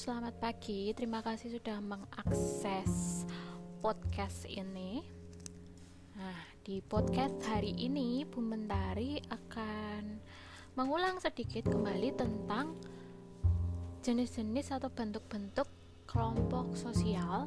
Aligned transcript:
selamat 0.00 0.40
pagi. 0.40 0.96
Terima 0.96 1.20
kasih 1.20 1.60
sudah 1.60 1.76
mengakses 1.84 3.28
podcast 3.84 4.48
ini. 4.48 5.04
Nah, 6.16 6.40
di 6.64 6.80
podcast 6.80 7.36
hari 7.44 7.76
ini 7.76 8.24
Bu 8.24 8.40
Mentari 8.40 9.20
akan 9.28 10.24
mengulang 10.72 11.20
sedikit 11.20 11.68
kembali 11.68 12.16
tentang 12.16 12.80
jenis-jenis 14.00 14.72
atau 14.80 14.88
bentuk-bentuk 14.88 15.68
kelompok 16.08 16.72
sosial 16.80 17.44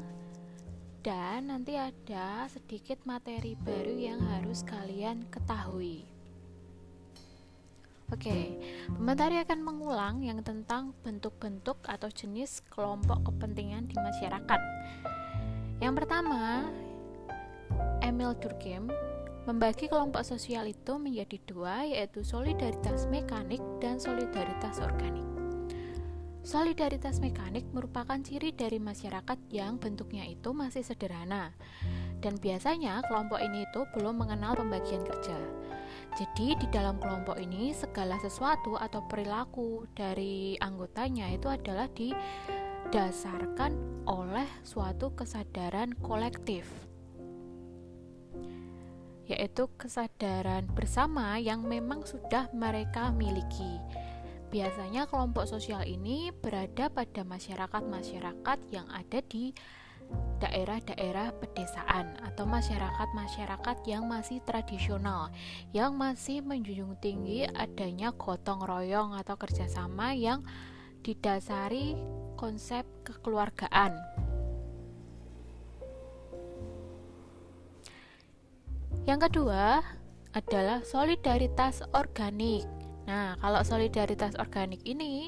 dan 1.02 1.50
nanti 1.50 1.74
ada 1.74 2.46
sedikit 2.54 3.02
materi 3.10 3.58
baru 3.58 3.98
yang 3.98 4.22
harus 4.30 4.62
kalian 4.62 5.26
ketahui. 5.34 6.13
Oke, 8.14 8.62
Mentari 9.02 9.42
akan 9.42 9.66
mengulang 9.66 10.22
yang 10.22 10.46
tentang 10.46 10.94
bentuk-bentuk 11.02 11.82
atau 11.82 12.14
jenis 12.14 12.62
kelompok 12.70 13.26
kepentingan 13.26 13.90
di 13.90 13.98
masyarakat. 13.98 14.62
Yang 15.82 15.94
pertama, 15.98 16.70
Emil 18.06 18.38
Durkheim 18.38 18.94
membagi 19.50 19.90
kelompok 19.90 20.22
sosial 20.22 20.70
itu 20.70 21.02
menjadi 21.02 21.42
dua, 21.50 21.90
yaitu 21.90 22.22
solidaritas 22.22 23.10
mekanik 23.10 23.60
dan 23.82 23.98
solidaritas 23.98 24.78
organik. 24.78 25.26
Solidaritas 26.46 27.18
mekanik 27.18 27.66
merupakan 27.74 28.22
ciri 28.22 28.54
dari 28.54 28.78
masyarakat 28.78 29.42
yang 29.50 29.82
bentuknya 29.82 30.30
itu 30.30 30.54
masih 30.54 30.86
sederhana, 30.86 31.50
dan 32.22 32.38
biasanya 32.38 33.02
kelompok 33.10 33.42
ini 33.42 33.66
itu 33.66 33.90
belum 33.98 34.22
mengenal 34.22 34.54
pembagian 34.54 35.02
kerja. 35.02 35.40
Jadi 36.14 36.54
di 36.62 36.70
dalam 36.70 37.02
kelompok 37.02 37.42
ini 37.42 37.74
segala 37.74 38.22
sesuatu 38.22 38.78
atau 38.78 39.02
perilaku 39.10 39.90
dari 39.98 40.54
anggotanya 40.62 41.34
itu 41.34 41.50
adalah 41.50 41.90
didasarkan 41.90 43.74
oleh 44.06 44.46
suatu 44.62 45.18
kesadaran 45.18 45.98
kolektif 45.98 46.70
yaitu 49.24 49.72
kesadaran 49.80 50.68
bersama 50.68 51.40
yang 51.40 51.64
memang 51.64 52.04
sudah 52.04 52.52
mereka 52.52 53.10
miliki. 53.16 53.80
Biasanya 54.52 55.10
kelompok 55.10 55.50
sosial 55.50 55.82
ini 55.88 56.30
berada 56.30 56.92
pada 56.92 57.26
masyarakat-masyarakat 57.26 58.60
yang 58.70 58.86
ada 58.92 59.24
di 59.26 59.56
daerah-daerah 60.44 61.32
pedesaan 61.40 62.20
atau 62.20 62.44
masyarakat-masyarakat 62.44 63.78
yang 63.88 64.04
masih 64.12 64.44
tradisional 64.44 65.32
yang 65.72 65.96
masih 65.96 66.44
menjunjung 66.44 67.00
tinggi 67.00 67.48
adanya 67.48 68.12
gotong 68.12 68.60
royong 68.60 69.16
atau 69.16 69.40
kerjasama 69.40 70.12
yang 70.12 70.44
didasari 71.00 71.96
konsep 72.36 72.84
kekeluargaan. 73.08 73.96
Yang 79.04 79.20
kedua 79.32 79.84
adalah 80.32 80.80
solidaritas 80.88 81.84
organik. 81.92 82.64
Nah, 83.04 83.36
kalau 83.44 83.60
solidaritas 83.68 84.36
organik 84.40 84.80
ini 84.88 85.28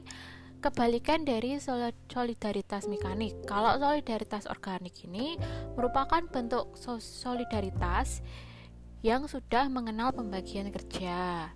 kebalikan 0.65 1.21
dari 1.21 1.61
solidaritas 1.61 2.89
mekanik. 2.89 3.37
Kalau 3.45 3.77
solidaritas 3.77 4.49
organik 4.49 4.97
ini 5.05 5.37
merupakan 5.77 6.25
bentuk 6.25 6.73
solidaritas 6.97 8.25
yang 9.05 9.29
sudah 9.29 9.69
mengenal 9.69 10.09
pembagian 10.09 10.73
kerja. 10.73 11.53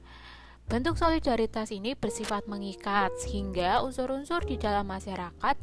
Bentuk 0.69 1.01
solidaritas 1.01 1.73
ini 1.73 1.97
bersifat 1.97 2.45
mengikat 2.45 3.09
sehingga 3.25 3.81
unsur-unsur 3.81 4.45
di 4.45 4.61
dalam 4.61 4.85
masyarakat 4.85 5.57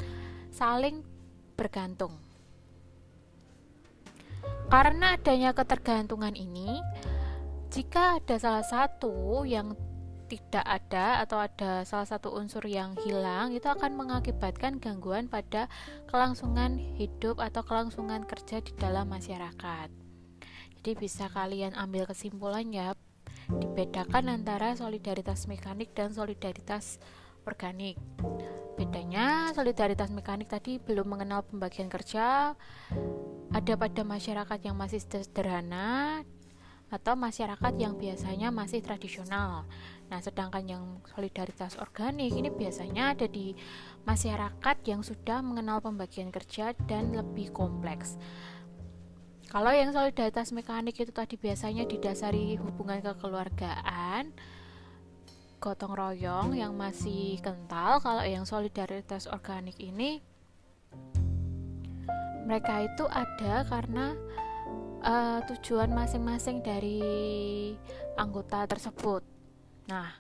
saling 0.51 1.07
bergantung. 1.55 2.19
Karena 4.67 5.15
adanya 5.15 5.55
ketergantungan 5.55 6.35
ini, 6.35 6.83
jika 7.71 8.19
ada 8.19 8.35
salah 8.43 8.67
satu 8.67 9.47
yang 9.47 9.79
tidak 10.27 10.67
ada 10.67 11.23
atau 11.23 11.39
ada 11.39 11.87
salah 11.87 12.07
satu 12.07 12.35
unsur 12.35 12.67
yang 12.67 12.99
hilang 13.07 13.55
itu 13.55 13.67
akan 13.71 13.95
mengakibatkan 13.95 14.83
gangguan 14.83 15.31
pada 15.31 15.71
kelangsungan 16.11 16.77
hidup 16.99 17.39
atau 17.39 17.63
kelangsungan 17.63 18.27
kerja 18.27 18.59
di 18.59 18.75
dalam 18.75 19.07
masyarakat. 19.07 19.89
Jadi 20.79 20.93
bisa 20.99 21.31
kalian 21.31 21.75
ambil 21.79 22.07
kesimpulannya 22.07 22.95
dibedakan 23.47 24.43
antara 24.43 24.75
solidaritas 24.75 25.47
mekanik 25.47 25.95
dan 25.95 26.11
solidaritas 26.11 26.99
organik. 27.47 27.95
Bedanya 28.75 29.55
solidaritas 29.55 30.11
mekanik 30.11 30.51
tadi 30.51 30.83
belum 30.83 31.17
mengenal 31.17 31.47
pembagian 31.47 31.89
kerja 31.89 32.53
ada 33.55 33.73
pada 33.79 34.03
masyarakat 34.05 34.59
yang 34.61 34.77
masih 34.77 35.01
sederhana 35.01 36.21
atau 36.87 37.19
masyarakat 37.19 37.73
yang 37.81 37.99
biasanya 37.99 38.55
masih 38.55 38.79
tradisional. 38.79 39.67
Nah, 40.07 40.23
sedangkan 40.23 40.65
yang 40.71 40.85
solidaritas 41.11 41.75
organik 41.83 42.31
ini 42.31 42.47
biasanya 42.47 43.15
ada 43.15 43.27
di 43.27 43.59
masyarakat 44.07 44.77
yang 44.87 45.03
sudah 45.03 45.43
mengenal 45.43 45.83
pembagian 45.83 46.31
kerja 46.31 46.79
dan 46.87 47.11
lebih 47.11 47.51
kompleks. 47.51 48.15
Kalau 49.47 49.71
yang 49.71 49.91
solidaritas 49.95 50.51
mekanik 50.51 50.99
itu 50.99 51.11
tadi 51.11 51.39
biasanya 51.39 51.87
didasari 51.87 52.59
hubungan 52.59 53.03
kekeluargaan, 53.03 54.35
gotong 55.63 55.95
royong 55.95 56.55
yang 56.55 56.75
masih 56.75 57.39
kental. 57.43 57.99
Kalau 58.03 58.23
yang 58.27 58.47
solidaritas 58.47 59.27
organik 59.31 59.79
ini 59.79 60.23
mereka 62.47 62.87
itu 62.87 63.07
ada 63.11 63.67
karena 63.67 64.15
uh, 65.03 65.43
tujuan 65.51 65.91
masing-masing 65.91 66.63
dari 66.63 67.03
anggota 68.15 68.67
tersebut. 68.71 69.36
Nah, 69.87 70.11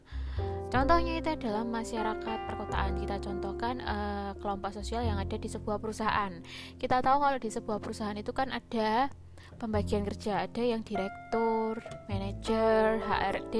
contohnya 0.70 1.18
itu 1.18 1.28
adalah 1.34 1.66
masyarakat 1.66 2.38
perkotaan. 2.46 2.98
Kita 3.02 3.16
contohkan 3.18 3.82
uh, 3.82 4.30
kelompok 4.38 4.74
sosial 4.74 5.02
yang 5.02 5.18
ada 5.18 5.34
di 5.34 5.48
sebuah 5.50 5.82
perusahaan. 5.82 6.32
Kita 6.78 7.02
tahu 7.02 7.18
kalau 7.18 7.38
di 7.42 7.50
sebuah 7.50 7.78
perusahaan 7.82 8.14
itu 8.14 8.30
kan 8.30 8.54
ada 8.54 9.10
pembagian 9.56 10.04
kerja, 10.04 10.44
ada 10.44 10.62
yang 10.62 10.84
direktur, 10.84 11.80
manajer, 12.06 13.00
HRD, 13.02 13.56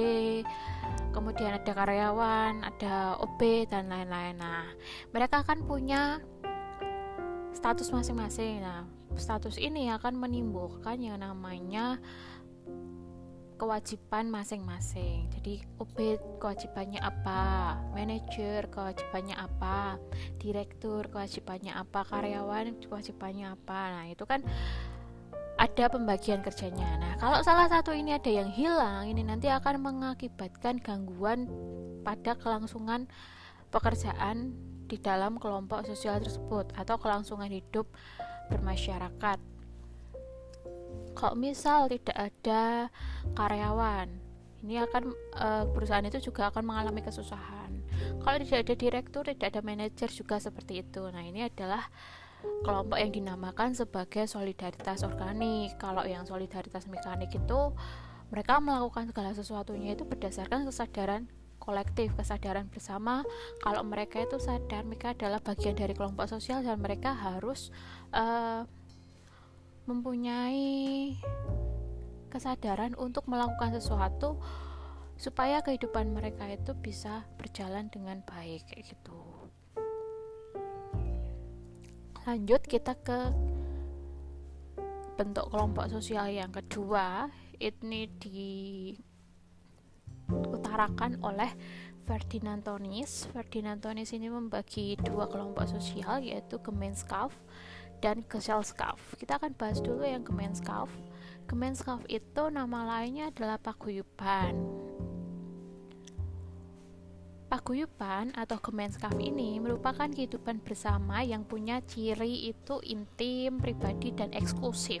kemudian 1.11 1.57
ada 1.57 1.71
karyawan, 1.73 2.61
ada 2.63 3.17
OB 3.19 3.67
dan 3.67 3.89
lain-lain. 3.89 4.37
Nah, 4.37 4.69
mereka 5.11 5.41
akan 5.41 5.65
punya 5.65 6.21
status 7.51 7.89
masing-masing. 7.89 8.61
Nah, 8.61 8.85
status 9.17 9.57
ini 9.57 9.89
akan 9.89 10.21
menimbulkan 10.21 11.01
yang 11.01 11.17
namanya 11.17 11.97
kewajiban 13.57 14.29
masing-masing. 14.29 15.27
Jadi 15.33 15.65
OB 15.81 15.97
kewajibannya 16.37 17.01
apa, 17.01 17.75
manajer 17.91 18.69
kewajibannya 18.69 19.35
apa, 19.35 19.97
direktur 20.37 21.09
kewajibannya 21.09 21.73
apa, 21.73 22.05
karyawan 22.05 22.77
kewajibannya 22.85 23.57
apa. 23.57 23.79
Nah, 23.97 24.05
itu 24.07 24.23
kan 24.29 24.45
ada 25.57 25.85
pembagian 25.89 26.45
kerjanya. 26.45 27.01
Nah, 27.01 27.13
kalau 27.17 27.41
salah 27.41 27.65
satu 27.65 27.89
ini 27.89 28.13
ada 28.13 28.29
yang 28.29 28.53
hilang, 28.53 29.09
ini 29.09 29.25
nanti 29.25 29.49
akan 29.49 29.81
mengakibatkan 29.81 30.77
gangguan 30.77 31.49
pada 32.05 32.37
kelangsungan 32.37 33.09
pekerjaan 33.73 34.53
di 34.87 34.95
dalam 35.01 35.41
kelompok 35.41 35.83
sosial 35.83 36.21
tersebut 36.21 36.71
atau 36.77 36.95
kelangsungan 37.01 37.49
hidup 37.51 37.89
bermasyarakat. 38.53 39.56
Kalau 41.17 41.33
misal 41.33 41.89
tidak 41.89 42.13
ada 42.13 42.93
karyawan, 43.33 44.05
ini 44.61 44.77
akan 44.77 45.03
e, 45.33 45.47
perusahaan 45.73 46.05
itu 46.05 46.29
juga 46.29 46.53
akan 46.53 46.61
mengalami 46.61 47.01
kesusahan. 47.01 47.73
Kalau 48.21 48.37
tidak 48.45 48.69
ada 48.69 48.75
direktur, 48.77 49.23
tidak 49.25 49.57
ada 49.57 49.61
manajer 49.65 50.13
juga 50.13 50.37
seperti 50.37 50.85
itu. 50.85 51.09
Nah, 51.09 51.25
ini 51.25 51.49
adalah 51.49 51.89
kelompok 52.61 53.01
yang 53.01 53.09
dinamakan 53.09 53.73
sebagai 53.73 54.29
solidaritas 54.29 55.01
organik. 55.01 55.73
Kalau 55.81 56.05
yang 56.05 56.29
solidaritas 56.29 56.85
mekanik 56.85 57.33
itu 57.33 57.73
mereka 58.29 58.61
melakukan 58.61 59.09
segala 59.09 59.31
sesuatunya 59.33 59.97
itu 59.97 60.05
berdasarkan 60.05 60.69
kesadaran 60.69 61.25
kolektif, 61.57 62.13
kesadaran 62.15 62.69
bersama. 62.69 63.25
Kalau 63.59 63.81
mereka 63.83 64.23
itu 64.23 64.37
sadar 64.37 64.85
mereka 64.85 65.11
adalah 65.17 65.41
bagian 65.41 65.75
dari 65.75 65.91
kelompok 65.91 66.29
sosial 66.29 66.63
dan 66.63 66.79
mereka 66.79 67.11
harus 67.11 67.73
uh, 68.15 68.63
mempunyai 69.87 71.15
kesadaran 72.27 72.93
untuk 72.99 73.25
melakukan 73.31 73.71
sesuatu 73.73 74.37
supaya 75.17 75.65
kehidupan 75.65 76.13
mereka 76.13 76.45
itu 76.51 76.77
bisa 76.77 77.25
berjalan 77.41 77.89
dengan 77.89 78.21
baik 78.21 78.67
kayak 78.69 78.93
gitu. 78.93 79.17
Lanjut 82.27 82.61
kita 82.67 82.93
ke 82.99 83.31
bentuk 85.17 85.49
kelompok 85.49 85.89
sosial 85.89 86.29
yang 86.29 86.53
kedua 86.53 87.31
ini 87.57 88.05
diutarakan 90.27 91.25
oleh 91.25 91.49
Ferdinandonis. 92.05 93.25
Ferdinandonis 93.33 94.13
ini 94.13 94.29
membagi 94.29 94.99
dua 95.01 95.25
kelompok 95.31 95.65
sosial 95.71 96.21
yaitu 96.21 96.61
Gemeinskauf 96.61 97.33
dan 98.03 98.25
Gesellschaft. 98.25 99.17
Kita 99.17 99.41
akan 99.41 99.57
bahas 99.57 99.81
dulu 99.81 100.05
yang 100.05 100.21
Gemeinskauf. 100.21 100.89
Gemeinskauf 101.47 102.03
itu 102.11 102.43
nama 102.51 102.83
lainnya 102.83 103.31
adalah 103.31 103.55
paguyuban. 103.57 104.53
Paguyuban 107.47 108.35
atau 108.35 108.59
Gemeinskauf 108.59 109.15
ini 109.23 109.55
merupakan 109.63 110.11
kehidupan 110.11 110.59
bersama 110.59 111.23
yang 111.23 111.47
punya 111.47 111.79
ciri 111.87 112.51
itu 112.51 112.83
intim, 112.83 113.63
pribadi, 113.63 114.11
dan 114.11 114.35
eksklusif. 114.35 114.99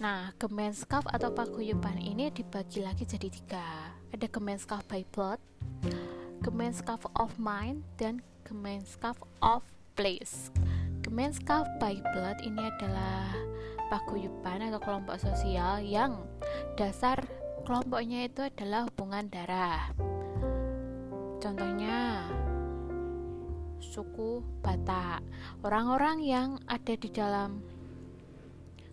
Nah, 0.00 0.32
Gemeinskauf 0.40 1.04
atau 1.10 1.28
paguyuban 1.34 2.00
ini 2.00 2.32
dibagi 2.32 2.80
lagi 2.80 3.04
jadi 3.04 3.28
tiga 3.28 3.66
ada 4.08 4.24
Gemeinskauf 4.24 4.86
by 4.88 5.04
Blood, 5.12 5.42
Gemeinskauf 6.40 7.04
of 7.18 7.36
Mind, 7.36 7.84
dan 8.00 8.24
Gemeinskauf 8.48 9.20
of 9.44 9.60
Place. 9.98 10.54
Gemeinskauf 11.02 11.66
by 11.82 11.98
Blood 12.14 12.38
ini 12.46 12.70
adalah 12.70 13.34
paguyuban 13.90 14.70
atau 14.70 14.78
kelompok 14.78 15.18
sosial 15.18 15.82
yang 15.82 16.22
dasar 16.78 17.18
kelompoknya 17.66 18.30
itu 18.30 18.46
adalah 18.46 18.86
hubungan 18.86 19.26
darah. 19.26 19.90
Contohnya 21.42 22.30
suku 23.82 24.38
Batak. 24.62 25.26
Orang-orang 25.66 26.22
yang 26.22 26.62
ada 26.70 26.94
di 26.94 27.10
dalam 27.10 27.58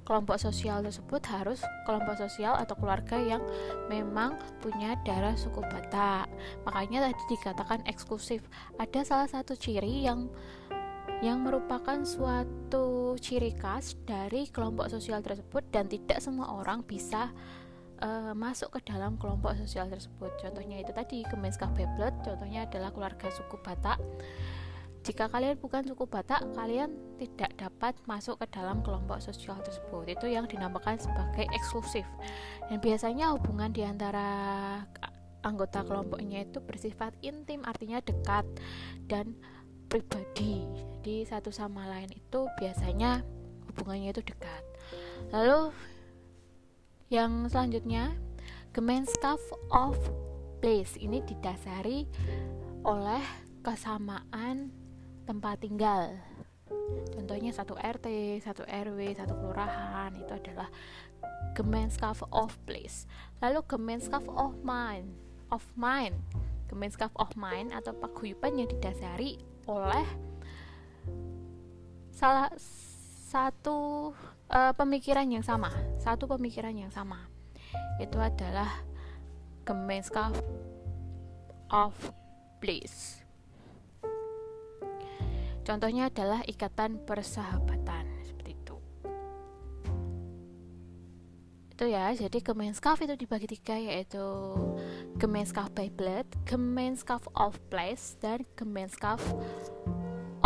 kelompok 0.10 0.42
sosial 0.42 0.86
tersebut 0.86 1.22
harus 1.30 1.62
kelompok 1.86 2.18
sosial 2.18 2.54
atau 2.58 2.78
keluarga 2.78 3.18
yang 3.18 3.46
memang 3.94 4.42
punya 4.58 4.98
darah 5.06 5.38
suku 5.38 5.62
Batak. 5.66 6.30
Makanya 6.66 7.10
tadi 7.10 7.24
dikatakan 7.30 7.86
eksklusif. 7.86 8.42
Ada 8.82 9.06
salah 9.06 9.30
satu 9.30 9.54
ciri 9.54 10.02
yang 10.06 10.34
yang 11.24 11.44
merupakan 11.44 12.04
suatu 12.04 13.16
ciri 13.20 13.56
khas 13.56 13.96
dari 14.04 14.52
kelompok 14.52 14.92
sosial 14.92 15.24
tersebut 15.24 15.64
dan 15.72 15.88
tidak 15.88 16.20
semua 16.20 16.52
orang 16.60 16.84
bisa 16.84 17.32
uh, 18.04 18.36
masuk 18.36 18.76
ke 18.76 18.92
dalam 18.92 19.16
kelompok 19.16 19.56
sosial 19.56 19.88
tersebut. 19.88 20.32
Contohnya 20.40 20.84
itu 20.84 20.92
tadi 20.92 21.24
Kemenskah 21.24 21.72
Beblet, 21.72 22.16
contohnya 22.24 22.68
adalah 22.68 22.92
keluarga 22.92 23.32
suku 23.32 23.56
Batak 23.64 24.00
jika 25.06 25.30
kalian 25.30 25.62
bukan 25.62 25.86
suku 25.86 26.10
Batak, 26.10 26.42
kalian 26.58 26.90
tidak 27.22 27.54
dapat 27.62 27.94
masuk 28.10 28.42
ke 28.42 28.50
dalam 28.50 28.82
kelompok 28.82 29.22
sosial 29.22 29.62
tersebut. 29.62 30.18
Itu 30.18 30.26
yang 30.26 30.50
dinamakan 30.50 30.98
sebagai 30.98 31.46
eksklusif. 31.54 32.10
Dan 32.66 32.82
biasanya 32.82 33.30
hubungan 33.38 33.70
di 33.70 33.86
antara 33.86 34.26
anggota 35.46 35.86
kelompoknya 35.86 36.50
itu 36.50 36.58
bersifat 36.58 37.14
intim, 37.22 37.62
artinya 37.70 38.02
dekat 38.02 38.50
dan 39.06 39.38
pribadi. 39.86 40.66
Jadi 41.06 41.22
satu 41.22 41.54
sama 41.54 41.86
lain 41.86 42.10
itu 42.18 42.50
biasanya 42.58 43.22
hubungannya 43.70 44.10
itu 44.10 44.26
dekat. 44.26 44.66
Lalu 45.30 45.70
yang 47.14 47.46
selanjutnya, 47.46 48.18
Gemeinschaft 48.74 49.54
of 49.70 49.94
Place 50.66 50.98
ini 50.98 51.22
didasari 51.22 52.10
oleh 52.82 53.22
kesamaan 53.62 54.74
tempat 55.30 55.62
tinggal. 55.62 56.10
Contohnya 57.14 57.54
satu 57.54 57.78
RT, 57.78 58.42
satu 58.42 58.66
RW, 58.66 58.98
satu 59.14 59.38
kelurahan 59.38 60.10
itu 60.18 60.34
adalah 60.34 60.74
Gemeinschaft 61.54 62.26
of 62.34 62.58
Place. 62.66 63.06
Lalu 63.46 63.62
Gemeinschaft 63.70 64.26
of 64.34 64.58
Mind 64.66 65.14
of 65.54 65.62
Mind 65.78 66.18
Gemeinschaft 66.66 67.14
of 67.22 67.30
Mind 67.38 67.70
atau 67.78 67.94
paguyuban 67.94 68.58
yang 68.58 68.66
didasari 68.66 69.38
oleh 69.70 70.34
salah 72.16 72.48
satu 73.28 74.12
uh, 74.48 74.74
pemikiran 74.80 75.28
yang 75.28 75.44
sama 75.44 75.70
satu 76.00 76.26
pemikiran 76.32 76.72
yang 76.72 76.90
sama 76.90 77.28
itu 78.00 78.16
adalah 78.16 78.72
Gemeinschaft 79.68 80.40
of 81.68 81.92
Place 82.64 83.26
Contohnya 85.66 86.14
adalah 86.14 86.46
ikatan 86.46 87.02
persahabatan 87.10 88.06
seperti 88.22 88.54
itu. 88.54 88.78
Itu 91.74 91.90
ya, 91.90 92.14
jadi 92.14 92.38
Gemeinskauf 92.38 93.02
itu 93.02 93.18
dibagi 93.18 93.50
tiga 93.50 93.74
yaitu 93.74 94.22
Gemeinskauf 95.18 95.74
by 95.74 95.90
Blood, 95.90 96.30
Gemeinskauf 96.46 97.26
of 97.34 97.58
Place, 97.74 98.14
dan 98.22 98.46
Gemeinskauf 98.54 99.26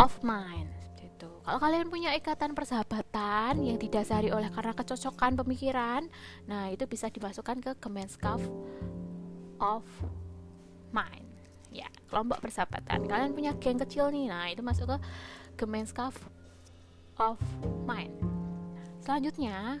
of 0.00 0.16
Mind. 0.24 0.79
Kalau 1.40 1.58
kalian 1.58 1.88
punya 1.88 2.12
ikatan 2.12 2.52
persahabatan 2.52 3.64
yang 3.64 3.80
didasari 3.80 4.28
oleh 4.28 4.52
karena 4.52 4.76
kecocokan 4.76 5.40
pemikiran, 5.40 6.04
nah 6.44 6.68
itu 6.68 6.84
bisa 6.84 7.08
dimasukkan 7.08 7.64
ke 7.64 7.72
Gemeinskauf 7.80 8.44
of 9.60 9.84
Mind. 10.92 11.28
Ya 11.70 11.86
kelompok 12.10 12.42
persahabatan. 12.42 13.06
Kalian 13.06 13.32
punya 13.32 13.52
geng 13.56 13.78
kecil 13.78 14.10
nih 14.10 14.26
nah 14.26 14.50
itu 14.50 14.60
masuk 14.60 14.90
ke 14.90 14.96
Gemeinschaft 15.64 16.20
of 17.16 17.38
Mind. 17.86 18.16
Selanjutnya 19.00 19.80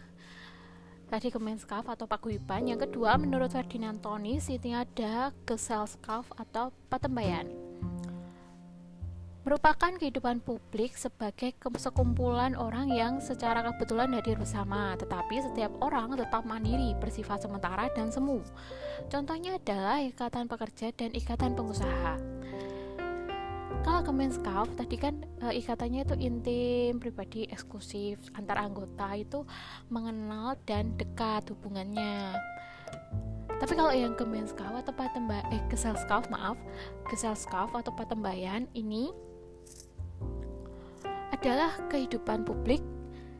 tadi 1.10 1.28
Gemeinschaft 1.28 1.90
atau 1.90 2.06
paguyuban 2.06 2.70
yang 2.70 2.78
kedua 2.78 3.18
menurut 3.18 3.50
Ferdinand 3.50 3.98
Tony 3.98 4.38
ini 4.38 4.70
ada 4.72 5.34
Gesellschaft 5.42 6.30
atau 6.38 6.70
patembayan 6.86 7.69
merupakan 9.40 9.96
kehidupan 9.96 10.44
publik 10.44 10.92
sebagai 11.00 11.56
sekumpulan 11.80 12.52
orang 12.52 12.92
yang 12.92 13.24
secara 13.24 13.64
kebetulan 13.64 14.12
hadir 14.12 14.36
bersama, 14.36 14.92
tetapi 15.00 15.40
setiap 15.40 15.72
orang 15.80 16.12
tetap 16.12 16.44
mandiri, 16.44 16.92
bersifat 17.00 17.40
sementara 17.40 17.88
dan 17.96 18.12
semu. 18.12 18.44
Contohnya 19.08 19.56
adalah 19.56 20.04
ikatan 20.04 20.44
pekerja 20.44 20.92
dan 20.92 21.16
ikatan 21.16 21.56
pengusaha. 21.56 22.20
Kalau 23.80 24.04
Kemenskauf 24.04 24.68
tadi 24.76 25.00
kan 25.00 25.24
e, 25.40 25.56
ikatannya 25.56 26.04
itu 26.04 26.14
intim, 26.20 27.00
pribadi, 27.00 27.48
eksklusif, 27.48 28.20
antar 28.36 28.60
anggota 28.60 29.16
itu 29.16 29.48
mengenal 29.88 30.60
dan 30.68 30.92
dekat 31.00 31.48
hubungannya. 31.48 32.36
Tapi 33.56 33.72
kalau 33.72 33.92
yang 33.92 34.12
Kemenskauf 34.20 34.84
atau 34.84 34.92
Patemba 34.92 35.40
eh 35.48 35.64
Keselskauf 35.72 36.28
maaf, 36.28 36.60
Keselskauf 37.08 37.72
atau 37.72 37.92
Patembayan 37.96 38.68
ini 38.76 39.08
adalah 41.40 41.72
kehidupan 41.88 42.44
publik 42.44 42.84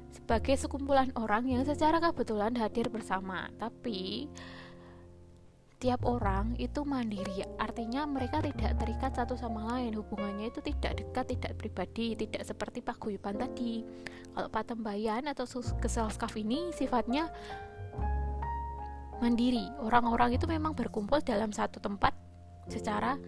sebagai 0.09 0.57
sekumpulan 0.57 1.12
orang 1.21 1.52
yang 1.52 1.69
secara 1.69 2.00
kebetulan 2.00 2.57
hadir 2.57 2.88
bersama. 2.88 3.52
Tapi 3.61 4.25
tiap 5.76 6.09
orang 6.09 6.57
itu 6.57 6.80
mandiri, 6.80 7.45
artinya 7.61 8.09
mereka 8.09 8.40
tidak 8.40 8.80
terikat 8.80 9.12
satu 9.12 9.37
sama 9.37 9.76
lain. 9.76 9.92
Hubungannya 9.92 10.49
itu 10.49 10.64
tidak 10.64 10.97
dekat, 10.97 11.37
tidak 11.37 11.52
pribadi, 11.61 12.16
tidak 12.16 12.49
seperti 12.49 12.80
paguyuban 12.80 13.37
tadi. 13.37 13.85
Kalau 14.33 14.49
patembayan 14.49 15.28
atau 15.28 15.45
keselskaf 15.76 16.33
ini 16.40 16.73
sifatnya 16.73 17.28
mandiri. 19.21 19.69
Orang-orang 19.76 20.40
itu 20.40 20.49
memang 20.49 20.73
berkumpul 20.73 21.21
dalam 21.21 21.52
satu 21.52 21.76
tempat 21.85 22.16
secara 22.64 23.21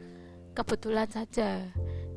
kebetulan 0.57 1.13
saja. 1.13 1.61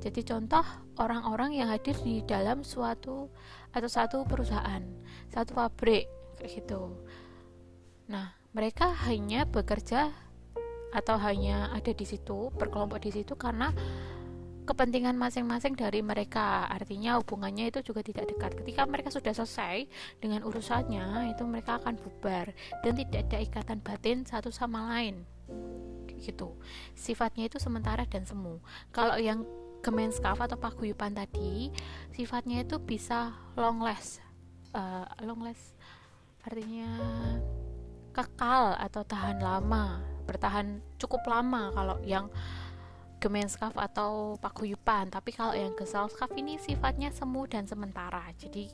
Jadi 0.03 0.21
contoh 0.21 0.65
orang-orang 0.99 1.57
yang 1.57 1.69
hadir 1.71 1.97
di 2.03 2.21
dalam 2.23 2.61
suatu 2.61 3.31
atau 3.73 3.89
satu 3.89 4.23
perusahaan, 4.23 4.83
satu 5.31 5.55
pabrik 5.55 6.07
kayak 6.37 6.51
gitu. 6.61 6.95
Nah, 8.11 8.35
mereka 8.53 8.93
hanya 9.09 9.43
bekerja 9.43 10.13
atau 10.95 11.19
hanya 11.19 11.73
ada 11.75 11.91
di 11.91 12.05
situ, 12.07 12.53
berkelompok 12.55 13.03
di 13.03 13.11
situ 13.11 13.35
karena 13.35 13.73
kepentingan 14.65 15.19
masing-masing 15.19 15.77
dari 15.77 16.01
mereka. 16.01 16.65
Artinya 16.71 17.21
hubungannya 17.21 17.69
itu 17.69 17.85
juga 17.85 18.01
tidak 18.01 18.31
dekat. 18.31 18.57
Ketika 18.57 18.87
mereka 18.89 19.09
sudah 19.13 19.33
selesai 19.35 19.85
dengan 20.23 20.41
urusannya, 20.47 21.35
itu 21.35 21.43
mereka 21.45 21.77
akan 21.83 21.99
bubar 22.01 22.51
dan 22.81 22.93
tidak 22.97 23.29
ada 23.29 23.37
ikatan 23.43 23.79
batin 23.83 24.25
satu 24.25 24.49
sama 24.49 24.89
lain. 24.95 25.27
Gitu. 26.15 26.57
Sifatnya 26.97 27.45
itu 27.51 27.61
sementara 27.61 28.07
dan 28.09 28.25
semu. 28.25 28.63
Kalau 28.89 29.19
yang 29.21 29.45
Gemeinskauf 29.86 30.42
atau 30.42 30.58
paguyuban 30.58 31.13
tadi 31.13 31.70
sifatnya 32.10 32.65
itu 32.65 32.82
bisa 32.82 33.38
long 33.54 33.77
last. 33.77 34.25
Uh, 34.74 35.06
long 35.22 35.46
last 35.46 35.77
artinya 36.42 36.89
kekal 38.18 38.74
atau 38.82 39.06
tahan 39.06 39.38
lama 39.38 40.01
bertahan 40.25 40.82
cukup 40.98 41.22
lama 41.30 41.70
kalau 41.70 42.01
yang 42.01 42.34
Gemeinskauf 43.22 43.77
atau 43.77 44.42
paguyuban 44.42 45.13
tapi 45.13 45.34
kalau 45.34 45.54
yang 45.54 45.77
Gesellschaft 45.77 46.34
ini 46.34 46.58
sifatnya 46.58 47.13
semu 47.13 47.46
dan 47.46 47.70
sementara. 47.70 48.25
Jadi 48.42 48.70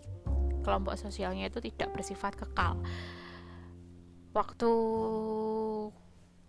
kelompok 0.63 0.95
sosialnya 0.95 1.51
itu 1.51 1.59
tidak 1.59 1.91
bersifat 1.91 2.39
kekal. 2.39 2.79
Waktu 4.31 4.71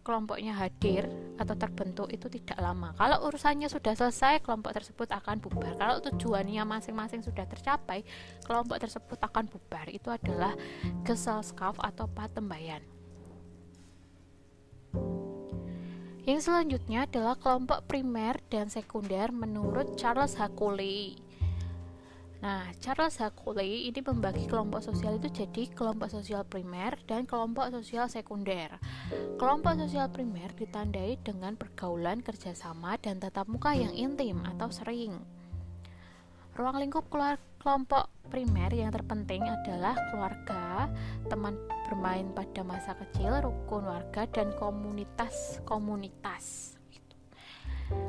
kelompoknya 0.02 0.58
hadir 0.58 1.06
atau 1.38 1.54
terbentuk 1.54 2.10
itu 2.10 2.26
tidak 2.26 2.58
lama. 2.58 2.90
Kalau 2.98 3.30
urusannya 3.30 3.70
sudah 3.70 3.94
selesai, 3.94 4.42
kelompok 4.42 4.74
tersebut 4.74 5.08
akan 5.14 5.38
bubar. 5.38 5.78
Kalau 5.78 6.02
tujuannya 6.02 6.62
masing-masing 6.66 7.22
sudah 7.22 7.46
tercapai, 7.46 8.02
kelompok 8.42 8.82
tersebut 8.82 9.18
akan 9.22 9.46
bubar. 9.46 9.86
Itu 9.88 10.10
adalah 10.10 10.58
geselskap 11.06 11.78
atau 11.78 12.10
patembayan. 12.10 12.82
Yang 16.22 16.46
selanjutnya 16.46 17.10
adalah 17.10 17.34
kelompok 17.34 17.86
primer 17.90 18.38
dan 18.46 18.70
sekunder 18.70 19.34
menurut 19.34 19.98
Charles 19.98 20.38
Hakuley. 20.38 21.18
Nah, 22.42 22.66
Charles 22.82 23.22
Hakuley 23.22 23.86
ini 23.86 24.02
membagi 24.02 24.50
kelompok 24.50 24.82
sosial 24.82 25.22
itu 25.22 25.30
jadi 25.30 25.70
kelompok 25.78 26.10
sosial 26.10 26.42
primer 26.42 26.98
dan 27.06 27.22
kelompok 27.22 27.70
sosial 27.70 28.10
sekunder. 28.10 28.82
Kelompok 29.38 29.78
sosial 29.78 30.10
primer 30.10 30.50
ditandai 30.58 31.22
dengan 31.22 31.54
pergaulan 31.54 32.18
kerjasama 32.18 32.98
dan 32.98 33.22
tatap 33.22 33.46
muka 33.46 33.78
yang 33.78 33.94
intim 33.94 34.42
atau 34.42 34.74
sering. 34.74 35.22
Ruang 36.58 36.82
lingkup 36.82 37.06
keluar 37.14 37.38
kelompok 37.62 38.10
primer 38.26 38.74
yang 38.74 38.90
terpenting 38.90 39.46
adalah 39.46 39.94
keluarga, 40.10 40.90
teman 41.30 41.54
bermain 41.86 42.26
pada 42.34 42.66
masa 42.66 42.98
kecil, 42.98 43.38
rukun 43.38 43.86
warga, 43.86 44.26
dan 44.26 44.50
komunitas-komunitas. 44.58 46.74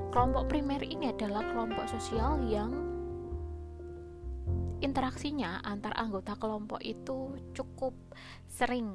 Kelompok 0.10 0.50
primer 0.50 0.82
ini 0.82 1.14
adalah 1.14 1.46
kelompok 1.54 1.86
sosial 1.86 2.42
yang 2.50 2.93
interaksinya 4.84 5.64
antar 5.64 5.96
anggota 5.96 6.36
kelompok 6.36 6.84
itu 6.84 7.40
cukup 7.56 7.96
sering 8.52 8.92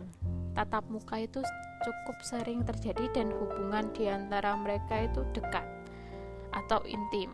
tatap 0.53 0.85
muka 0.93 1.17
itu 1.17 1.41
cukup 1.83 2.17
sering 2.21 2.61
terjadi 2.63 3.09
dan 3.17 3.33
hubungan 3.33 3.89
di 3.97 4.07
antara 4.07 4.53
mereka 4.55 5.09
itu 5.09 5.25
dekat 5.33 5.65
atau 6.53 6.85
intim 6.85 7.33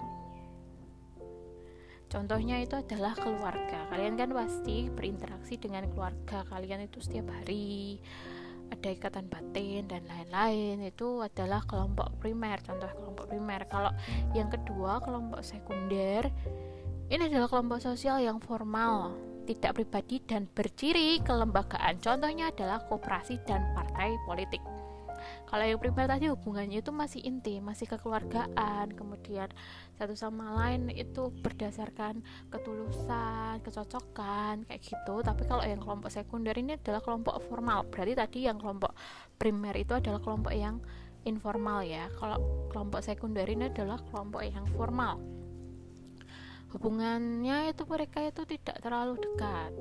Contohnya 2.15 2.63
itu 2.63 2.79
adalah 2.79 3.11
keluarga. 3.19 3.91
Kalian 3.91 4.15
kan 4.15 4.31
pasti 4.31 4.87
berinteraksi 4.87 5.59
dengan 5.59 5.83
keluarga 5.91 6.47
kalian 6.47 6.87
itu 6.87 7.03
setiap 7.03 7.27
hari. 7.27 7.99
Ada 8.71 8.95
ikatan 8.95 9.27
batin 9.27 9.91
dan 9.91 10.07
lain-lain. 10.07 10.79
Itu 10.87 11.27
adalah 11.27 11.67
kelompok 11.67 12.15
primer, 12.23 12.63
contoh 12.63 12.87
kelompok 12.87 13.35
primer. 13.35 13.67
Kalau 13.67 13.91
yang 14.31 14.47
kedua, 14.47 15.03
kelompok 15.03 15.43
sekunder 15.43 16.31
ini 17.13 17.29
adalah 17.29 17.49
kelompok 17.53 17.85
sosial 17.85 18.17
yang 18.25 18.41
formal, 18.41 19.13
tidak 19.45 19.77
pribadi 19.77 20.25
dan 20.25 20.49
berciri 20.49 21.21
kelembagaan. 21.21 22.01
Contohnya 22.01 22.49
adalah 22.49 22.81
koperasi 22.89 23.45
dan 23.45 23.61
partai 23.77 24.17
politik. 24.25 24.65
Kalau 25.45 25.65
yang 25.65 25.81
primer 25.81 26.05
tadi 26.05 26.29
hubungannya 26.29 26.85
itu 26.85 26.93
masih 26.93 27.21
inti, 27.25 27.61
masih 27.61 27.89
kekeluargaan, 27.89 28.93
kemudian 28.93 29.49
satu 29.97 30.13
sama 30.13 30.53
lain 30.53 30.93
itu 30.93 31.33
berdasarkan 31.41 32.21
ketulusan, 32.53 33.61
kecocokan 33.65 34.69
kayak 34.69 34.81
gitu. 34.85 35.15
Tapi 35.25 35.43
kalau 35.49 35.65
yang 35.65 35.81
kelompok 35.81 36.13
sekunder 36.13 36.57
ini 36.57 36.77
adalah 36.77 37.01
kelompok 37.01 37.41
formal. 37.49 37.89
Berarti 37.89 38.13
tadi 38.17 38.39
yang 38.49 38.61
kelompok 38.61 38.93
primer 39.41 39.77
itu 39.77 39.97
adalah 39.97 40.21
kelompok 40.21 40.53
yang 40.53 40.81
informal 41.25 41.81
ya. 41.85 42.09
Kalau 42.21 42.69
kelompok 42.69 43.01
sekunder 43.01 43.49
ini 43.49 43.73
adalah 43.73 44.01
kelompok 44.13 44.45
yang 44.45 44.69
formal 44.77 45.44
hubungannya 46.75 47.71
itu 47.71 47.87
mereka 47.87 48.19
itu 48.27 48.43
tidak 48.45 48.83
terlalu 48.83 49.15
dekat 49.23 49.73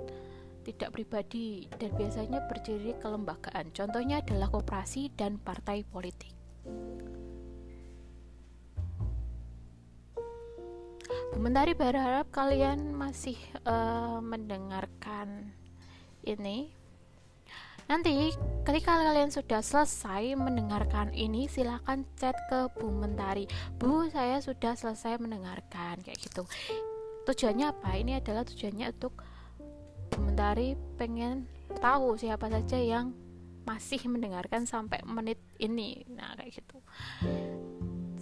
tidak 0.64 0.96
pribadi 0.96 1.68
dan 1.76 1.92
biasanya 1.94 2.40
berdiri 2.48 2.96
kelembagaan. 3.04 3.70
Contohnya 3.76 4.24
adalah 4.24 4.48
koperasi 4.48 5.12
dan 5.14 5.36
partai 5.38 5.84
politik. 5.84 6.32
Bu 11.34 11.38
Mentari 11.38 11.76
berharap 11.76 12.32
kalian 12.32 12.96
masih 12.96 13.36
uh, 13.68 14.24
mendengarkan 14.24 15.52
ini 16.24 16.72
Nanti 17.88 18.32
ketika 18.64 18.96
kalian 18.96 19.32
sudah 19.32 19.60
selesai 19.60 20.36
mendengarkan 20.40 21.12
ini 21.12 21.52
silahkan 21.52 22.08
chat 22.16 22.36
ke 22.48 22.72
Bu 22.80 22.88
Mentari. 22.90 23.48
Bu 23.80 24.08
saya 24.10 24.40
sudah 24.40 24.74
selesai 24.76 25.20
mendengarkan 25.20 26.00
kayak 26.02 26.20
gitu. 26.20 26.48
Tujuannya 27.28 27.72
apa? 27.72 27.96
Ini 27.96 28.20
adalah 28.24 28.44
tujuannya 28.48 28.88
untuk 28.96 29.14
Bu 30.12 30.18
Mentari 30.24 30.76
pengen 30.96 31.48
tahu 31.80 32.16
siapa 32.16 32.48
saja 32.48 32.80
yang 32.80 33.12
masih 33.64 34.00
mendengarkan 34.12 34.68
sampai 34.68 35.00
menit 35.08 35.40
ini. 35.60 36.04
Nah 36.12 36.36
kayak 36.36 36.60
gitu 36.60 36.78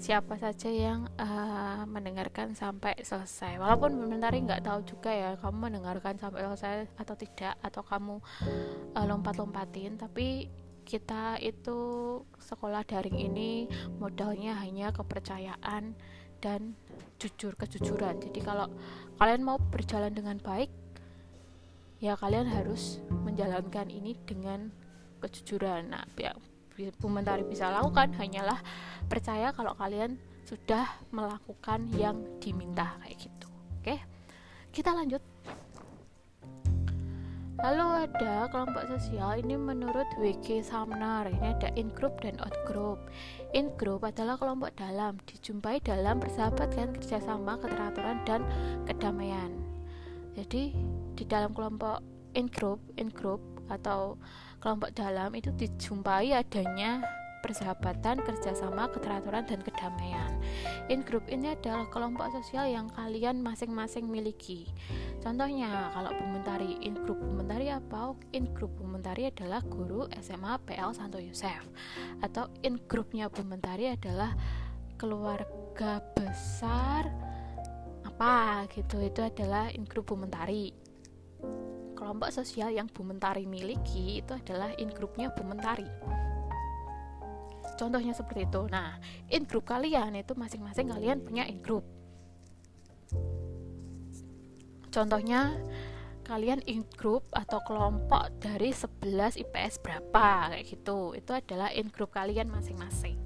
siapa 0.02 0.34
saja 0.42 0.66
yang 0.74 1.06
uh, 1.22 1.86
mendengarkan 1.86 2.58
sampai 2.58 2.98
selesai. 3.06 3.62
Walaupun 3.62 3.94
mentari 4.10 4.42
nggak 4.42 4.66
tahu 4.66 4.82
juga 4.82 5.14
ya 5.14 5.38
kamu 5.38 5.70
mendengarkan 5.70 6.18
sampai 6.18 6.42
selesai 6.50 6.90
atau 6.98 7.14
tidak 7.14 7.54
atau 7.62 7.86
kamu 7.86 8.18
uh, 8.98 9.06
lompat-lompatin. 9.06 10.02
Tapi 10.02 10.50
kita 10.82 11.38
itu 11.38 11.78
sekolah 12.42 12.82
daring 12.82 13.14
ini 13.14 13.70
modalnya 14.02 14.58
hanya 14.58 14.90
kepercayaan 14.90 15.94
dan 16.42 16.74
jujur 17.22 17.54
kejujuran. 17.54 18.18
Jadi 18.18 18.42
kalau 18.42 18.74
kalian 19.22 19.46
mau 19.46 19.62
berjalan 19.62 20.18
dengan 20.18 20.42
baik 20.42 20.74
ya 22.02 22.18
kalian 22.18 22.50
harus 22.50 22.98
menjalankan 23.14 23.94
ini 23.94 24.18
dengan 24.26 24.74
kejujuran. 25.22 25.94
Nah 25.94 26.10
Bu 26.90 27.06
Mentari 27.06 27.46
bisa 27.46 27.70
lakukan 27.70 28.18
hanyalah 28.18 28.58
percaya 29.06 29.54
kalau 29.54 29.78
kalian 29.78 30.18
sudah 30.50 30.90
melakukan 31.14 31.86
yang 31.94 32.18
diminta 32.42 32.98
kayak 33.06 33.22
gitu 33.22 33.48
oke 33.86 33.96
kita 34.74 34.90
lanjut 34.90 35.22
Lalu 37.62 38.10
ada 38.10 38.50
kelompok 38.50 38.90
sosial 38.90 39.38
ini 39.38 39.54
menurut 39.54 40.10
WG 40.18 40.66
Sumner 40.66 41.30
ini 41.30 41.54
ada 41.54 41.70
in 41.78 41.94
group 41.94 42.18
dan 42.26 42.34
out 42.42 42.58
group. 42.66 42.98
In 43.54 43.70
group 43.78 44.02
adalah 44.02 44.34
kelompok 44.42 44.74
dalam 44.74 45.22
dijumpai 45.30 45.78
dalam 45.86 46.18
persahabatan 46.18 46.98
kerjasama 46.98 47.62
keteraturan 47.62 48.18
dan 48.26 48.42
kedamaian. 48.90 49.54
Jadi 50.34 50.74
di 51.14 51.24
dalam 51.30 51.54
kelompok 51.54 52.02
in 52.34 52.50
group 52.50 52.82
in 52.98 53.14
group 53.14 53.44
atau 53.70 54.18
kelompok 54.62 54.94
dalam 54.94 55.34
itu 55.34 55.50
dijumpai 55.58 56.38
adanya 56.38 57.02
persahabatan, 57.42 58.22
kerjasama, 58.22 58.88
keteraturan, 58.94 59.44
dan 59.50 59.60
kedamaian. 59.66 60.30
In 60.94 61.02
group 61.02 61.26
ini 61.28 61.58
adalah 61.58 61.90
kelompok 61.90 62.30
sosial 62.30 62.70
yang 62.70 62.88
kalian 62.94 63.42
masing-masing 63.42 64.06
miliki. 64.06 64.70
Contohnya, 65.20 65.90
kalau 65.92 66.14
Bumentari, 66.22 66.78
in 66.86 66.94
group 67.02 67.18
Bumentari 67.18 67.74
apa? 67.74 68.14
In 68.38 68.46
group 68.54 68.78
Bumentari 68.78 69.28
adalah 69.34 69.66
guru 69.66 70.06
SMA 70.22 70.62
PL 70.70 70.94
Santo 70.94 71.18
Yosef. 71.18 71.66
Atau 72.22 72.48
in 72.62 72.78
grupnya 72.86 73.28
Bumentari 73.28 73.90
adalah 73.90 74.38
keluarga 75.02 75.98
besar 76.14 77.10
apa 78.06 78.70
gitu. 78.70 79.02
Itu 79.02 79.26
adalah 79.26 79.74
in 79.74 79.90
group 79.90 80.14
Bumentari 80.14 80.78
kelompok 82.02 82.34
sosial 82.34 82.74
yang 82.74 82.90
Bu 82.90 83.06
Mentari 83.06 83.46
miliki 83.46 84.26
itu 84.26 84.34
adalah 84.34 84.74
in 84.82 84.90
grupnya 84.90 85.30
Bu 85.30 85.46
Mentari 85.46 85.86
contohnya 87.78 88.14
seperti 88.18 88.50
itu. 88.50 88.62
Nah 88.74 88.98
in 89.30 89.46
group 89.46 89.70
kalian 89.70 90.18
itu 90.18 90.34
masing-masing 90.34 90.90
kalian 90.90 91.22
punya 91.22 91.46
in 91.46 91.62
group 91.62 91.86
contohnya 94.90 95.54
kalian 96.26 96.62
in 96.66 96.86
group 96.98 97.26
atau 97.34 97.62
kelompok 97.66 98.34
dari 98.42 98.74
11 98.74 99.36
IPS 99.36 99.84
berapa 99.84 100.54
kayak 100.54 100.64
gitu. 100.64 101.12
Itu 101.18 101.36
adalah 101.36 101.74
in 101.76 101.92
group 101.92 102.16
kalian 102.16 102.48
masing-masing. 102.48 103.20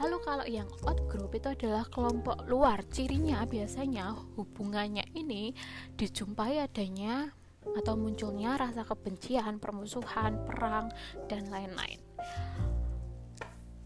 Lalu 0.00 0.16
kalau 0.26 0.46
yang 0.48 0.66
out 0.88 0.98
group 1.06 1.36
itu 1.36 1.52
adalah 1.52 1.86
kelompok 1.86 2.48
luar. 2.50 2.82
Cirinya 2.90 3.44
biasanya 3.44 4.16
hubungannya 4.34 5.04
ini 5.14 5.54
dijumpai 5.94 6.64
adanya 6.64 7.30
atau 7.72 7.96
munculnya 7.96 8.60
rasa 8.60 8.84
kebencian, 8.84 9.56
permusuhan, 9.56 10.36
perang, 10.44 10.92
dan 11.26 11.48
lain-lain. 11.48 12.00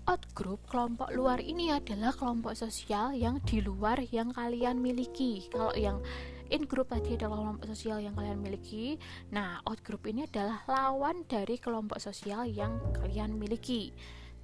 Outgroup 0.08 0.64
kelompok 0.64 1.12
luar 1.12 1.36
ini 1.38 1.68
adalah 1.68 2.16
kelompok 2.16 2.56
sosial 2.56 3.12
yang 3.12 3.44
di 3.44 3.60
luar 3.60 4.00
yang 4.08 4.32
kalian 4.32 4.80
miliki. 4.80 5.44
Kalau 5.52 5.76
yang 5.76 6.00
in 6.48 6.64
group 6.64 6.88
tadi 6.88 7.20
adalah 7.20 7.44
kelompok 7.44 7.68
sosial 7.68 8.00
yang 8.00 8.16
kalian 8.16 8.40
miliki. 8.40 8.96
Nah, 9.36 9.60
outgroup 9.68 10.08
ini 10.08 10.24
adalah 10.24 10.64
lawan 10.64 11.28
dari 11.28 11.60
kelompok 11.60 12.00
sosial 12.00 12.48
yang 12.48 12.80
kalian 12.96 13.36
miliki. 13.36 13.92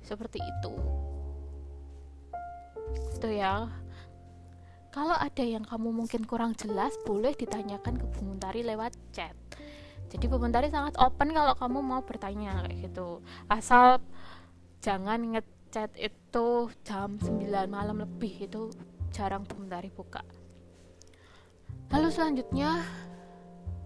Seperti 0.04 0.44
itu. 0.44 0.72
Itu 3.16 3.28
ya 3.32 3.64
kalau 4.94 5.18
ada 5.18 5.42
yang 5.42 5.66
kamu 5.66 5.90
mungkin 5.90 6.22
kurang 6.22 6.54
jelas, 6.54 6.94
boleh 7.02 7.34
ditanyakan 7.34 7.98
ke 7.98 8.06
Bu 8.14 8.30
Muntari 8.30 8.62
lewat 8.62 8.94
chat. 9.10 9.34
Jadi 10.06 10.30
Bu 10.30 10.38
Muntari 10.38 10.70
sangat 10.70 10.94
open 11.02 11.34
kalau 11.34 11.58
kamu 11.58 11.82
mau 11.82 12.06
bertanya 12.06 12.62
kayak 12.62 12.94
gitu. 12.94 13.18
Asal 13.50 13.98
jangan 14.84 15.34
ngechat 15.34 15.96
itu 15.98 16.70
jam 16.86 17.18
9 17.18 17.42
malam 17.66 18.04
lebih 18.04 18.46
itu 18.46 18.70
jarang 19.14 19.46
Bumentari 19.46 19.94
buka 19.94 20.26
lalu 21.94 22.10
selanjutnya 22.10 22.82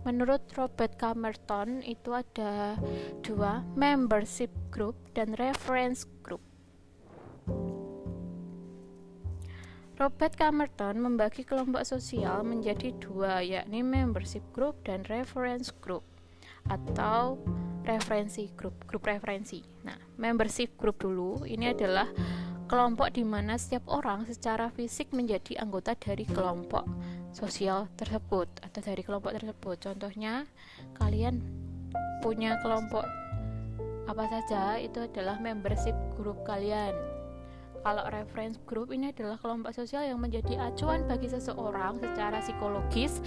menurut 0.08 0.40
Robert 0.56 0.96
Camerton 0.96 1.84
itu 1.84 2.16
ada 2.16 2.80
dua 3.20 3.60
membership 3.76 4.48
group 4.72 4.96
dan 5.12 5.36
reference 5.36 6.08
group 6.24 6.40
Robert 9.98 10.30
Camerton 10.38 10.94
membagi 11.02 11.42
kelompok 11.42 11.82
sosial 11.82 12.46
menjadi 12.46 12.94
dua, 13.02 13.42
yakni 13.42 13.82
membership 13.82 14.46
group 14.54 14.78
dan 14.86 15.02
reference 15.10 15.74
group 15.74 16.06
atau 16.70 17.34
referensi 17.82 18.46
grup, 18.54 18.78
grup 18.86 19.10
referensi. 19.10 19.58
Nah, 19.82 19.98
membership 20.14 20.78
group 20.78 21.02
dulu 21.02 21.42
ini 21.50 21.74
adalah 21.74 22.06
kelompok 22.70 23.10
di 23.10 23.26
mana 23.26 23.58
setiap 23.58 23.90
orang 23.90 24.22
secara 24.30 24.70
fisik 24.70 25.10
menjadi 25.10 25.58
anggota 25.58 25.98
dari 25.98 26.22
kelompok 26.30 26.86
sosial 27.34 27.90
tersebut 27.98 28.46
atau 28.62 28.78
dari 28.78 29.02
kelompok 29.02 29.34
tersebut. 29.34 29.82
Contohnya, 29.82 30.46
kalian 30.94 31.42
punya 32.22 32.54
kelompok 32.62 33.02
apa 34.06 34.24
saja 34.30 34.78
itu 34.78 35.10
adalah 35.10 35.42
membership 35.42 35.98
group 36.14 36.46
kalian 36.46 37.17
kalau 37.82 38.04
reference 38.10 38.58
group 38.66 38.90
ini 38.90 39.14
adalah 39.14 39.38
kelompok 39.38 39.72
sosial 39.74 40.04
yang 40.04 40.18
menjadi 40.18 40.58
acuan 40.58 41.06
bagi 41.06 41.30
seseorang 41.30 42.02
secara 42.02 42.42
psikologis 42.42 43.22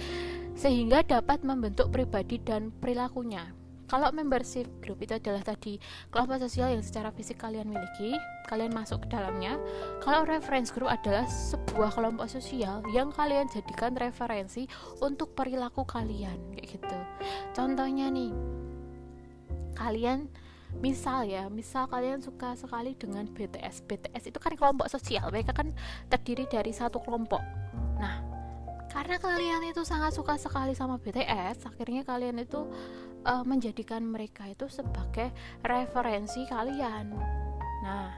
sehingga 0.52 1.00
dapat 1.02 1.40
membentuk 1.42 1.88
pribadi 1.88 2.36
dan 2.42 2.70
perilakunya. 2.80 3.52
Kalau 3.92 4.08
membership 4.08 4.64
group 4.80 5.04
itu 5.04 5.20
adalah 5.20 5.44
tadi 5.44 5.76
kelompok 6.08 6.40
sosial 6.48 6.72
yang 6.72 6.80
secara 6.80 7.12
fisik 7.12 7.36
kalian 7.36 7.68
miliki, 7.68 8.16
kalian 8.48 8.72
masuk 8.72 9.04
ke 9.04 9.12
dalamnya. 9.12 9.60
Kalau 10.00 10.24
reference 10.24 10.72
group 10.72 10.88
adalah 10.88 11.28
sebuah 11.28 11.92
kelompok 11.92 12.24
sosial 12.24 12.80
yang 12.96 13.12
kalian 13.12 13.52
jadikan 13.52 13.92
referensi 13.92 14.64
untuk 15.04 15.36
perilaku 15.36 15.84
kalian, 15.84 16.40
kayak 16.56 16.80
gitu. 16.80 16.98
Contohnya 17.52 18.08
nih, 18.08 18.32
kalian 19.76 20.32
misal 20.80 21.28
ya 21.28 21.46
misal 21.52 21.84
kalian 21.86 22.24
suka 22.24 22.56
sekali 22.56 22.96
dengan 22.96 23.28
BTS 23.28 23.84
BTS 23.84 24.32
itu 24.32 24.38
kan 24.40 24.56
kelompok 24.56 24.88
sosial 24.88 25.28
mereka 25.28 25.52
kan 25.52 25.70
terdiri 26.08 26.48
dari 26.48 26.72
satu 26.72 26.98
kelompok. 27.02 27.40
Nah 28.00 28.24
karena 28.92 29.16
kalian 29.16 29.72
itu 29.72 29.84
sangat 29.88 30.12
suka 30.12 30.36
sekali 30.36 30.76
sama 30.76 31.00
BTS 31.00 31.64
akhirnya 31.64 32.04
kalian 32.04 32.40
itu 32.40 32.68
uh, 33.24 33.44
menjadikan 33.44 34.04
mereka 34.04 34.48
itu 34.48 34.68
sebagai 34.68 35.32
referensi 35.64 36.44
kalian. 36.48 37.12
Nah 37.82 38.10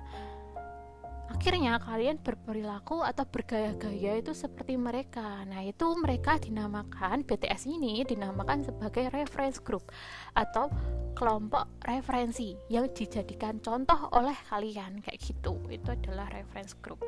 akhirnya 1.32 1.80
kalian 1.80 2.20
berperilaku 2.20 3.00
atau 3.04 3.24
bergaya-gaya 3.28 4.20
itu 4.20 4.32
seperti 4.36 4.76
mereka. 4.76 5.44
Nah, 5.48 5.64
itu 5.64 5.84
mereka 5.96 6.36
dinamakan 6.36 7.24
BTS 7.24 7.68
ini 7.68 8.04
dinamakan 8.04 8.64
sebagai 8.64 9.08
reference 9.12 9.60
group 9.60 9.88
atau 10.36 10.68
kelompok 11.14 11.68
referensi 11.84 12.56
yang 12.68 12.90
dijadikan 12.92 13.60
contoh 13.60 14.10
oleh 14.12 14.36
kalian 14.50 15.00
kayak 15.00 15.20
gitu. 15.20 15.56
Itu 15.70 15.94
adalah 15.94 16.28
reference 16.32 16.76
group. 16.80 17.00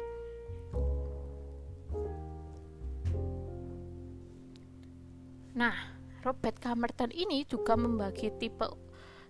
Nah, 5.56 5.72
Robert 6.20 6.60
Camerton 6.60 7.08
ini 7.16 7.48
juga 7.48 7.72
membagi 7.80 8.28
tipe 8.36 8.68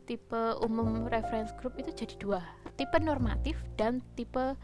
tipe 0.06 0.42
umum 0.62 1.10
reference 1.10 1.50
group 1.58 1.74
itu 1.78 1.90
jadi 1.90 2.14
dua, 2.18 2.40
tipe 2.78 2.94
normatif 3.02 3.58
dan 3.74 3.98
tipe 4.14 4.54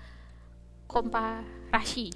komparasi 0.92 2.12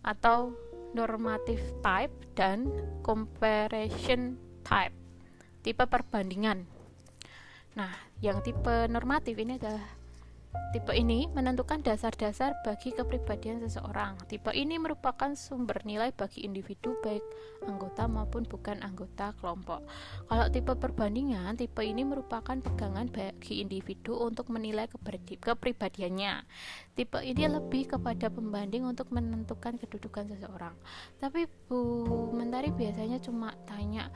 atau 0.00 0.56
normative 0.96 1.60
type 1.84 2.14
dan 2.32 2.66
comparison 3.04 4.40
type 4.64 4.96
tipe 5.60 5.84
perbandingan. 5.84 6.64
Nah 7.76 7.92
yang 8.24 8.40
tipe 8.40 8.88
normatif 8.88 9.36
ini 9.36 9.60
adalah 9.60 9.99
Tipe 10.70 10.94
ini 10.94 11.26
menentukan 11.34 11.82
dasar-dasar 11.82 12.54
bagi 12.62 12.94
kepribadian 12.94 13.58
seseorang. 13.58 14.14
Tipe 14.30 14.54
ini 14.54 14.78
merupakan 14.78 15.34
sumber 15.34 15.82
nilai 15.82 16.14
bagi 16.14 16.46
individu 16.46 16.94
baik 17.02 17.26
anggota 17.66 18.06
maupun 18.06 18.46
bukan 18.46 18.78
anggota 18.78 19.34
kelompok. 19.42 19.82
Kalau 20.30 20.46
tipe 20.46 20.70
perbandingan, 20.78 21.58
tipe 21.58 21.82
ini 21.82 22.06
merupakan 22.06 22.54
pegangan 22.54 23.10
bagi 23.10 23.66
individu 23.66 24.14
untuk 24.14 24.46
menilai 24.54 24.86
kepribadiannya. 25.42 26.46
Tipe 26.94 27.18
ini 27.18 27.50
lebih 27.50 27.98
kepada 27.98 28.30
pembanding 28.30 28.86
untuk 28.86 29.10
menentukan 29.10 29.74
kedudukan 29.74 30.30
seseorang. 30.30 30.78
Tapi 31.18 31.50
Bu 31.66 32.30
Mentari 32.30 32.70
biasanya 32.70 33.18
cuma 33.18 33.58
tanya 33.66 34.06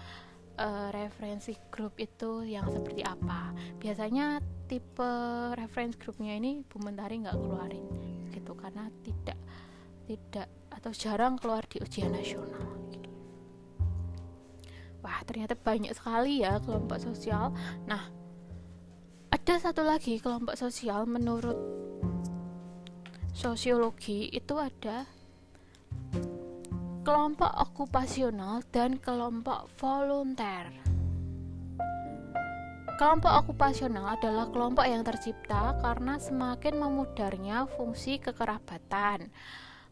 uh, 0.59 0.89
referensi 0.95 1.55
grup 1.71 1.99
itu 1.99 2.47
yang 2.47 2.67
seperti 2.71 3.03
apa 3.03 3.55
biasanya 3.79 4.39
tipe 4.71 5.13
referensi 5.55 5.99
grupnya 5.99 6.39
ini 6.39 6.63
Bu 6.65 6.81
Mentari 6.81 7.21
nggak 7.21 7.37
keluarin 7.37 7.87
gitu 8.31 8.53
karena 8.57 8.89
tidak 9.03 9.39
tidak 10.05 10.49
atau 10.73 10.91
jarang 10.93 11.41
keluar 11.41 11.65
di 11.65 11.81
ujian 11.81 12.13
nasional 12.13 12.67
gitu. 12.93 13.11
wah 15.01 15.21
ternyata 15.25 15.57
banyak 15.57 15.93
sekali 15.95 16.45
ya 16.45 16.61
kelompok 16.61 17.01
sosial 17.01 17.55
nah 17.89 18.11
ada 19.31 19.55
satu 19.61 19.85
lagi 19.85 20.19
kelompok 20.23 20.57
sosial 20.57 21.05
menurut 21.05 21.57
sosiologi 23.35 24.31
itu 24.31 24.55
ada 24.57 25.05
kelompok 27.05 27.53
okupasional 27.53 28.65
dan 28.73 28.97
kelompok 28.97 29.69
volunteer. 29.77 30.73
Kelompok 32.97 33.45
okupasional 33.45 34.17
adalah 34.17 34.49
kelompok 34.49 34.89
yang 34.89 35.05
tercipta 35.05 35.77
karena 35.85 36.17
semakin 36.17 36.81
memudarnya 36.81 37.69
fungsi 37.77 38.17
kekerabatan. 38.17 39.29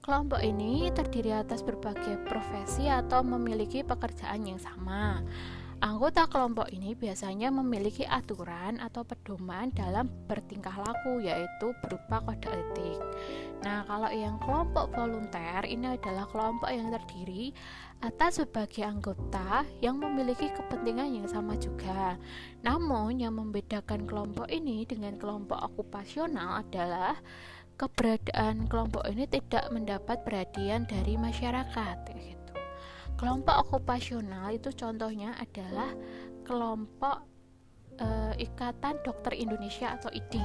Kelompok 0.01 0.41
ini 0.41 0.89
terdiri 0.89 1.37
atas 1.37 1.61
berbagai 1.61 2.17
profesi 2.25 2.89
atau 2.89 3.21
memiliki 3.21 3.85
pekerjaan 3.85 4.49
yang 4.49 4.57
sama. 4.57 5.21
Anggota 5.83 6.31
kelompok 6.31 6.71
ini 6.71 6.95
biasanya 6.95 7.51
memiliki 7.51 8.07
aturan 8.07 8.79
atau 8.79 9.03
pedoman 9.03 9.67
dalam 9.75 10.07
bertingkah 10.31 10.79
laku, 10.79 11.19
yaitu 11.19 11.75
berupa 11.83 12.23
kode 12.23 12.47
etik. 12.47 13.03
Nah, 13.67 13.83
kalau 13.91 14.07
yang 14.15 14.39
kelompok 14.39 14.95
volunteer 14.95 15.67
ini 15.67 15.99
adalah 15.99 16.31
kelompok 16.31 16.71
yang 16.71 16.87
terdiri 16.95 17.51
atas 17.99 18.39
sebagai 18.39 18.87
anggota 18.87 19.67
yang 19.83 19.99
memiliki 19.99 20.55
kepentingan 20.55 21.19
yang 21.19 21.27
sama 21.27 21.59
juga. 21.59 22.15
Namun, 22.63 23.19
yang 23.19 23.35
membedakan 23.35 24.07
kelompok 24.07 24.47
ini 24.55 24.87
dengan 24.87 25.19
kelompok 25.19 25.67
okupasional 25.67 26.63
adalah 26.63 27.19
keberadaan 27.75 28.71
kelompok 28.71 29.03
ini 29.11 29.27
tidak 29.27 29.67
mendapat 29.75 30.23
perhatian 30.23 30.87
dari 30.87 31.19
masyarakat. 31.19 32.32
Kelompok 33.23 33.71
okupasional 33.71 34.51
itu 34.51 34.75
contohnya 34.75 35.39
adalah 35.39 35.95
kelompok 36.43 37.23
e, 37.95 38.35
Ikatan 38.43 38.99
Dokter 39.07 39.39
Indonesia 39.39 39.95
atau 39.95 40.11
IDI. 40.11 40.43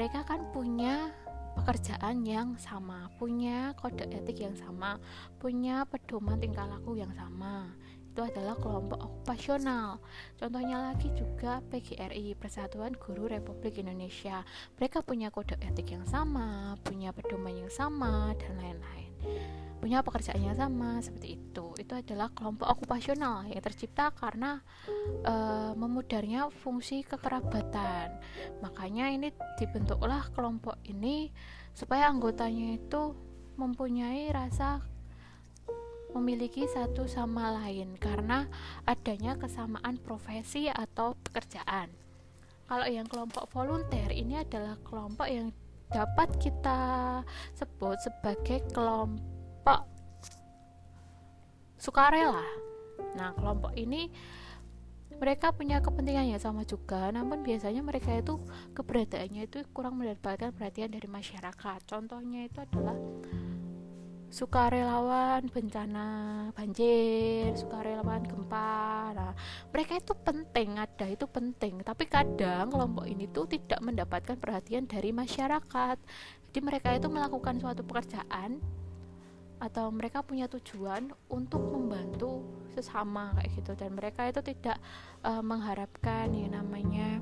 Mereka 0.00 0.24
kan 0.24 0.48
punya 0.48 1.12
pekerjaan 1.52 2.24
yang 2.24 2.56
sama, 2.56 3.12
punya 3.20 3.76
kode 3.76 4.08
etik 4.08 4.40
yang 4.40 4.56
sama, 4.56 4.96
punya 5.36 5.84
pedoman 5.84 6.40
tingkah 6.40 6.64
laku 6.64 6.96
yang 6.96 7.12
sama. 7.12 7.76
Itu 8.00 8.24
adalah 8.24 8.56
kelompok 8.56 9.04
okupasional. 9.04 10.00
Contohnya 10.40 10.80
lagi 10.80 11.12
juga 11.12 11.60
PGRI, 11.68 12.32
Persatuan 12.40 12.96
Guru 12.96 13.28
Republik 13.28 13.76
Indonesia. 13.76 14.48
Mereka 14.80 15.04
punya 15.04 15.28
kode 15.28 15.60
etik 15.60 15.92
yang 15.92 16.08
sama, 16.08 16.72
punya 16.80 17.12
pedoman 17.12 17.52
yang 17.52 17.68
sama, 17.68 18.32
dan 18.40 18.56
lain-lain 18.56 19.67
punya 19.78 20.02
pekerjaan 20.02 20.42
yang 20.42 20.58
sama 20.58 20.98
seperti 20.98 21.38
itu. 21.38 21.72
Itu 21.78 21.94
adalah 21.94 22.34
kelompok 22.34 22.66
okupasional 22.66 23.46
yang 23.46 23.62
tercipta 23.62 24.10
karena 24.10 24.60
e, 25.22 25.34
memudarnya 25.78 26.50
fungsi 26.50 27.06
kekerabatan. 27.06 28.18
Makanya 28.60 29.14
ini 29.14 29.30
dibentuklah 29.56 30.28
kelompok 30.34 30.76
ini 30.84 31.30
supaya 31.72 32.10
anggotanya 32.10 32.74
itu 32.74 33.14
mempunyai 33.54 34.30
rasa 34.34 34.82
memiliki 36.14 36.66
satu 36.66 37.06
sama 37.06 37.52
lain 37.62 37.94
karena 38.00 38.48
adanya 38.88 39.38
kesamaan 39.38 40.00
profesi 40.02 40.66
atau 40.66 41.14
pekerjaan. 41.22 41.92
Kalau 42.68 42.84
yang 42.84 43.06
kelompok 43.08 43.48
volunteer 43.54 44.12
ini 44.12 44.40
adalah 44.42 44.76
kelompok 44.84 45.28
yang 45.30 45.54
dapat 45.88 46.28
kita 46.36 46.80
sebut 47.56 47.96
sebagai 47.96 48.60
kelompok 48.76 49.37
kelompok 49.68 49.84
sukarela. 51.76 52.46
Nah, 53.14 53.30
kelompok 53.36 53.72
ini 53.76 54.08
mereka 55.18 55.50
punya 55.52 55.82
kepentingan 55.82 56.30
yang 56.30 56.40
sama 56.40 56.62
juga 56.62 57.10
namun 57.10 57.42
biasanya 57.42 57.82
mereka 57.82 58.14
itu 58.14 58.38
keberadaannya 58.72 59.50
itu 59.50 59.66
kurang 59.74 59.98
mendapatkan 59.98 60.54
perhatian 60.54 60.94
dari 60.94 61.10
masyarakat 61.10 61.78
contohnya 61.90 62.46
itu 62.46 62.62
adalah 62.62 62.94
sukarelawan 64.28 65.48
bencana 65.48 66.06
banjir, 66.52 67.48
sukarelawan 67.56 68.28
gempa. 68.28 69.16
Nah, 69.16 69.32
mereka 69.72 69.96
itu 69.96 70.12
penting 70.12 70.76
ada 70.76 71.08
itu 71.08 71.24
penting, 71.24 71.80
tapi 71.80 72.04
kadang 72.04 72.68
kelompok 72.68 73.08
ini 73.08 73.24
tuh 73.32 73.48
tidak 73.48 73.80
mendapatkan 73.80 74.36
perhatian 74.36 74.84
dari 74.84 75.16
masyarakat. 75.16 75.96
Jadi 76.48 76.60
mereka 76.60 76.92
itu 76.92 77.08
melakukan 77.08 77.56
suatu 77.56 77.80
pekerjaan 77.88 78.60
atau 79.58 79.90
mereka 79.90 80.22
punya 80.22 80.46
tujuan 80.46 81.10
untuk 81.30 81.60
membantu 81.60 82.46
sesama 82.72 83.34
kayak 83.38 83.50
gitu. 83.58 83.72
Dan 83.74 83.98
mereka 83.98 84.26
itu 84.30 84.40
tidak 84.42 84.78
uh, 85.26 85.42
mengharapkan 85.42 86.30
ya 86.30 86.48
namanya 86.50 87.18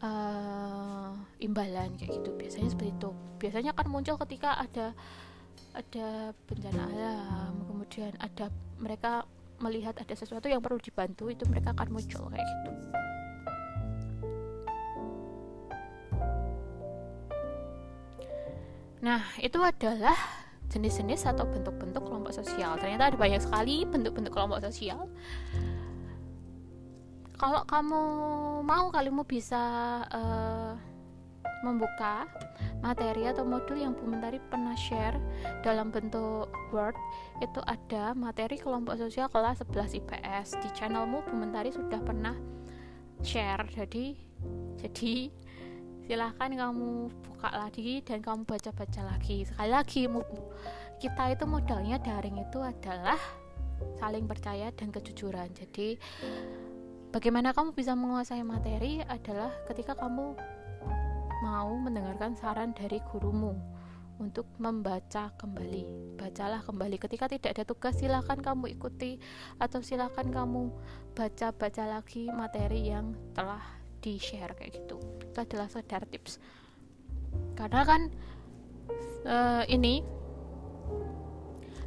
uh, 0.00 1.12
imbalan 1.40 1.94
kayak 2.00 2.20
gitu. 2.20 2.30
Biasanya 2.34 2.68
seperti 2.72 2.92
itu. 2.96 3.10
Biasanya 3.40 3.70
akan 3.76 3.86
muncul 3.92 4.16
ketika 4.24 4.56
ada 4.56 4.96
ada 5.74 6.30
bencana 6.46 6.86
alam 6.86 7.52
kemudian 7.66 8.14
ada 8.22 8.46
mereka 8.78 9.26
melihat 9.58 9.94
ada 9.98 10.14
sesuatu 10.14 10.46
yang 10.46 10.62
perlu 10.62 10.78
dibantu 10.78 11.30
itu 11.30 11.42
mereka 11.50 11.74
akan 11.74 11.88
muncul 11.90 12.30
kayak 12.30 12.46
gitu. 12.46 12.70
Nah 19.04 19.20
itu 19.42 19.58
adalah 19.60 20.16
jenis-jenis 20.74 21.30
atau 21.30 21.46
bentuk-bentuk 21.46 22.02
kelompok 22.02 22.34
sosial. 22.34 22.74
Ternyata 22.82 23.14
ada 23.14 23.16
banyak 23.16 23.38
sekali 23.38 23.86
bentuk-bentuk 23.86 24.34
kelompok 24.34 24.58
sosial. 24.66 25.06
Kalau 27.38 27.62
kamu 27.66 28.02
mau 28.66 28.90
kalimu 28.90 29.22
bisa 29.26 29.62
uh, 30.10 30.74
membuka 31.64 32.28
materi 32.84 33.24
atau 33.24 33.42
modul 33.42 33.80
yang 33.80 33.96
Bu 33.96 34.04
Mentari 34.04 34.36
pernah 34.52 34.76
share 34.76 35.16
dalam 35.64 35.88
bentuk 35.88 36.52
Word 36.68 36.94
itu 37.40 37.58
ada 37.64 38.12
materi 38.12 38.60
kelompok 38.60 39.00
sosial 39.00 39.32
kelas 39.32 39.64
11 39.64 39.98
IPS 40.04 40.60
di 40.60 40.68
channelmu 40.76 41.24
Bu 41.24 41.34
Mentari 41.34 41.72
sudah 41.72 41.98
pernah 42.04 42.36
share. 43.24 43.64
Jadi 43.72 44.14
jadi 44.76 45.32
silahkan 46.04 46.52
kamu 46.52 47.08
buka 47.24 47.48
lagi 47.48 48.04
dan 48.04 48.20
kamu 48.20 48.44
baca-baca 48.44 49.00
lagi 49.08 49.48
sekali 49.48 49.70
lagi 49.72 50.02
kita 51.00 51.32
itu 51.32 51.44
modalnya 51.48 51.96
daring 52.00 52.44
itu 52.44 52.60
adalah 52.60 53.18
saling 53.96 54.28
percaya 54.28 54.68
dan 54.76 54.92
kejujuran 54.92 55.48
jadi 55.56 55.96
bagaimana 57.08 57.56
kamu 57.56 57.72
bisa 57.72 57.96
menguasai 57.96 58.44
materi 58.44 59.00
adalah 59.08 59.48
ketika 59.64 59.96
kamu 59.96 60.36
mau 61.44 61.72
mendengarkan 61.76 62.36
saran 62.36 62.76
dari 62.76 63.00
gurumu 63.12 63.56
untuk 64.18 64.46
membaca 64.62 65.34
kembali. 65.34 66.14
Bacalah 66.14 66.62
kembali. 66.62 66.96
Ketika 67.02 67.26
tidak 67.26 67.58
ada 67.58 67.64
tugas, 67.66 67.98
silakan 67.98 68.38
kamu 68.38 68.78
ikuti 68.78 69.18
atau 69.58 69.82
silakan 69.82 70.30
kamu 70.30 70.62
baca-baca 71.18 71.98
lagi 71.98 72.30
materi 72.30 72.94
yang 72.94 73.12
telah 73.34 73.83
di-share 74.04 74.52
kayak 74.52 74.84
gitu. 74.84 75.00
Itu 75.24 75.38
adalah 75.40 75.72
sekedar 75.72 76.04
tips. 76.04 76.36
Karena 77.56 77.88
kan 77.88 78.12
uh, 79.24 79.64
ini 79.72 80.04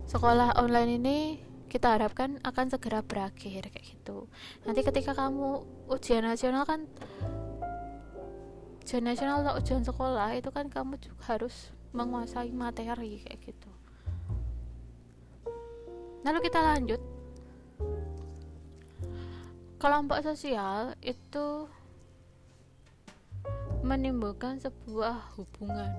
sekolah 0.09 0.57
online 0.57 0.97
ini 0.97 1.17
kita 1.69 1.93
harapkan 1.93 2.41
akan 2.41 2.73
segera 2.73 3.05
berakhir 3.05 3.69
kayak 3.69 3.85
gitu. 3.85 4.25
Nanti 4.65 4.81
ketika 4.81 5.13
kamu 5.13 5.61
ujian 5.93 6.25
nasional 6.25 6.65
kan 6.65 6.89
ujian 8.87 9.03
nasional 9.03 9.43
atau 9.43 9.59
ujian 9.59 9.83
sekolah 9.83 10.39
itu 10.39 10.47
kan 10.47 10.71
kamu 10.71 10.95
juga 11.03 11.35
harus 11.35 11.75
menguasai 11.91 12.55
materi 12.55 13.19
kayak 13.19 13.35
gitu 13.43 13.67
lalu 16.23 16.39
kita 16.47 16.59
lanjut 16.63 17.01
kelompok 19.75 20.23
sosial 20.23 20.95
itu 21.03 21.67
menimbulkan 23.85 24.57
sebuah 24.57 25.37
hubungan. 25.37 25.93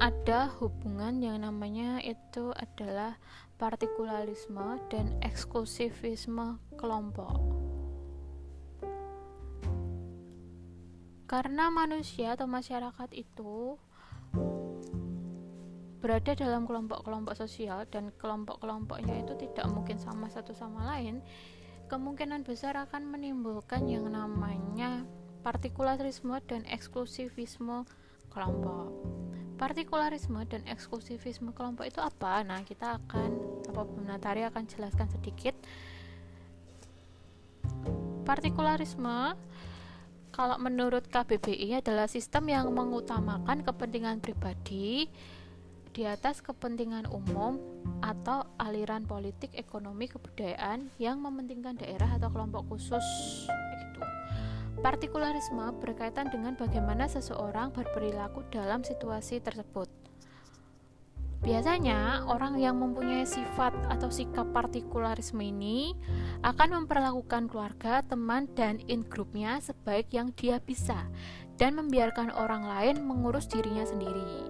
Ada 0.00 0.48
hubungan 0.56 1.20
yang 1.20 1.44
namanya 1.44 2.00
itu 2.00 2.56
adalah 2.56 3.20
partikularisme 3.60 4.80
dan 4.88 5.12
eksklusivisme 5.20 6.56
kelompok. 6.80 7.36
Karena 11.28 11.68
manusia 11.68 12.34
atau 12.34 12.48
masyarakat 12.48 13.12
itu 13.12 13.76
berada 16.00 16.32
dalam 16.32 16.64
kelompok-kelompok 16.64 17.36
sosial 17.36 17.84
dan 17.92 18.08
kelompok-kelompoknya 18.16 19.20
itu 19.20 19.36
tidak 19.36 19.68
mungkin 19.68 20.00
sama 20.00 20.32
satu 20.32 20.56
sama 20.56 20.96
lain 20.96 21.20
kemungkinan 21.92 22.40
besar 22.40 22.72
akan 22.80 23.04
menimbulkan 23.12 23.84
yang 23.84 24.08
namanya 24.08 25.04
partikularisme 25.40 26.36
dan 26.46 26.62
eksklusivisme 26.68 27.84
kelompok 28.30 28.92
partikularisme 29.60 30.40
dan 30.48 30.64
eksklusivisme 30.64 31.52
kelompok 31.52 31.84
itu 31.84 32.00
apa? 32.00 32.40
Nah, 32.40 32.64
kita 32.64 32.96
akan 32.96 33.30
apa 33.68 33.84
Natari 34.08 34.40
akan 34.48 34.64
jelaskan 34.64 35.12
sedikit. 35.12 35.52
Partikularisme 38.24 39.36
kalau 40.32 40.56
menurut 40.56 41.04
KBBI 41.12 41.84
adalah 41.84 42.08
sistem 42.08 42.48
yang 42.48 42.72
mengutamakan 42.72 43.60
kepentingan 43.60 44.24
pribadi 44.24 45.12
di 45.92 46.02
atas 46.08 46.40
kepentingan 46.40 47.04
umum 47.12 47.60
atau 48.00 48.48
aliran 48.56 49.04
politik, 49.04 49.52
ekonomi, 49.52 50.08
kebudayaan 50.08 50.88
yang 50.96 51.20
mementingkan 51.20 51.76
daerah 51.76 52.16
atau 52.16 52.32
kelompok 52.32 52.64
khusus. 52.72 53.04
Partikularisme 54.80 55.76
berkaitan 55.76 56.32
dengan 56.32 56.56
bagaimana 56.56 57.04
seseorang 57.04 57.68
berperilaku 57.68 58.48
dalam 58.48 58.80
situasi 58.80 59.44
tersebut. 59.44 59.92
Biasanya, 61.44 62.28
orang 62.28 62.56
yang 62.56 62.80
mempunyai 62.80 63.28
sifat 63.28 63.72
atau 63.92 64.08
sikap 64.08 64.48
partikularisme 64.56 65.40
ini 65.40 65.92
akan 66.44 66.84
memperlakukan 66.84 67.52
keluarga, 67.52 68.00
teman, 68.04 68.48
dan 68.56 68.80
in-grupnya 68.88 69.60
sebaik 69.60 70.12
yang 70.16 70.32
dia 70.32 70.60
bisa 70.60 71.08
dan 71.60 71.76
membiarkan 71.76 72.32
orang 72.32 72.64
lain 72.64 73.04
mengurus 73.04 73.48
dirinya 73.48 73.84
sendiri. 73.84 74.48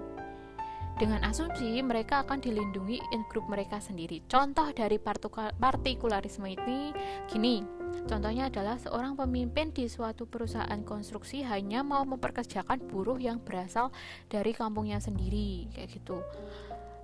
Dengan 0.98 1.26
asumsi 1.26 1.82
mereka 1.82 2.22
akan 2.22 2.38
dilindungi 2.38 3.02
in-group 3.14 3.50
mereka 3.50 3.82
sendiri. 3.82 4.22
Contoh 4.30 4.70
dari 4.70 4.98
partikularisme 4.98 6.46
ini 6.54 6.94
gini, 7.30 7.79
contohnya 8.06 8.48
adalah 8.48 8.76
seorang 8.78 9.14
pemimpin 9.14 9.70
di 9.74 9.86
suatu 9.86 10.26
perusahaan 10.26 10.80
konstruksi 10.82 11.46
hanya 11.46 11.84
mau 11.84 12.02
memperkerjakan 12.06 12.82
buruh 12.90 13.18
yang 13.18 13.42
berasal 13.42 13.94
dari 14.30 14.54
kampungnya 14.54 14.98
sendiri, 14.98 15.70
kayak 15.74 16.00
gitu 16.00 16.22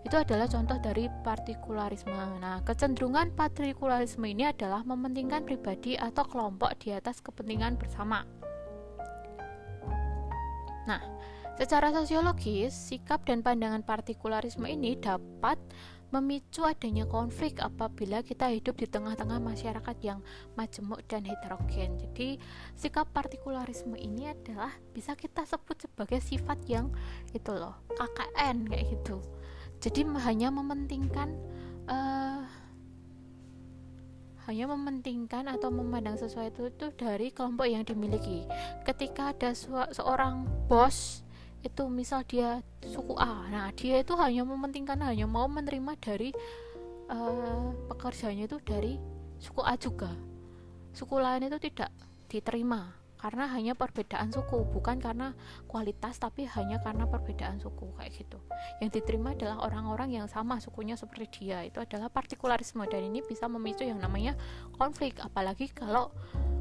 itu 0.06 0.14
adalah 0.14 0.46
contoh 0.46 0.78
dari 0.78 1.10
partikularisme. 1.26 2.14
Nah, 2.38 2.62
kecenderungan 2.62 3.34
partikularisme 3.34 4.22
ini 4.22 4.46
adalah 4.46 4.86
mementingkan 4.86 5.42
pribadi 5.42 5.98
atau 5.98 6.22
kelompok 6.22 6.78
di 6.78 6.94
atas 6.94 7.18
kepentingan 7.18 7.74
bersama. 7.74 8.22
Nah, 10.86 11.02
secara 11.58 11.90
sosiologis, 11.90 12.70
sikap 12.70 13.26
dan 13.26 13.42
pandangan 13.42 13.82
partikularisme 13.82 14.70
ini 14.70 14.94
dapat 14.94 15.58
memicu 16.14 16.62
adanya 16.62 17.06
konflik 17.06 17.58
apabila 17.58 18.22
kita 18.22 18.50
hidup 18.52 18.78
di 18.78 18.86
tengah-tengah 18.86 19.42
masyarakat 19.42 19.96
yang 20.06 20.22
majemuk 20.54 21.02
dan 21.10 21.26
heterogen. 21.26 21.98
Jadi, 21.98 22.38
sikap 22.78 23.10
partikularisme 23.10 23.98
ini 23.98 24.30
adalah 24.30 24.70
bisa 24.94 25.18
kita 25.18 25.42
sebut 25.42 25.88
sebagai 25.88 26.22
sifat 26.22 26.62
yang 26.70 26.94
itu 27.34 27.50
loh, 27.50 27.74
KKN 27.96 28.70
kayak 28.70 28.86
gitu 28.94 29.18
jadi 29.80 30.08
hanya 30.24 30.48
mementingkan 30.48 31.36
uh, 31.88 32.40
hanya 34.46 34.70
mementingkan 34.70 35.50
atau 35.50 35.74
memandang 35.74 36.14
sesuatu 36.14 36.70
itu 36.70 36.94
dari 36.94 37.34
kelompok 37.34 37.66
yang 37.66 37.82
dimiliki. 37.82 38.46
Ketika 38.86 39.34
ada 39.34 39.50
seorang 39.90 40.46
bos 40.70 41.25
itu 41.64 41.82
misal 41.88 42.22
dia 42.28 42.60
suku 42.84 43.16
A, 43.16 43.48
nah 43.48 43.68
dia 43.72 44.00
itu 44.00 44.14
hanya 44.16 44.46
mementingkan 44.46 45.00
hanya 45.02 45.26
mau 45.26 45.48
menerima 45.50 45.92
dari 45.98 46.30
uh, 47.10 47.72
pekerjaannya 47.90 48.44
itu 48.46 48.58
dari 48.62 48.92
suku 49.38 49.60
A 49.62 49.74
juga. 49.78 50.12
Suku 50.96 51.20
lain 51.20 51.48
itu 51.48 51.58
tidak 51.60 51.92
diterima 52.26 52.96
karena 53.16 53.48
hanya 53.48 53.72
perbedaan 53.72 54.28
suku 54.28 54.68
bukan 54.70 55.00
karena 55.00 55.32
kualitas 55.64 56.20
tapi 56.20 56.44
hanya 56.46 56.78
karena 56.84 57.08
perbedaan 57.08 57.58
suku 57.58 57.90
kayak 57.96 58.12
gitu. 58.12 58.38
Yang 58.78 59.02
diterima 59.02 59.32
adalah 59.32 59.64
orang-orang 59.64 60.20
yang 60.20 60.26
sama 60.28 60.60
sukunya 60.60 60.94
seperti 60.94 61.42
dia. 61.42 61.64
Itu 61.64 61.80
adalah 61.80 62.12
partikularisme 62.12 62.84
dan 62.86 63.02
ini 63.08 63.24
bisa 63.24 63.48
memicu 63.48 63.88
yang 63.88 63.98
namanya 63.98 64.36
konflik 64.76 65.16
apalagi 65.24 65.72
kalau 65.72 66.12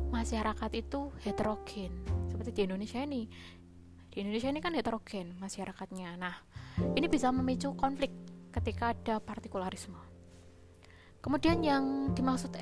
masyarakat 0.09 0.71
itu 0.79 1.11
heterogen. 1.27 1.91
Seperti 2.31 2.51
di 2.55 2.61
Indonesia 2.71 2.99
ini 3.03 3.27
di 4.15 4.23
Indonesia 4.23 4.47
ini 4.47 4.63
kan 4.63 4.71
heterogen 4.71 5.35
masyarakatnya 5.43 6.15
nah 6.15 6.39
ini 6.95 7.11
bisa 7.11 7.35
memicu 7.35 7.75
konflik 7.75 8.15
ketika 8.55 8.95
ada 8.95 9.19
partikularisme 9.19 9.99
kemudian 11.19 11.59
yang 11.59 12.15
dimaksud 12.15 12.55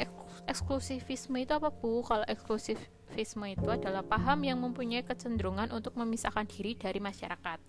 eksklusivisme 0.49 1.37
itu 1.37 1.53
apa 1.53 1.69
bu 1.69 2.01
kalau 2.01 2.25
Eksklusivisme 2.25 3.45
itu 3.53 3.67
adalah 3.69 4.01
paham 4.01 4.41
yang 4.41 4.57
mempunyai 4.57 5.05
kecenderungan 5.05 5.69
untuk 5.69 5.93
memisahkan 5.93 6.49
diri 6.49 6.73
dari 6.73 6.97
masyarakat. 6.97 7.59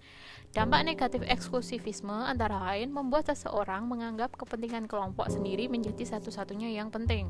Dampak 0.57 0.81
negatif 0.87 1.21
eksklusivisme 1.27 2.15
antara 2.15 2.57
lain 2.73 2.89
membuat 2.89 3.29
seseorang 3.29 3.85
menganggap 3.85 4.33
kepentingan 4.41 4.89
kelompok 4.89 5.29
sendiri 5.29 5.69
menjadi 5.69 6.17
satu-satunya 6.17 6.73
yang 6.73 6.89
penting. 6.89 7.29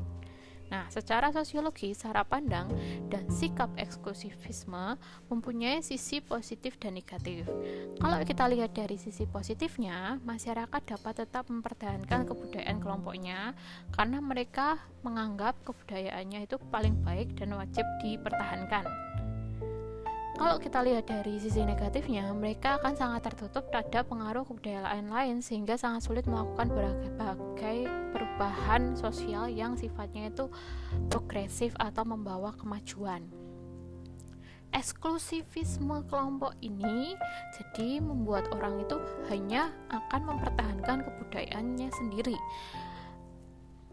Nah, 0.69 0.89
secara 0.89 1.29
sosiologi, 1.29 1.93
cara 1.93 2.25
pandang 2.25 2.69
dan 3.09 3.29
sikap 3.29 3.69
eksklusivisme 3.77 4.97
mempunyai 5.29 5.85
sisi 5.85 6.21
positif 6.21 6.77
dan 6.81 6.97
negatif. 6.97 7.45
Kalau 8.01 8.17
kita 8.25 8.49
lihat 8.49 8.73
dari 8.73 8.97
sisi 8.97 9.29
positifnya, 9.29 10.17
masyarakat 10.25 10.81
dapat 10.85 11.13
tetap 11.25 11.47
mempertahankan 11.47 12.25
kebudayaan 12.25 12.81
kelompoknya 12.81 13.53
karena 13.93 14.17
mereka 14.19 14.81
menganggap 15.05 15.53
kebudayaannya 15.63 16.49
itu 16.49 16.57
paling 16.73 16.97
baik 17.05 17.37
dan 17.37 17.53
wajib 17.53 17.85
dipertahankan 18.01 19.14
kalau 20.35 20.59
kita 20.59 20.83
lihat 20.83 21.07
dari 21.07 21.39
sisi 21.39 21.63
negatifnya, 21.63 22.27
mereka 22.35 22.75
akan 22.75 22.93
sangat 22.93 23.31
tertutup 23.31 23.71
terhadap 23.71 24.11
pengaruh 24.11 24.43
kebudayaan 24.43 25.07
lain 25.07 25.39
sehingga 25.39 25.79
sangat 25.79 26.03
sulit 26.03 26.27
melakukan 26.27 26.75
berbagai 26.75 27.87
perubahan 28.11 28.99
sosial 28.99 29.47
yang 29.47 29.79
sifatnya 29.79 30.27
itu 30.27 30.51
progresif 31.07 31.71
atau 31.79 32.03
membawa 32.03 32.51
kemajuan. 32.59 33.23
Eksklusivisme 34.75 36.03
kelompok 36.11 36.51
ini 36.59 37.15
jadi 37.55 38.03
membuat 38.03 38.51
orang 38.51 38.83
itu 38.83 38.99
hanya 39.31 39.71
akan 39.87 40.35
mempertahankan 40.35 40.99
kebudayaannya 41.07 41.87
sendiri 41.95 42.35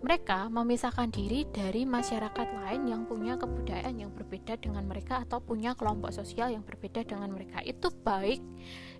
mereka 0.02 0.50
memisahkan 0.50 1.14
diri 1.14 1.46
dari 1.46 1.86
masyarakat 1.86 2.48
lain 2.58 2.90
yang 2.90 3.02
punya 3.06 3.38
kebudayaan 3.38 4.02
yang 4.02 4.10
berbeda 4.10 4.58
dengan 4.58 4.82
mereka 4.90 5.22
atau 5.22 5.38
punya 5.38 5.78
kelompok 5.78 6.10
sosial 6.10 6.50
yang 6.50 6.66
berbeda 6.66 7.06
dengan 7.06 7.30
mereka. 7.30 7.62
Itu 7.62 7.94
baik. 8.02 8.42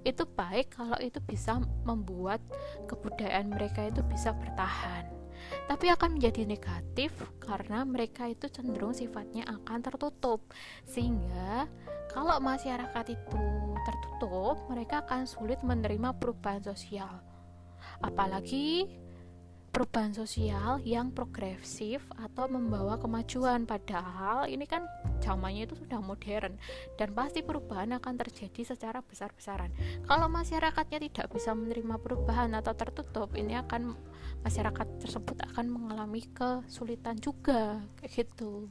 Itu 0.06 0.30
baik 0.30 0.78
kalau 0.78 0.94
itu 1.02 1.18
bisa 1.18 1.58
membuat 1.82 2.38
kebudayaan 2.86 3.50
mereka 3.50 3.90
itu 3.90 4.06
bisa 4.06 4.30
bertahan. 4.30 5.10
Tapi 5.66 5.90
akan 5.90 6.22
menjadi 6.22 6.46
negatif 6.46 7.10
karena 7.42 7.82
mereka 7.82 8.30
itu 8.30 8.46
cenderung 8.46 8.94
sifatnya 8.94 9.42
akan 9.50 9.82
tertutup. 9.82 10.46
Sehingga 10.86 11.66
kalau 12.14 12.38
masyarakat 12.38 13.06
itu 13.10 13.44
tertutup, 13.82 14.70
mereka 14.70 15.02
akan 15.02 15.26
sulit 15.26 15.58
menerima 15.66 16.14
perubahan 16.14 16.62
sosial. 16.62 17.10
Apalagi 17.98 18.86
perubahan 19.72 20.12
sosial 20.12 20.84
yang 20.84 21.08
progresif 21.16 22.04
atau 22.20 22.44
membawa 22.46 23.00
kemajuan. 23.00 23.64
Padahal 23.64 24.44
ini 24.44 24.68
kan 24.68 24.84
zamannya 25.24 25.64
itu 25.64 25.80
sudah 25.80 25.98
modern 26.04 26.60
dan 27.00 27.08
pasti 27.16 27.40
perubahan 27.40 27.96
akan 27.96 28.20
terjadi 28.20 28.76
secara 28.76 29.00
besar-besaran. 29.00 29.72
Kalau 30.04 30.28
masyarakatnya 30.28 31.00
tidak 31.08 31.32
bisa 31.32 31.56
menerima 31.56 31.96
perubahan 31.96 32.52
atau 32.52 32.76
tertutup 32.76 33.32
ini 33.32 33.56
akan 33.56 33.96
masyarakat 34.44 34.86
tersebut 35.00 35.40
akan 35.50 35.66
mengalami 35.72 36.20
kesulitan 36.36 37.16
juga 37.16 37.80
kayak 37.96 38.28
gitu. 38.28 38.68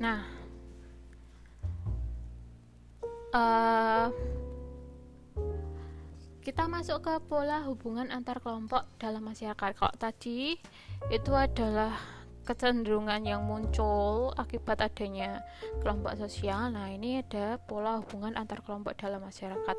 Nah 0.00 0.35
uh, 3.36 4.08
kita 6.40 6.70
masuk 6.70 7.02
ke 7.02 7.14
pola 7.26 7.66
hubungan 7.66 8.08
antar 8.08 8.40
kelompok 8.40 8.86
dalam 9.02 9.26
masyarakat. 9.26 9.70
Kalau 9.76 9.94
tadi 9.98 10.54
itu 11.10 11.32
adalah 11.34 11.92
kecenderungan 12.46 13.26
yang 13.26 13.42
muncul 13.42 14.30
akibat 14.38 14.78
adanya 14.78 15.42
kelompok 15.82 16.14
sosial. 16.14 16.70
Nah, 16.70 16.86
ini 16.94 17.20
ada 17.20 17.58
pola 17.58 17.98
hubungan 17.98 18.38
antar 18.38 18.62
kelompok 18.62 18.94
dalam 18.94 19.18
masyarakat. 19.18 19.76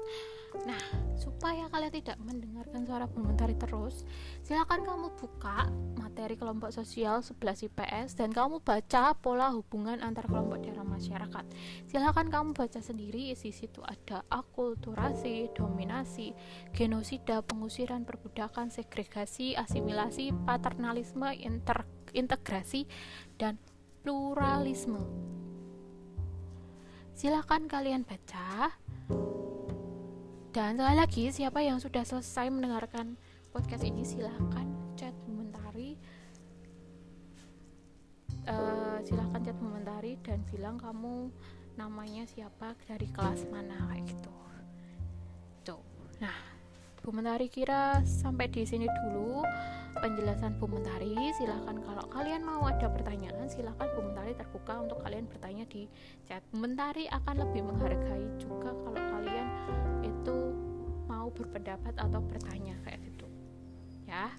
Nah, 0.68 0.84
supaya 1.16 1.70
kalian 1.72 1.94
tidak 1.94 2.18
mendengarkan 2.24 2.84
suara 2.88 3.06
komentari 3.12 3.54
terus, 3.56 4.04
silakan 4.42 4.84
kamu 4.84 5.08
buka 5.16 5.70
materi 6.00 6.34
kelompok 6.34 6.74
sosial 6.74 7.22
11 7.22 7.72
IPS 7.72 8.18
dan 8.18 8.34
kamu 8.34 8.64
baca 8.64 9.14
pola 9.20 9.54
hubungan 9.54 10.02
antar 10.02 10.26
kelompok 10.26 10.64
dalam 10.66 10.88
masyarakat. 10.90 11.46
Silakan 11.88 12.28
kamu 12.34 12.50
baca 12.58 12.80
sendiri 12.82 13.32
isi 13.32 13.54
situ 13.54 13.84
ada 13.86 14.26
akulturasi, 14.34 15.54
dominasi, 15.54 16.34
genosida, 16.74 17.46
pengusiran, 17.46 18.08
perbudakan, 18.08 18.74
segregasi, 18.74 19.54
asimilasi, 19.54 20.34
paternalisme, 20.48 21.32
inter 21.38 21.86
integrasi 22.18 22.90
dan 23.38 23.62
pluralisme. 24.02 25.06
Silakan 27.14 27.70
kalian 27.70 28.02
baca 28.02 28.74
dan 30.58 30.74
sekali 30.74 30.98
lagi, 30.98 31.24
siapa 31.30 31.62
yang 31.62 31.78
sudah 31.78 32.02
selesai 32.02 32.50
mendengarkan 32.50 33.14
podcast 33.54 33.86
ini, 33.86 34.02
silahkan 34.02 34.66
chat 34.98 35.14
komentari. 35.22 35.94
Uh, 38.50 38.98
silahkan 39.06 39.38
chat 39.46 39.54
komentari 39.62 40.18
dan 40.26 40.42
bilang 40.50 40.82
kamu 40.82 41.30
namanya 41.78 42.26
siapa 42.26 42.74
dari 42.90 43.06
kelas 43.14 43.46
mana 43.54 43.78
kayak 43.94 44.10
gitu. 44.10 44.34
Tuh. 45.62 45.86
Nah, 46.18 46.57
Bu 47.04 47.10
Mentari 47.16 47.48
kira 47.48 48.02
sampai 48.04 48.52
di 48.52 48.68
sini 48.68 48.86
dulu 48.86 49.42
penjelasan 49.98 50.58
Bu 50.62 50.70
Mentari. 50.70 51.16
Silahkan 51.38 51.78
kalau 51.82 52.06
kalian 52.12 52.44
mau 52.46 52.66
ada 52.66 52.90
pertanyaan, 52.90 53.48
silahkan 53.50 53.88
Bu 53.98 54.06
Mentari 54.06 54.34
terbuka 54.38 54.84
untuk 54.84 55.02
kalian 55.06 55.26
bertanya 55.30 55.66
di 55.70 55.90
chat. 56.28 56.42
Bu 56.54 56.62
Mentari 56.62 57.10
akan 57.10 57.36
lebih 57.48 57.62
menghargai 57.66 58.28
juga 58.42 58.74
kalau 58.74 59.02
kalian 59.02 59.48
itu 60.04 60.38
mau 61.08 61.32
berpendapat 61.32 61.96
atau 61.96 62.20
bertanya 62.24 62.76
kayak 62.88 63.00
gitu 63.04 63.28
ya, 64.08 64.32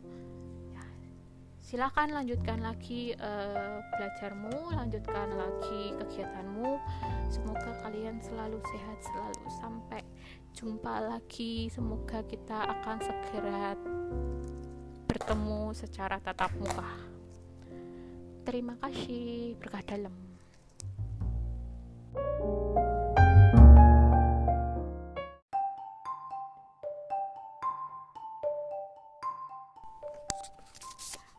ya. 0.73 0.85
silakan 1.61 2.17
lanjutkan 2.17 2.65
lagi 2.65 3.13
uh, 3.21 3.85
belajarmu 3.95 4.73
lanjutkan 4.73 5.29
lagi 5.37 5.93
kegiatanmu 6.01 6.81
semoga 7.29 7.73
kalian 7.85 8.17
selalu 8.25 8.57
sehat 8.73 8.99
selalu 9.05 9.45
sampai 9.61 10.03
jumpa 10.59 10.99
lagi. 10.99 11.71
Semoga 11.71 12.19
kita 12.27 12.67
akan 12.67 12.99
segera 12.99 13.79
bertemu 15.07 15.71
secara 15.71 16.19
tatap 16.19 16.51
muka. 16.59 16.91
Terima 18.43 18.75
kasih. 18.83 19.55
Berkah 19.63 19.87
dalam. 19.87 20.15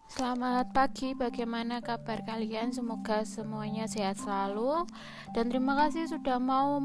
Selamat 0.08 0.72
pagi, 0.76 1.16
bagaimana 1.16 1.80
kabar 1.80 2.24
kalian? 2.24 2.72
Semoga 2.72 3.24
semuanya 3.28 3.88
sehat 3.88 4.20
selalu. 4.20 4.88
Dan 5.36 5.52
terima 5.52 5.76
kasih 5.76 6.08
sudah 6.08 6.40
mau 6.40 6.80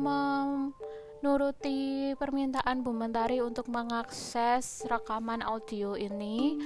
menuruti 1.25 2.13
permintaan 2.21 2.85
Bu 2.85 2.93
Mentari 2.93 3.41
untuk 3.41 3.73
mengakses 3.73 4.85
rekaman 4.85 5.41
audio 5.41 5.97
ini. 5.97 6.61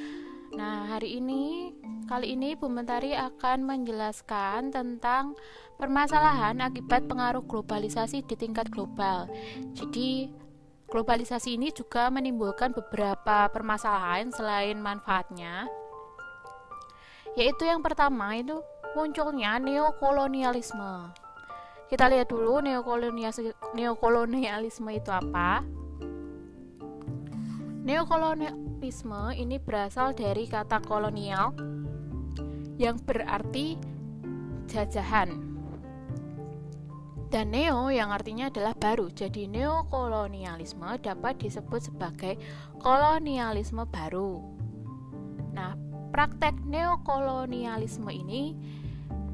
Nah, 0.58 0.90
hari 0.90 1.22
ini 1.22 1.70
kali 2.10 2.34
ini 2.34 2.58
Bu 2.58 2.66
Mentari 2.66 3.14
akan 3.14 3.62
menjelaskan 3.62 4.74
tentang 4.74 5.38
permasalahan 5.78 6.58
akibat 6.58 7.06
pengaruh 7.06 7.46
globalisasi 7.46 8.26
di 8.26 8.34
tingkat 8.34 8.66
global. 8.74 9.30
Jadi, 9.78 10.26
globalisasi 10.90 11.54
ini 11.54 11.70
juga 11.70 12.10
menimbulkan 12.10 12.74
beberapa 12.74 13.46
permasalahan 13.54 14.34
selain 14.34 14.74
manfaatnya 14.82 15.70
yaitu 17.38 17.62
yang 17.62 17.78
pertama 17.78 18.34
itu 18.34 18.58
munculnya 18.98 19.62
neokolonialisme. 19.62 21.27
Kita 21.88 22.12
lihat 22.12 22.28
dulu 22.28 22.60
neokolonialisme, 22.60 24.92
itu 24.92 25.08
apa. 25.08 25.64
Neokolonial 27.88 28.68
Neokolonialisme 28.78 29.34
ini 29.34 29.56
berasal 29.56 30.12
dari 30.12 30.44
kata 30.44 30.84
kolonial 30.84 31.56
yang 32.78 33.00
berarti 33.00 33.80
jajahan. 34.68 35.48
Dan 37.28 37.52
neo 37.52 37.92
yang 37.92 38.12
artinya 38.12 38.52
adalah 38.52 38.72
baru. 38.72 39.12
Jadi 39.12 39.48
neokolonialisme 39.48 41.00
dapat 41.00 41.40
disebut 41.40 41.88
sebagai 41.88 42.36
kolonialisme 42.80 43.84
baru. 43.88 44.40
Nah, 45.52 45.76
praktek 46.12 46.56
neokolonialisme 46.64 48.08
ini 48.08 48.56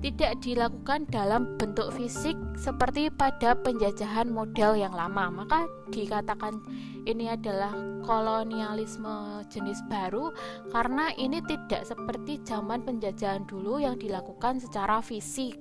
tidak 0.05 0.37
dilakukan 0.45 1.09
dalam 1.09 1.57
bentuk 1.57 1.89
fisik 1.97 2.37
seperti 2.61 3.09
pada 3.09 3.57
penjajahan 3.57 4.29
model 4.29 4.77
yang 4.77 4.93
lama. 4.93 5.33
Maka 5.33 5.65
dikatakan 5.89 6.61
ini 7.09 7.33
adalah 7.33 7.73
kolonialisme 8.05 9.49
jenis 9.49 9.81
baru 9.89 10.29
karena 10.69 11.09
ini 11.17 11.41
tidak 11.49 11.89
seperti 11.89 12.37
zaman 12.45 12.85
penjajahan 12.85 13.49
dulu 13.49 13.81
yang 13.81 13.97
dilakukan 13.97 14.61
secara 14.61 15.01
fisik. 15.01 15.57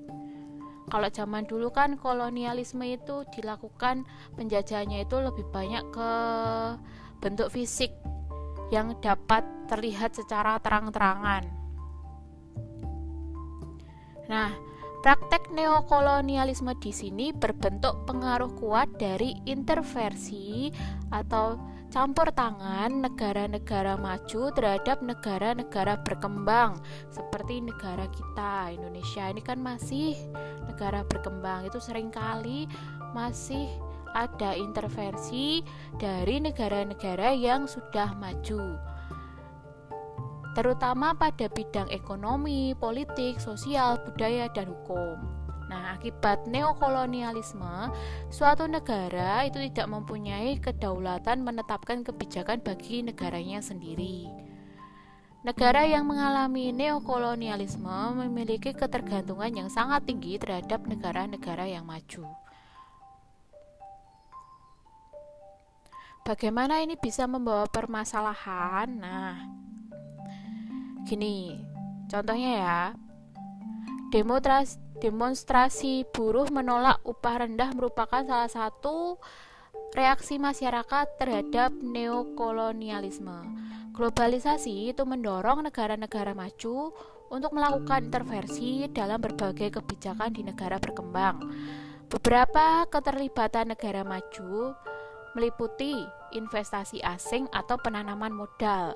Kalau 0.92 1.08
zaman 1.08 1.48
dulu 1.48 1.72
kan 1.72 1.96
kolonialisme 1.96 2.84
itu 2.84 3.24
dilakukan 3.32 4.04
penjajahannya 4.36 5.08
itu 5.08 5.24
lebih 5.24 5.48
banyak 5.56 5.88
ke 5.88 6.12
bentuk 7.24 7.48
fisik 7.48 7.96
yang 8.76 8.92
dapat 9.00 9.48
terlihat 9.72 10.12
secara 10.12 10.60
terang-terangan. 10.60 11.63
Nah, 14.34 14.50
praktek 15.06 15.54
neokolonialisme 15.54 16.74
di 16.82 16.90
sini 16.90 17.30
berbentuk 17.30 18.10
pengaruh 18.10 18.50
kuat 18.58 18.90
dari 18.98 19.38
intervensi 19.46 20.74
atau 21.14 21.62
campur 21.94 22.34
tangan 22.34 23.06
negara-negara 23.06 23.94
maju 23.94 24.50
terhadap 24.58 25.06
negara-negara 25.06 26.02
berkembang 26.02 26.82
seperti 27.14 27.62
negara 27.62 28.10
kita 28.10 28.74
Indonesia. 28.74 29.30
Ini 29.30 29.42
kan 29.46 29.62
masih 29.62 30.18
negara 30.66 31.06
berkembang. 31.06 31.70
Itu 31.70 31.78
sering 31.78 32.10
kali 32.10 32.66
masih 33.14 33.70
ada 34.18 34.58
intervensi 34.58 35.62
dari 36.02 36.42
negara-negara 36.42 37.38
yang 37.38 37.70
sudah 37.70 38.18
maju 38.18 38.93
terutama 40.54 41.18
pada 41.18 41.50
bidang 41.50 41.90
ekonomi, 41.90 42.78
politik, 42.78 43.42
sosial, 43.42 44.02
budaya, 44.06 44.50
dan 44.54 44.70
hukum. 44.70 45.18
Nah, 45.74 45.98
akibat 45.98 46.46
neokolonialisme, 46.46 47.90
suatu 48.30 48.70
negara 48.70 49.42
itu 49.50 49.58
tidak 49.58 49.90
mempunyai 49.90 50.62
kedaulatan 50.62 51.42
menetapkan 51.42 52.06
kebijakan 52.06 52.62
bagi 52.62 53.02
negaranya 53.02 53.58
sendiri. 53.58 54.30
Negara 55.44 55.84
yang 55.84 56.08
mengalami 56.08 56.72
neokolonialisme 56.72 58.16
memiliki 58.16 58.72
ketergantungan 58.72 59.52
yang 59.52 59.68
sangat 59.68 60.08
tinggi 60.08 60.40
terhadap 60.40 60.88
negara-negara 60.88 61.68
yang 61.68 61.84
maju. 61.84 62.24
Bagaimana 66.24 66.80
ini 66.80 66.96
bisa 66.96 67.28
membawa 67.28 67.68
permasalahan? 67.68 68.88
Nah, 68.96 69.63
Gini, 71.04 71.60
contohnya 72.08 72.52
ya, 72.58 72.82
demonstrasi, 74.16 74.80
demonstrasi 75.04 75.94
buruh 76.16 76.48
menolak 76.48 77.04
upah 77.04 77.44
rendah 77.44 77.76
merupakan 77.76 78.24
salah 78.24 78.48
satu 78.48 79.20
reaksi 79.94 80.40
masyarakat 80.40 81.20
terhadap 81.20 81.76
neokolonialisme. 81.76 83.46
Globalisasi 83.94 84.90
itu 84.90 85.06
mendorong 85.06 85.70
negara-negara 85.70 86.34
maju 86.34 86.96
untuk 87.30 87.52
melakukan 87.54 88.10
intervensi 88.10 88.90
dalam 88.90 89.22
berbagai 89.22 89.70
kebijakan 89.82 90.34
di 90.34 90.42
negara 90.42 90.82
berkembang. 90.82 91.46
Beberapa 92.10 92.86
keterlibatan 92.90 93.74
negara 93.74 94.02
maju 94.02 94.74
meliputi 95.34 95.98
investasi 96.34 97.02
asing 97.02 97.50
atau 97.50 97.78
penanaman 97.82 98.34
modal, 98.34 98.94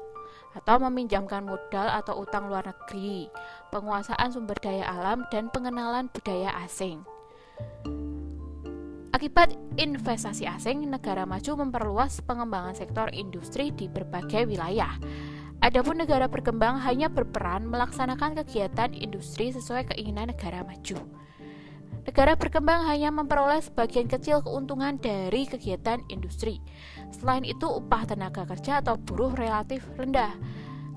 atau 0.57 0.81
meminjamkan 0.89 1.45
modal 1.45 1.87
atau 1.93 2.25
utang 2.25 2.49
luar 2.49 2.65
negeri, 2.65 3.29
penguasaan 3.69 4.33
sumber 4.33 4.57
daya 4.57 4.89
alam, 4.89 5.29
dan 5.29 5.53
pengenalan 5.53 6.09
budaya 6.09 6.51
asing. 6.65 7.05
Akibat 9.13 9.55
investasi 9.81 10.45
asing, 10.45 10.85
negara 10.85 11.25
maju 11.25 11.65
memperluas 11.65 12.21
pengembangan 12.21 12.77
sektor 12.77 13.09
industri 13.13 13.73
di 13.73 13.89
berbagai 13.89 14.45
wilayah. 14.45 14.93
Adapun 15.57 15.97
negara 15.97 16.29
berkembang 16.29 16.77
hanya 16.85 17.09
berperan 17.09 17.65
melaksanakan 17.65 18.37
kegiatan 18.45 18.93
industri 18.93 19.49
sesuai 19.49 19.89
keinginan 19.89 20.29
negara 20.29 20.61
maju. 20.61 21.01
Negara 22.05 22.39
berkembang 22.39 22.87
hanya 22.87 23.11
memperoleh 23.11 23.59
sebagian 23.59 24.07
kecil 24.07 24.39
keuntungan 24.39 24.95
dari 24.95 25.43
kegiatan 25.43 26.05
industri. 26.07 26.63
Selain 27.13 27.43
itu, 27.43 27.67
upah 27.67 28.07
tenaga 28.07 28.43
kerja 28.47 28.83
atau 28.83 28.97
buruh 28.97 29.33
relatif 29.33 29.83
rendah. 29.95 30.31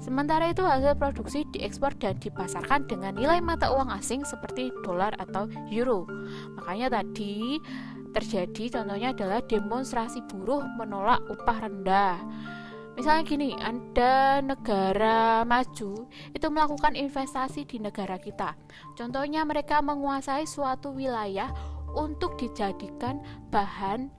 Sementara 0.01 0.49
itu, 0.49 0.65
hasil 0.65 0.97
produksi 0.97 1.45
diekspor 1.53 1.93
dan 2.01 2.17
dipasarkan 2.17 2.89
dengan 2.89 3.13
nilai 3.13 3.45
mata 3.45 3.69
uang 3.69 3.93
asing 3.93 4.25
seperti 4.25 4.73
dolar 4.81 5.13
atau 5.21 5.45
euro. 5.69 6.09
Makanya 6.57 7.01
tadi 7.01 7.61
terjadi 8.11 8.81
contohnya 8.81 9.15
adalah 9.15 9.41
demonstrasi 9.47 10.27
buruh 10.27 10.67
menolak 10.77 11.23
upah 11.31 11.59
rendah 11.67 12.19
misalnya 12.99 13.23
gini 13.25 13.51
ada 13.57 14.43
negara 14.43 15.47
maju 15.47 16.11
itu 16.35 16.47
melakukan 16.51 16.99
investasi 16.99 17.65
di 17.65 17.79
negara 17.79 18.19
kita 18.19 18.59
contohnya 18.99 19.47
mereka 19.47 19.79
menguasai 19.81 20.45
suatu 20.45 20.93
wilayah 20.93 21.49
untuk 21.95 22.37
dijadikan 22.37 23.23
bahan 23.49 24.11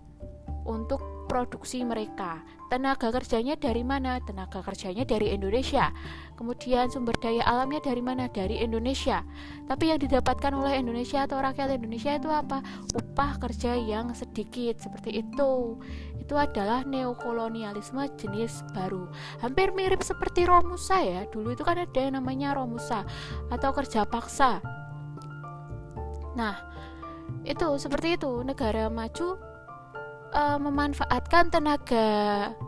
untuk 0.66 1.04
produksi 1.32 1.88
mereka. 1.88 2.44
Tenaga 2.68 3.08
kerjanya 3.08 3.56
dari 3.56 3.88
mana? 3.88 4.20
Tenaga 4.20 4.60
kerjanya 4.60 5.08
dari 5.08 5.32
Indonesia. 5.32 5.96
Kemudian 6.36 6.92
sumber 6.92 7.16
daya 7.24 7.40
alamnya 7.48 7.80
dari 7.80 8.04
mana? 8.04 8.28
Dari 8.28 8.60
Indonesia. 8.60 9.24
Tapi 9.64 9.96
yang 9.96 10.00
didapatkan 10.04 10.52
oleh 10.52 10.84
Indonesia 10.84 11.24
atau 11.24 11.40
rakyat 11.40 11.80
Indonesia 11.80 12.20
itu 12.20 12.28
apa? 12.28 12.60
Upah 12.92 13.40
kerja 13.40 13.80
yang 13.80 14.12
sedikit 14.12 14.84
seperti 14.84 15.24
itu. 15.24 15.80
Itu 16.20 16.36
adalah 16.36 16.84
neokolonialisme 16.84 18.12
jenis 18.20 18.68
baru. 18.76 19.08
Hampir 19.40 19.72
mirip 19.72 20.04
seperti 20.04 20.44
Romusa 20.44 21.00
ya. 21.00 21.24
Dulu 21.32 21.56
itu 21.56 21.64
kan 21.64 21.80
ada 21.80 21.96
yang 21.96 22.20
namanya 22.20 22.52
Romusa 22.60 23.08
atau 23.48 23.72
kerja 23.72 24.04
paksa. 24.04 24.60
Nah, 26.36 26.56
itu 27.48 27.68
seperti 27.80 28.20
itu. 28.20 28.44
Negara 28.44 28.92
maju 28.92 29.51
e, 30.32 30.42
memanfaatkan 30.58 31.52
tenaga 31.52 32.08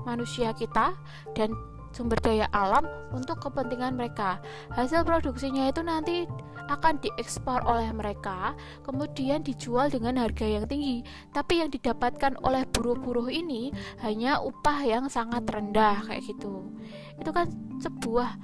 manusia 0.03 0.51
kita 0.53 0.93
dan 1.33 1.55
sumber 1.93 2.17
daya 2.19 2.49
alam 2.51 2.83
untuk 3.13 3.39
kepentingan 3.39 3.95
mereka. 3.95 4.41
Hasil 4.73 5.05
produksinya 5.05 5.69
itu 5.69 5.85
nanti 5.85 6.25
akan 6.67 6.95
diekspor 7.03 7.61
oleh 7.67 7.91
mereka, 7.91 8.55
kemudian 8.87 9.43
dijual 9.43 9.91
dengan 9.91 10.15
harga 10.17 10.47
yang 10.47 10.65
tinggi. 10.65 11.03
Tapi 11.31 11.61
yang 11.61 11.69
didapatkan 11.69 12.39
oleh 12.41 12.63
buruh-buruh 12.71 13.29
ini 13.29 13.69
hanya 14.01 14.39
upah 14.41 14.79
yang 14.83 15.05
sangat 15.11 15.43
rendah 15.45 16.01
kayak 16.07 16.23
gitu. 16.25 16.71
Itu 17.19 17.29
kan 17.35 17.51
sebuah 17.83 18.35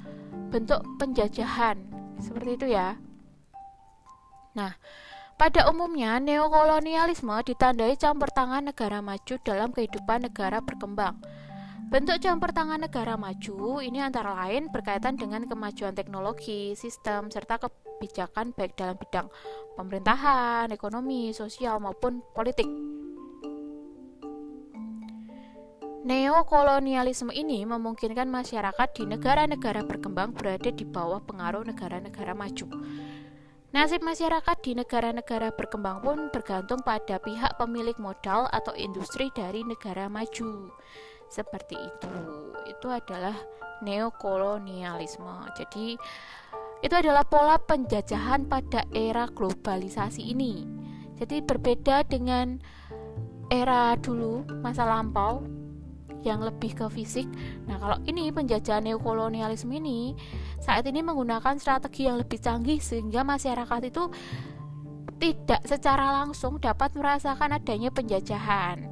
bentuk 0.52 0.84
penjajahan 1.00 1.80
seperti 2.20 2.60
itu 2.60 2.68
ya. 2.76 3.00
Nah, 4.58 4.76
pada 5.40 5.72
umumnya 5.72 6.20
neokolonialisme 6.20 7.32
ditandai 7.48 7.96
campur 7.96 8.28
tangan 8.28 8.60
negara 8.60 9.00
maju 9.00 9.40
dalam 9.40 9.72
kehidupan 9.72 10.28
negara 10.28 10.60
berkembang. 10.60 11.16
Bentuk 11.88 12.20
campur 12.20 12.52
tangan 12.52 12.84
negara 12.84 13.16
maju 13.16 13.80
ini 13.80 14.04
antara 14.04 14.36
lain 14.36 14.68
berkaitan 14.68 15.16
dengan 15.16 15.48
kemajuan 15.48 15.96
teknologi, 15.96 16.76
sistem, 16.76 17.32
serta 17.32 17.56
kebijakan 17.56 18.52
baik 18.52 18.76
dalam 18.76 19.00
bidang 19.00 19.32
pemerintahan, 19.80 20.70
ekonomi, 20.76 21.32
sosial 21.32 21.80
maupun 21.80 22.20
politik. 22.36 22.68
Neokolonialisme 26.04 27.32
ini 27.32 27.64
memungkinkan 27.64 28.28
masyarakat 28.28 28.88
di 28.92 29.04
negara-negara 29.08 29.88
berkembang 29.88 30.36
berada 30.36 30.68
di 30.68 30.84
bawah 30.84 31.24
pengaruh 31.24 31.64
negara-negara 31.64 32.36
maju. 32.36 32.68
Nasib 33.70 34.02
masyarakat 34.02 34.58
di 34.66 34.74
negara-negara 34.74 35.54
berkembang 35.54 36.02
pun 36.02 36.34
bergantung 36.34 36.82
pada 36.82 37.22
pihak 37.22 37.54
pemilik 37.62 37.94
modal 38.02 38.50
atau 38.50 38.74
industri 38.74 39.30
dari 39.30 39.62
negara 39.62 40.10
maju. 40.10 40.74
Seperti 41.30 41.78
itu. 41.78 42.14
Itu 42.66 42.90
adalah 42.90 43.38
neokolonialisme. 43.86 45.54
Jadi 45.54 45.94
itu 46.82 46.96
adalah 46.98 47.22
pola 47.22 47.62
penjajahan 47.62 48.50
pada 48.50 48.90
era 48.90 49.30
globalisasi 49.30 50.34
ini. 50.34 50.66
Jadi 51.22 51.38
berbeda 51.46 52.10
dengan 52.10 52.58
era 53.54 53.94
dulu 54.02 54.50
masa 54.66 54.82
lampau 54.90 55.46
yang 56.26 56.44
lebih 56.44 56.76
ke 56.76 56.86
fisik. 56.90 57.30
Nah, 57.70 57.80
kalau 57.80 57.98
ini 58.10 58.34
penjajahan 58.34 58.84
neokolonialisme 58.84 59.72
ini 59.78 60.18
saat 60.60 60.84
ini 60.88 61.00
menggunakan 61.00 61.56
strategi 61.58 62.08
yang 62.08 62.20
lebih 62.20 62.40
canggih 62.40 62.80
sehingga 62.84 63.24
masyarakat 63.24 63.82
itu 63.88 64.12
tidak 65.20 65.62
secara 65.68 66.24
langsung 66.24 66.60
dapat 66.64 66.96
merasakan 66.96 67.60
adanya 67.60 67.92
penjajahan. 67.92 68.88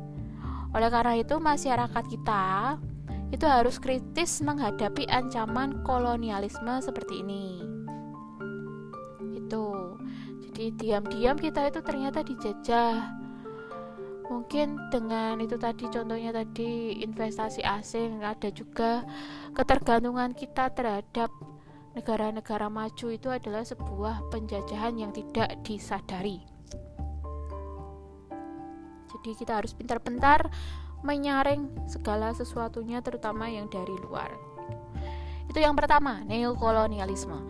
Oleh 0.75 0.89
karena 0.91 1.15
itu, 1.15 1.39
masyarakat 1.39 2.03
kita 2.11 2.75
itu 3.31 3.45
harus 3.47 3.79
kritis 3.79 4.39
menghadapi 4.43 5.07
ancaman 5.07 5.83
kolonialisme 5.83 6.83
seperti 6.83 7.23
ini. 7.23 7.63
Itu. 9.35 9.95
Jadi 10.47 10.73
diam-diam 10.75 11.39
kita 11.39 11.71
itu 11.71 11.79
ternyata 11.83 12.23
dijajah 12.23 13.27
mungkin 14.27 14.75
dengan 14.91 15.39
itu 15.39 15.55
tadi 15.55 15.87
contohnya 15.87 16.35
tadi 16.35 16.99
investasi 16.99 17.63
asing 17.63 18.19
ada 18.19 18.51
juga 18.51 19.07
ketergantungan 19.55 20.35
kita 20.35 20.67
terhadap 20.75 21.31
negara-negara 21.97 22.69
maju 22.69 23.07
itu 23.09 23.25
adalah 23.33 23.65
sebuah 23.65 24.29
penjajahan 24.29 25.01
yang 25.01 25.09
tidak 25.09 25.57
disadari. 25.65 26.45
Jadi 29.09 29.33
kita 29.33 29.57
harus 29.57 29.73
pintar-pintar 29.73 30.45
menyaring 31.01 31.89
segala 31.89 32.37
sesuatunya 32.37 33.01
terutama 33.01 33.49
yang 33.49 33.65
dari 33.65 33.97
luar. 34.05 34.29
Itu 35.49 35.57
yang 35.57 35.73
pertama 35.73 36.21
neokolonialisme. 36.29 37.41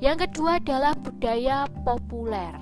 Yang 0.00 0.24
kedua 0.24 0.56
adalah 0.56 0.96
budaya 0.96 1.68
populer. 1.84 2.56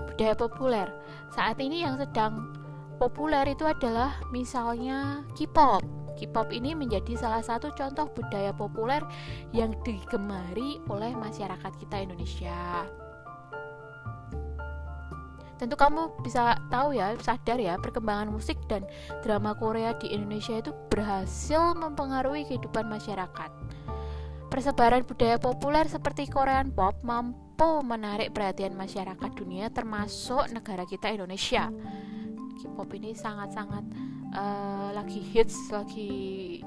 Budaya 0.00 0.32
populer. 0.32 0.88
Saat 1.36 1.60
ini 1.60 1.84
yang 1.84 2.00
sedang 2.00 2.56
populer 2.96 3.52
itu 3.52 3.68
adalah 3.68 4.16
misalnya 4.32 5.28
K-pop. 5.36 6.03
K-pop 6.14 6.54
ini 6.54 6.74
menjadi 6.78 7.18
salah 7.18 7.42
satu 7.42 7.74
contoh 7.74 8.06
budaya 8.14 8.54
populer 8.54 9.02
yang 9.50 9.74
digemari 9.82 10.78
oleh 10.86 11.12
masyarakat 11.14 11.72
kita 11.78 12.06
Indonesia. 12.06 12.86
Tentu 15.54 15.78
kamu 15.78 16.18
bisa 16.26 16.58
tahu 16.66 16.98
ya, 16.98 17.14
sadar 17.22 17.62
ya, 17.62 17.78
perkembangan 17.78 18.26
musik 18.26 18.58
dan 18.66 18.82
drama 19.22 19.54
Korea 19.54 19.94
di 19.94 20.10
Indonesia 20.10 20.58
itu 20.58 20.74
berhasil 20.90 21.78
mempengaruhi 21.78 22.42
kehidupan 22.44 22.90
masyarakat. 22.90 23.50
Persebaran 24.50 25.06
budaya 25.06 25.38
populer 25.38 25.86
seperti 25.86 26.30
Korean 26.30 26.70
pop 26.74 26.98
mampu 27.02 27.82
menarik 27.82 28.34
perhatian 28.34 28.74
masyarakat 28.74 29.30
dunia 29.34 29.70
termasuk 29.70 30.46
negara 30.50 30.86
kita 30.86 31.10
Indonesia. 31.10 31.70
K-pop 32.58 32.90
ini 32.94 33.14
sangat-sangat 33.14 33.82
uh, 34.34 34.90
lagi 34.92 35.22
hits, 35.22 35.70
lagi 35.70 36.60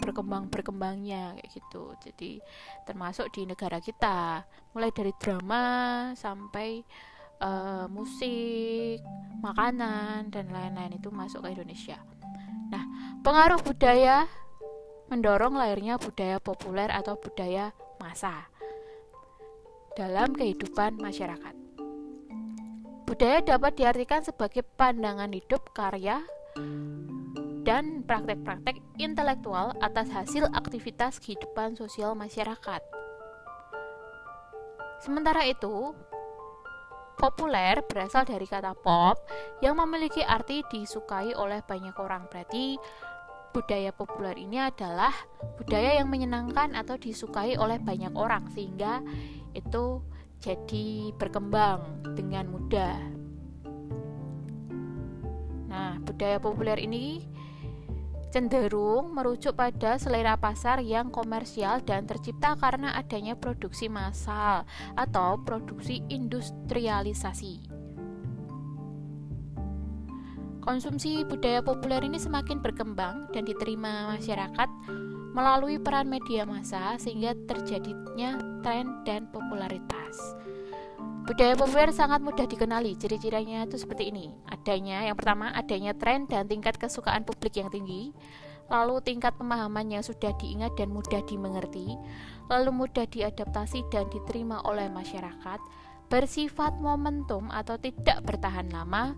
berkembang 0.00 0.48
berkembangnya 0.48 1.36
kayak 1.36 1.48
gitu. 1.52 1.94
Jadi 2.00 2.40
termasuk 2.88 3.28
di 3.36 3.44
negara 3.44 3.78
kita, 3.78 4.42
mulai 4.72 4.90
dari 4.90 5.12
drama 5.20 5.64
sampai 6.16 6.80
uh, 7.44 7.86
musik, 7.92 9.04
makanan 9.44 10.32
dan 10.32 10.48
lain-lain 10.48 10.96
itu 10.96 11.12
masuk 11.12 11.44
ke 11.44 11.52
Indonesia. 11.52 12.00
Nah, 12.72 12.84
pengaruh 13.20 13.60
budaya 13.60 14.24
mendorong 15.10 15.58
lahirnya 15.58 15.98
budaya 15.98 16.38
populer 16.38 16.86
atau 16.88 17.18
budaya 17.18 17.74
massa 17.98 18.46
dalam 19.98 20.32
kehidupan 20.32 20.96
masyarakat. 21.02 21.54
Budaya 23.10 23.42
dapat 23.42 23.74
diartikan 23.74 24.22
sebagai 24.22 24.62
pandangan 24.62 25.34
hidup, 25.34 25.74
karya, 25.74 26.22
dan 27.64 28.02
praktek-praktek 28.08 28.80
intelektual 28.96 29.76
atas 29.84 30.08
hasil 30.10 30.48
aktivitas 30.50 31.20
kehidupan 31.20 31.76
sosial 31.76 32.16
masyarakat. 32.16 32.80
Sementara 35.00 35.48
itu, 35.48 35.96
populer 37.20 37.84
berasal 37.84 38.24
dari 38.24 38.48
kata 38.48 38.72
pop 38.72 39.20
yang 39.60 39.76
memiliki 39.76 40.24
arti 40.24 40.64
disukai 40.72 41.36
oleh 41.36 41.60
banyak 41.60 41.92
orang. 42.00 42.28
Berarti 42.32 42.80
budaya 43.52 43.92
populer 43.92 44.36
ini 44.40 44.56
adalah 44.56 45.12
budaya 45.60 46.00
yang 46.00 46.08
menyenangkan 46.08 46.72
atau 46.72 46.96
disukai 46.96 47.60
oleh 47.60 47.76
banyak 47.76 48.16
orang 48.16 48.48
sehingga 48.56 49.04
itu 49.52 50.00
jadi 50.40 51.12
berkembang 51.20 51.84
dengan 52.16 52.48
mudah. 52.48 53.19
Nah, 55.70 56.02
budaya 56.02 56.42
populer 56.42 56.82
ini 56.82 57.22
cenderung 58.30 59.10
merujuk 59.14 59.58
pada 59.58 59.98
selera 59.98 60.38
pasar 60.38 60.82
yang 60.82 61.10
komersial 61.10 61.82
dan 61.82 62.06
tercipta 62.06 62.54
karena 62.58 62.94
adanya 62.94 63.34
produksi 63.34 63.90
massal 63.90 64.66
atau 64.94 65.38
produksi 65.42 66.02
industrialisasi. 66.10 67.70
Konsumsi 70.60 71.24
budaya 71.26 71.64
populer 71.64 72.04
ini 72.06 72.20
semakin 72.20 72.62
berkembang 72.62 73.32
dan 73.34 73.42
diterima 73.48 74.14
masyarakat 74.14 74.68
melalui 75.34 75.80
peran 75.80 76.06
media 76.06 76.46
massa 76.46 76.94
sehingga 77.00 77.34
terjadinya 77.48 78.38
tren 78.62 79.02
dan 79.08 79.26
popularitas. 79.32 80.36
Budaya 81.20 81.52
populer 81.52 81.92
sangat 81.92 82.24
mudah 82.24 82.48
dikenali. 82.48 82.96
Ciri-cirinya 82.96 83.68
itu 83.68 83.76
seperti 83.76 84.08
ini. 84.08 84.32
Adanya 84.48 85.04
yang 85.04 85.16
pertama 85.16 85.52
adanya 85.52 85.92
tren 85.92 86.24
dan 86.24 86.48
tingkat 86.48 86.80
kesukaan 86.80 87.28
publik 87.28 87.60
yang 87.60 87.68
tinggi, 87.68 88.10
lalu 88.72 89.02
tingkat 89.04 89.36
pemahaman 89.36 89.90
yang 89.90 90.04
sudah 90.06 90.32
diingat 90.40 90.72
dan 90.80 90.88
mudah 90.88 91.20
dimengerti, 91.26 91.98
lalu 92.48 92.70
mudah 92.72 93.04
diadaptasi 93.04 93.84
dan 93.92 94.08
diterima 94.08 94.64
oleh 94.64 94.88
masyarakat, 94.88 95.60
bersifat 96.08 96.78
momentum 96.80 97.52
atau 97.52 97.76
tidak 97.76 98.24
bertahan 98.24 98.72
lama, 98.72 99.14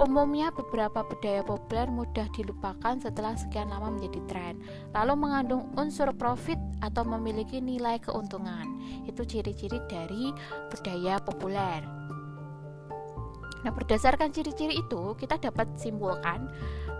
Umumnya 0.00 0.48
beberapa 0.48 1.04
budaya 1.04 1.44
populer 1.44 1.84
mudah 1.92 2.24
dilupakan 2.32 2.96
setelah 2.96 3.36
sekian 3.36 3.68
lama 3.68 3.92
menjadi 3.92 4.20
tren, 4.24 4.54
lalu 4.96 5.14
mengandung 5.20 5.68
unsur 5.76 6.08
profit 6.16 6.56
atau 6.80 7.04
memiliki 7.04 7.60
nilai 7.60 8.00
keuntungan. 8.00 8.80
Itu 9.04 9.28
ciri-ciri 9.28 9.84
dari 9.92 10.32
budaya 10.72 11.20
populer. 11.20 11.84
Nah, 13.62 13.70
berdasarkan 13.70 14.32
ciri-ciri 14.32 14.80
itu, 14.80 15.14
kita 15.20 15.38
dapat 15.38 15.68
simpulkan 15.76 16.48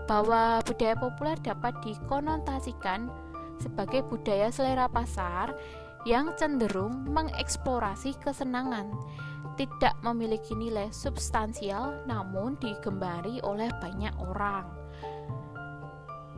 bahwa 0.05 0.61
budaya 0.63 0.95
populer 0.95 1.35
dapat 1.41 1.73
dikonotasikan 1.83 3.09
sebagai 3.57 4.05
budaya 4.05 4.53
selera 4.53 4.85
pasar 4.87 5.55
yang 6.03 6.35
cenderung 6.35 7.07
mengeksplorasi 7.11 8.15
kesenangan 8.19 8.91
tidak 9.55 9.93
memiliki 10.01 10.53
nilai 10.57 10.89
substansial 10.89 12.03
namun 12.09 12.57
digembari 12.57 13.39
oleh 13.41 13.69
banyak 13.81 14.13
orang. 14.19 14.83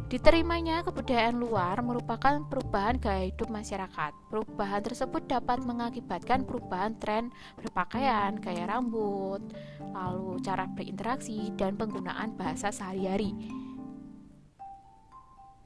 Diterimanya 0.05 0.85
kebudayaan 0.85 1.41
luar 1.41 1.81
merupakan 1.81 2.45
perubahan 2.45 3.01
gaya 3.01 3.25
hidup 3.25 3.49
masyarakat. 3.49 4.13
Perubahan 4.29 4.85
tersebut 4.85 5.25
dapat 5.25 5.65
mengakibatkan 5.65 6.45
perubahan 6.45 6.93
tren 7.01 7.33
berpakaian, 7.57 8.37
gaya 8.37 8.69
rambut, 8.69 9.41
lalu 9.81 10.37
cara 10.45 10.69
berinteraksi, 10.69 11.49
dan 11.57 11.73
penggunaan 11.73 12.37
bahasa 12.37 12.69
sehari-hari. 12.69 13.33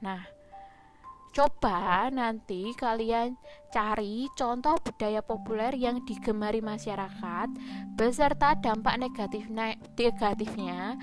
Nah, 0.00 0.24
Coba 1.30 2.10
nanti 2.10 2.74
kalian 2.74 3.38
cari 3.70 4.26
contoh 4.34 4.74
budaya 4.82 5.22
populer 5.22 5.70
yang 5.78 6.02
digemari 6.02 6.58
masyarakat 6.58 7.48
beserta 7.94 8.58
dampak 8.58 8.98
negatif 8.98 9.46
negatifnya 9.46 10.98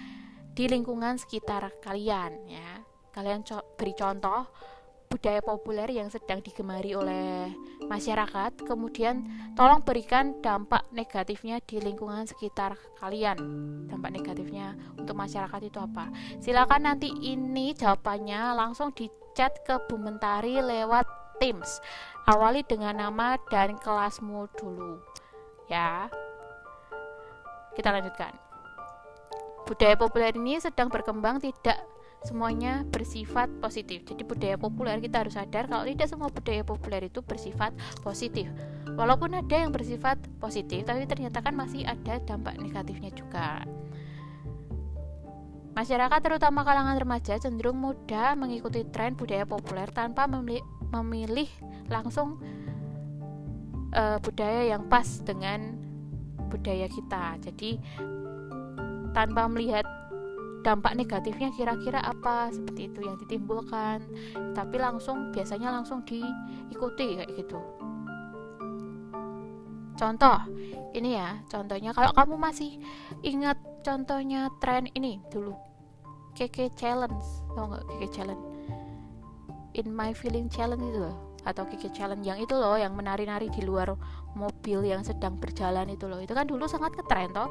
di 0.51 0.67
lingkungan 0.67 1.15
sekitar 1.15 1.71
kalian 1.79 2.43
ya. 2.43 2.83
Kalian 3.15 3.47
co 3.47 3.63
beri 3.79 3.95
contoh 3.95 4.51
budaya 5.07 5.39
populer 5.39 5.87
yang 5.89 6.11
sedang 6.11 6.43
digemari 6.43 6.93
oleh 6.93 7.51
masyarakat, 7.87 8.67
kemudian 8.67 9.23
tolong 9.55 9.81
berikan 9.81 10.37
dampak 10.43 10.83
negatifnya 10.91 11.63
di 11.63 11.79
lingkungan 11.79 12.27
sekitar 12.27 12.75
kalian. 12.99 13.39
Dampak 13.87 14.11
negatifnya 14.13 14.75
untuk 14.99 15.15
masyarakat 15.15 15.61
itu 15.63 15.79
apa? 15.79 16.11
Silakan 16.43 16.91
nanti 16.91 17.09
ini 17.09 17.71
jawabannya 17.73 18.53
langsung 18.53 18.91
di 18.91 19.07
chat 19.33 19.55
ke 19.63 19.79
Bu 19.87 19.95
Mentari 19.95 20.59
lewat 20.59 21.07
Teams. 21.39 21.81
Awali 22.27 22.65
dengan 22.65 22.97
nama 22.97 23.39
dan 23.47 23.79
kelasmu 23.79 24.51
dulu. 24.57 24.99
Ya. 25.71 26.11
Kita 27.77 27.93
lanjutkan. 27.93 28.33
Budaya 29.69 29.95
populer 29.99 30.33
ini 30.33 30.57
sedang 30.57 30.89
berkembang 30.89 31.37
tidak 31.37 31.77
semuanya 32.27 32.83
bersifat 32.91 33.47
positif. 33.63 34.03
Jadi 34.03 34.27
budaya 34.27 34.59
populer 34.59 34.99
kita 34.99 35.23
harus 35.23 35.39
sadar 35.39 35.71
kalau 35.71 35.87
tidak 35.87 36.11
semua 36.11 36.27
budaya 36.27 36.67
populer 36.67 37.07
itu 37.07 37.23
bersifat 37.23 37.71
positif. 38.03 38.51
Walaupun 38.99 39.31
ada 39.31 39.55
yang 39.55 39.71
bersifat 39.71 40.19
positif, 40.43 40.83
tapi 40.83 41.07
ternyata 41.07 41.39
kan 41.39 41.55
masih 41.55 41.87
ada 41.87 42.19
dampak 42.27 42.59
negatifnya 42.59 43.15
juga. 43.15 43.63
Masyarakat 45.77 46.19
terutama 46.25 46.65
kalangan 46.65 46.97
remaja 46.97 47.37
cenderung 47.37 47.77
mudah 47.77 48.33
mengikuti 48.33 48.81
tren 48.89 49.13
budaya 49.13 49.45
populer 49.45 49.85
tanpa 49.93 50.25
memilih, 50.25 50.65
memilih 50.89 51.49
langsung 51.87 52.41
uh, 53.93 54.17
budaya 54.19 54.73
yang 54.73 54.89
pas 54.89 55.05
dengan 55.21 55.77
budaya 56.49 56.89
kita. 56.89 57.37
Jadi 57.45 57.77
tanpa 59.13 59.45
melihat 59.45 59.85
dampak 60.61 60.97
negatifnya 60.97 61.53
kira-kira 61.53 62.01
apa 62.01 62.49
seperti 62.53 62.89
itu 62.91 62.99
yang 63.05 63.17
ditimbulkan, 63.19 64.01
tapi 64.53 64.75
langsung 64.77 65.31
biasanya 65.33 65.73
langsung 65.73 66.01
diikuti 66.03 67.19
kayak 67.21 67.31
gitu. 67.37 67.59
Contoh, 69.97 70.37
ini 70.93 71.17
ya, 71.17 71.41
contohnya 71.49 71.89
kalau 71.89 72.13
kamu 72.13 72.37
masih 72.37 72.77
ingat 73.25 73.57
contohnya 73.81 74.53
tren 74.61 74.85
ini 74.93 75.17
dulu. 75.33 75.57
Keke 76.37 76.69
challenge, 76.77 77.25
tau 77.57 77.65
nggak 77.65 77.83
Keke 77.89 78.07
challenge? 78.13 78.43
In 79.73 79.89
my 79.89 80.13
feeling 80.13 80.45
challenge 80.53 80.85
itu 80.85 81.01
loh 81.01 81.27
atau 81.47 81.63
Keke 81.63 81.89
challenge 81.95 82.27
yang 82.27 82.37
itu 82.37 82.53
loh 82.53 82.75
yang 82.75 82.91
menari-nari 82.93 83.47
di 83.47 83.63
luar 83.63 83.95
mobil 84.35 84.83
yang 84.83 85.01
sedang 85.01 85.39
berjalan 85.39 85.87
itu 85.87 86.05
loh 86.05 86.19
itu 86.19 86.35
kan 86.35 86.43
dulu 86.43 86.67
sangat 86.67 86.91
ngetren 86.99 87.31
toh 87.31 87.47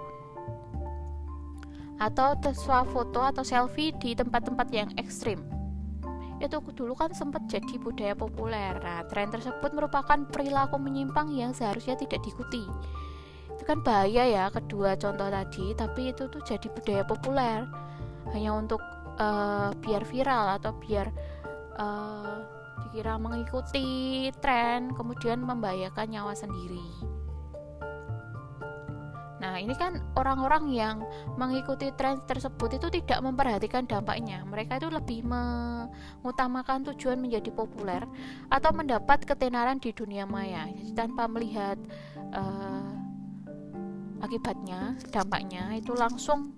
atau 1.97 2.37
foto 2.93 3.21
atau 3.25 3.43
selfie 3.43 3.97
di 3.97 4.13
tempat-tempat 4.13 4.69
yang 4.73 4.91
ekstrim 5.01 5.41
itu 6.37 6.61
dulu 6.77 6.93
kan 6.93 7.13
sempat 7.17 7.49
jadi 7.49 7.81
budaya 7.81 8.13
populer. 8.13 8.77
Nah, 8.85 9.09
tren 9.09 9.33
tersebut 9.33 9.73
merupakan 9.73 10.21
perilaku 10.29 10.77
menyimpang 10.77 11.33
yang 11.33 11.57
seharusnya 11.57 11.97
tidak 11.97 12.21
diikuti. 12.25 12.65
Itu 13.57 13.63
kan 13.65 13.81
bahaya 13.81 14.29
ya 14.29 14.45
kedua 14.53 15.01
contoh 15.01 15.33
tadi, 15.33 15.73
tapi 15.73 16.13
itu 16.13 16.29
tuh 16.29 16.43
jadi 16.45 16.69
budaya 16.69 17.03
populer 17.09 17.65
hanya 18.37 18.53
untuk 18.53 18.83
uh, 19.17 19.73
biar 19.81 20.05
viral 20.05 20.61
atau 20.61 20.77
biar 20.77 21.09
uh, 21.81 22.45
dikira 22.85 23.17
mengikuti 23.17 24.29
tren, 24.45 24.93
kemudian 24.93 25.41
membahayakan 25.41 26.07
nyawa 26.13 26.37
sendiri. 26.37 27.16
Nah, 29.57 29.65
ini 29.65 29.73
kan 29.73 30.05
orang-orang 30.21 30.69
yang 30.69 31.01
mengikuti 31.41 31.89
tren 31.97 32.21
tersebut 32.29 32.77
itu 32.77 32.93
tidak 33.01 33.25
memperhatikan 33.25 33.89
dampaknya. 33.89 34.45
Mereka 34.45 34.77
itu 34.77 34.93
lebih 34.93 35.25
mengutamakan 35.25 36.85
tujuan 36.93 37.17
menjadi 37.17 37.49
populer 37.57 38.05
atau 38.53 38.71
mendapat 38.77 39.25
ketenaran 39.25 39.81
di 39.81 39.97
dunia 39.97 40.29
maya 40.29 40.69
tanpa 40.93 41.25
melihat 41.25 41.81
uh, 42.37 42.93
akibatnya, 44.21 44.93
dampaknya 45.09 45.73
itu 45.73 45.97
langsung 45.97 46.53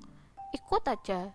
ikut 0.51 0.83
aja 0.91 1.31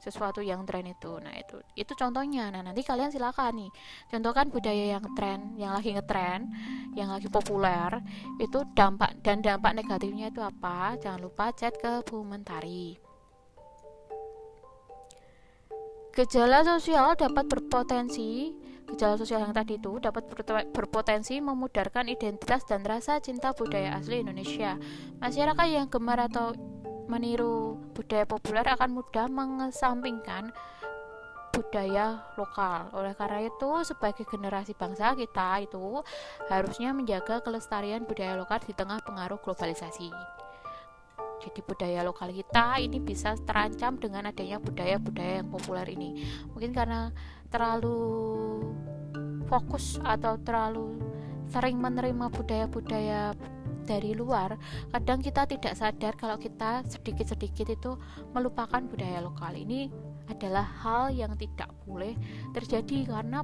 sesuatu 0.00 0.40
yang 0.40 0.64
tren 0.64 0.88
itu. 0.88 1.20
Nah 1.20 1.36
itu 1.36 1.60
itu 1.76 1.92
contohnya. 1.94 2.48
Nah 2.48 2.64
nanti 2.64 2.80
kalian 2.80 3.12
silakan 3.12 3.60
nih. 3.60 3.70
Contohkan 4.08 4.48
budaya 4.48 4.98
yang 4.98 5.04
tren 5.14 5.54
yang 5.60 5.76
lagi 5.76 5.92
ngetren 5.92 6.50
yang 6.96 7.12
lagi 7.12 7.28
populer 7.28 8.00
itu 8.40 8.64
dampak 8.74 9.20
dan 9.22 9.44
dampak 9.44 9.76
negatifnya 9.76 10.32
itu 10.32 10.40
apa? 10.40 10.96
Jangan 10.98 11.20
lupa 11.20 11.52
chat 11.52 11.76
ke 11.76 12.02
Bu 12.08 12.24
Mentari 12.24 13.10
gejala 16.10 16.66
sosial 16.66 17.14
dapat 17.14 17.46
berpotensi 17.46 18.50
gejala 18.90 19.14
sosial 19.14 19.46
yang 19.46 19.54
tadi 19.54 19.78
itu 19.78 20.02
dapat 20.02 20.26
berpotensi 20.74 21.38
memudarkan 21.38 22.10
identitas 22.10 22.66
dan 22.66 22.82
rasa 22.82 23.22
cinta 23.22 23.54
budaya 23.54 23.94
asli 23.94 24.26
Indonesia. 24.26 24.74
Masyarakat 25.22 25.66
yang 25.70 25.86
gemar 25.86 26.26
atau 26.26 26.50
meniru 27.10 27.82
budaya 27.90 28.22
populer 28.22 28.62
akan 28.62 28.90
mudah 28.94 29.26
mengesampingkan 29.26 30.54
budaya 31.50 32.22
lokal. 32.38 32.88
Oleh 32.94 33.12
karena 33.18 33.50
itu, 33.50 33.70
sebagai 33.82 34.22
generasi 34.24 34.72
bangsa 34.78 35.18
kita 35.18 35.66
itu 35.66 36.00
harusnya 36.46 36.94
menjaga 36.94 37.42
kelestarian 37.42 38.06
budaya 38.06 38.38
lokal 38.38 38.62
di 38.62 38.72
tengah 38.72 39.02
pengaruh 39.02 39.42
globalisasi. 39.42 40.08
Jadi 41.40 41.60
budaya 41.64 42.04
lokal 42.04 42.30
kita 42.36 42.78
ini 42.78 43.00
bisa 43.00 43.32
terancam 43.48 43.96
dengan 43.96 44.28
adanya 44.28 44.60
budaya-budaya 44.60 45.40
yang 45.40 45.48
populer 45.48 45.88
ini. 45.88 46.22
Mungkin 46.52 46.70
karena 46.76 47.10
terlalu 47.48 47.98
fokus 49.48 49.98
atau 50.04 50.36
terlalu 50.44 51.00
sering 51.50 51.80
menerima 51.80 52.30
budaya-budaya 52.30 53.34
dari 53.84 54.12
luar, 54.16 54.56
kadang 54.92 55.20
kita 55.20 55.44
tidak 55.48 55.74
sadar 55.76 56.14
kalau 56.16 56.36
kita 56.36 56.84
sedikit-sedikit 56.88 57.72
itu 57.72 57.96
melupakan 58.32 58.80
budaya 58.80 59.24
lokal. 59.24 59.56
Ini 59.56 59.90
adalah 60.30 60.66
hal 60.84 61.12
yang 61.12 61.34
tidak 61.36 61.70
boleh 61.84 62.14
terjadi 62.54 63.08
karena 63.08 63.42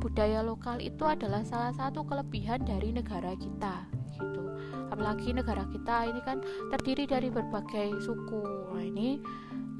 budaya 0.00 0.44
lokal 0.44 0.82
itu 0.82 1.04
adalah 1.06 1.40
salah 1.46 1.72
satu 1.72 2.04
kelebihan 2.04 2.60
dari 2.66 2.92
negara 2.92 3.32
kita 3.38 3.88
gitu. 4.16 4.52
Apalagi 4.92 5.32
negara 5.32 5.64
kita 5.70 6.10
ini 6.10 6.20
kan 6.22 6.44
terdiri 6.74 7.08
dari 7.08 7.32
berbagai 7.32 8.04
suku. 8.04 8.42
Nah, 8.74 8.84
ini 8.84 9.18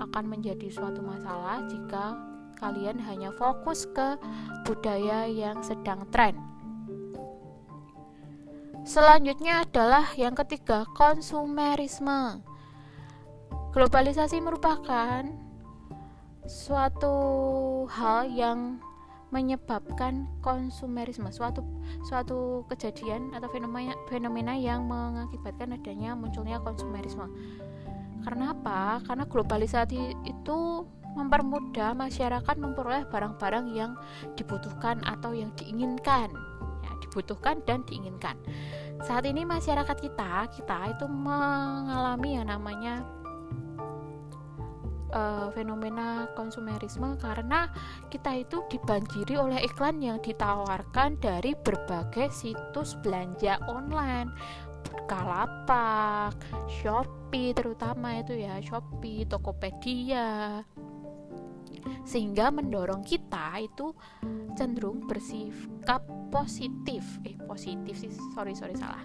akan 0.01 0.25
menjadi 0.27 0.71
suatu 0.73 1.05
masalah 1.05 1.63
jika 1.71 2.19
kalian 2.59 2.99
hanya 3.03 3.31
fokus 3.37 3.85
ke 3.93 4.17
budaya 4.65 5.27
yang 5.29 5.61
sedang 5.61 6.07
tren 6.09 6.54
Selanjutnya 8.85 9.65
adalah 9.65 10.13
yang 10.13 10.37
ketiga, 10.37 10.85
konsumerisme. 10.93 12.45
Globalisasi 13.73 14.45
merupakan 14.45 15.25
suatu 16.45 17.17
hal 17.89 18.29
yang 18.29 18.77
menyebabkan 19.33 20.29
konsumerisme, 20.45 21.33
suatu 21.33 21.65
suatu 22.05 22.69
kejadian 22.69 23.33
atau 23.33 23.49
fenomena 23.49 23.97
fenomena 24.13 24.53
yang 24.53 24.85
mengakibatkan 24.85 25.81
adanya 25.81 26.13
munculnya 26.13 26.61
konsumerisme. 26.61 27.25
Karena 28.21 28.53
apa? 28.53 29.01
Karena 29.09 29.25
globalisasi 29.25 30.29
itu 30.29 30.85
mempermudah 31.17 31.97
masyarakat 31.97 32.57
memperoleh 32.61 33.09
barang-barang 33.09 33.67
yang 33.73 33.97
dibutuhkan 34.37 35.01
atau 35.09 35.33
yang 35.33 35.49
diinginkan 35.57 36.29
dibutuhkan 37.15 37.63
dan 37.63 37.87
diinginkan. 37.87 38.35
Saat 39.07 39.23
ini 39.31 39.47
masyarakat 39.47 39.95
kita, 40.03 40.51
kita 40.51 40.99
itu 40.99 41.07
mengalami 41.07 42.35
yang 42.35 42.51
namanya 42.51 43.07
uh, 45.15 45.47
fenomena 45.55 46.27
konsumerisme 46.35 47.15
karena 47.23 47.71
kita 48.11 48.35
itu 48.43 48.67
dibanjiri 48.67 49.39
oleh 49.39 49.63
iklan 49.63 50.03
yang 50.03 50.19
ditawarkan 50.19 51.23
dari 51.23 51.55
berbagai 51.55 52.35
situs 52.35 52.99
belanja 52.99 53.63
online. 53.71 54.35
Kalapak, 55.05 56.35
Shopee 56.67 57.53
terutama 57.55 58.25
itu 58.25 58.41
ya, 58.41 58.57
Shopee, 58.59 59.29
Tokopedia, 59.29 60.65
sehingga 62.05 62.53
mendorong 62.53 63.05
kita 63.05 63.59
itu 63.61 63.93
cenderung 64.55 65.05
bersikap 65.05 66.05
positif. 66.29 67.03
Eh 67.25 67.37
positif 67.45 67.95
sih 67.99 68.13
sorry 68.33 68.57
sorry 68.57 68.77
salah. 68.77 69.03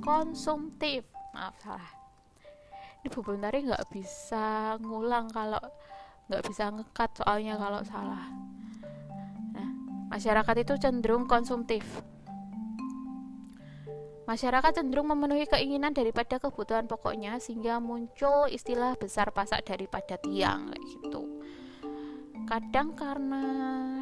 Konsumtif. 0.00 1.06
Maaf 1.36 1.54
salah. 1.62 1.90
Ini 3.00 3.08
Bu 3.08 3.24
Bundari 3.24 3.64
nggak 3.64 3.88
bisa 3.88 4.76
ngulang 4.82 5.30
kalau 5.32 5.60
nggak 6.28 6.42
bisa 6.46 6.68
ngekat 6.68 7.10
soalnya 7.16 7.56
kalau 7.56 7.80
salah. 7.86 8.24
Nah 9.56 9.70
masyarakat 10.12 10.56
itu 10.62 10.74
cenderung 10.78 11.24
konsumtif. 11.24 11.84
Masyarakat 14.28 14.78
cenderung 14.78 15.10
memenuhi 15.10 15.42
keinginan 15.50 15.90
daripada 15.90 16.38
kebutuhan 16.38 16.86
pokoknya 16.86 17.42
sehingga 17.42 17.82
muncul 17.82 18.46
istilah 18.46 18.94
besar 18.94 19.34
pasak 19.34 19.66
daripada 19.66 20.14
tiang 20.22 20.70
kayak 20.70 20.86
gitu 20.86 21.39
kadang 22.50 22.98
karena 22.98 23.42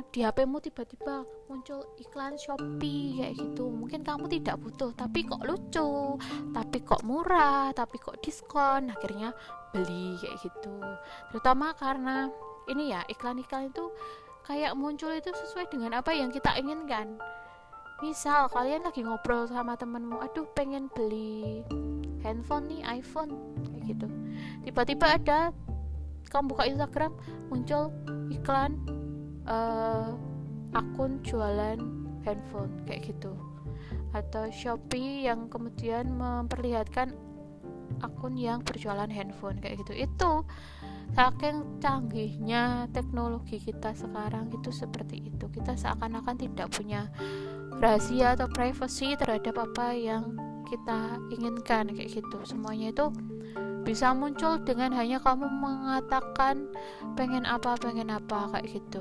di 0.08 0.24
HPmu 0.24 0.56
tiba-tiba 0.64 1.20
muncul 1.52 1.84
iklan 2.00 2.40
Shopee 2.40 3.20
kayak 3.20 3.36
gitu. 3.36 3.68
Mungkin 3.68 4.00
kamu 4.00 4.24
tidak 4.32 4.56
butuh 4.64 4.96
tapi 4.96 5.28
kok 5.28 5.44
lucu 5.44 6.16
tapi 6.56 6.80
kok 6.80 7.04
murah 7.04 7.68
tapi 7.76 8.00
kok 8.00 8.16
diskon 8.24 8.88
akhirnya 8.88 9.36
beli 9.76 10.16
kayak 10.16 10.40
gitu. 10.40 10.80
Terutama 11.28 11.76
karena 11.76 12.32
ini 12.72 12.96
ya 12.96 13.04
iklan-iklan 13.12 13.68
itu 13.68 13.92
kayak 14.48 14.72
muncul 14.72 15.12
itu 15.12 15.28
sesuai 15.28 15.68
dengan 15.68 16.00
apa 16.00 16.16
yang 16.16 16.32
kita 16.32 16.56
inginkan. 16.56 17.20
Misal 18.00 18.48
kalian 18.48 18.88
lagi 18.88 19.04
ngobrol 19.04 19.44
sama 19.44 19.76
temenmu 19.76 20.24
aduh 20.24 20.48
pengen 20.56 20.88
beli 20.96 21.60
handphone 22.24 22.64
nih 22.72 23.04
iPhone 23.04 23.36
kayak 23.60 23.92
gitu. 23.92 24.08
Tiba-tiba 24.64 25.20
ada 25.20 25.52
kamu 26.28 26.54
buka 26.54 26.64
Instagram 26.68 27.12
muncul 27.48 27.90
iklan 28.28 28.76
uh, 29.48 30.12
akun 30.76 31.20
jualan 31.24 31.80
handphone 32.22 32.72
kayak 32.84 33.08
gitu. 33.12 33.32
Atau 34.12 34.48
Shopee 34.52 35.28
yang 35.28 35.48
kemudian 35.52 36.12
memperlihatkan 36.16 37.12
akun 38.04 38.36
yang 38.36 38.60
berjualan 38.62 39.08
handphone 39.08 39.58
kayak 39.60 39.80
gitu. 39.84 40.04
Itu 40.06 40.32
saking 41.16 41.80
canggihnya 41.80 42.92
teknologi 42.92 43.56
kita 43.60 43.96
sekarang 43.96 44.52
itu 44.52 44.68
seperti 44.68 45.32
itu. 45.32 45.48
Kita 45.48 45.76
seakan-akan 45.76 46.36
tidak 46.36 46.68
punya 46.72 47.08
rahasia 47.80 48.36
atau 48.36 48.48
privacy 48.50 49.16
terhadap 49.16 49.56
apa 49.56 49.96
yang 49.96 50.36
kita 50.68 51.16
inginkan 51.32 51.88
kayak 51.96 52.20
gitu. 52.20 52.38
Semuanya 52.44 52.92
itu 52.92 53.08
bisa 53.88 54.12
muncul 54.12 54.60
dengan 54.60 54.92
hanya 54.92 55.16
kamu 55.16 55.48
mengatakan 55.48 56.68
pengen 57.16 57.48
apa 57.48 57.72
pengen 57.80 58.12
apa 58.12 58.52
kayak 58.52 58.68
gitu 58.68 59.00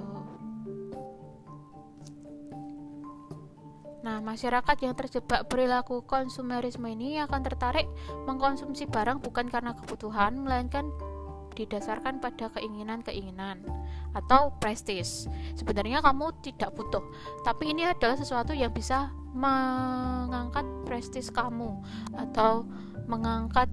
Nah, 4.07 4.23
masyarakat 4.23 4.87
yang 4.87 4.95
terjebak 4.95 5.51
perilaku 5.51 5.99
konsumerisme 6.07 6.87
ini 6.87 7.19
akan 7.19 7.43
tertarik 7.43 7.91
mengkonsumsi 8.23 8.87
barang 8.87 9.19
bukan 9.19 9.51
karena 9.51 9.75
kebutuhan, 9.75 10.47
melainkan 10.47 10.87
didasarkan 11.59 12.23
pada 12.23 12.47
keinginan-keinginan 12.55 13.67
atau 14.15 14.55
prestis. 14.63 15.27
Sebenarnya 15.59 15.99
kamu 15.99 16.39
tidak 16.39 16.71
butuh, 16.79 17.03
tapi 17.43 17.75
ini 17.75 17.83
adalah 17.83 18.15
sesuatu 18.15 18.55
yang 18.55 18.71
bisa 18.71 19.11
mengangkat 19.35 20.63
prestis 20.87 21.27
kamu 21.27 21.75
atau 22.15 22.63
mengangkat 23.11 23.67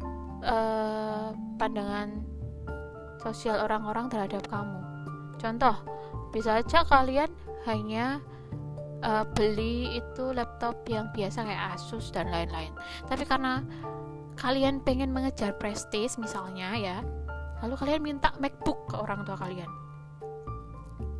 uh, 0.45 1.33
pandangan 1.57 2.23
sosial 3.21 3.65
orang-orang 3.65 4.13
terhadap 4.13 4.45
kamu. 4.53 4.79
Contoh, 5.41 5.77
bisa 6.31 6.61
saja 6.61 6.85
kalian 6.85 7.33
hanya 7.65 8.21
uh, 9.01 9.25
beli 9.33 9.97
itu 9.97 10.31
laptop 10.37 10.85
yang 10.87 11.09
biasa 11.17 11.49
kayak 11.49 11.81
Asus 11.81 12.13
dan 12.13 12.29
lain-lain. 12.29 12.71
Tapi 13.09 13.25
karena 13.25 13.65
kalian 14.37 14.85
pengen 14.85 15.11
mengejar 15.11 15.57
prestis 15.57 16.21
misalnya 16.21 16.77
ya, 16.77 16.97
lalu 17.65 17.75
kalian 17.81 18.03
minta 18.05 18.31
MacBook 18.37 18.93
ke 18.93 18.97
orang 19.01 19.25
tua 19.25 19.41
kalian 19.41 19.71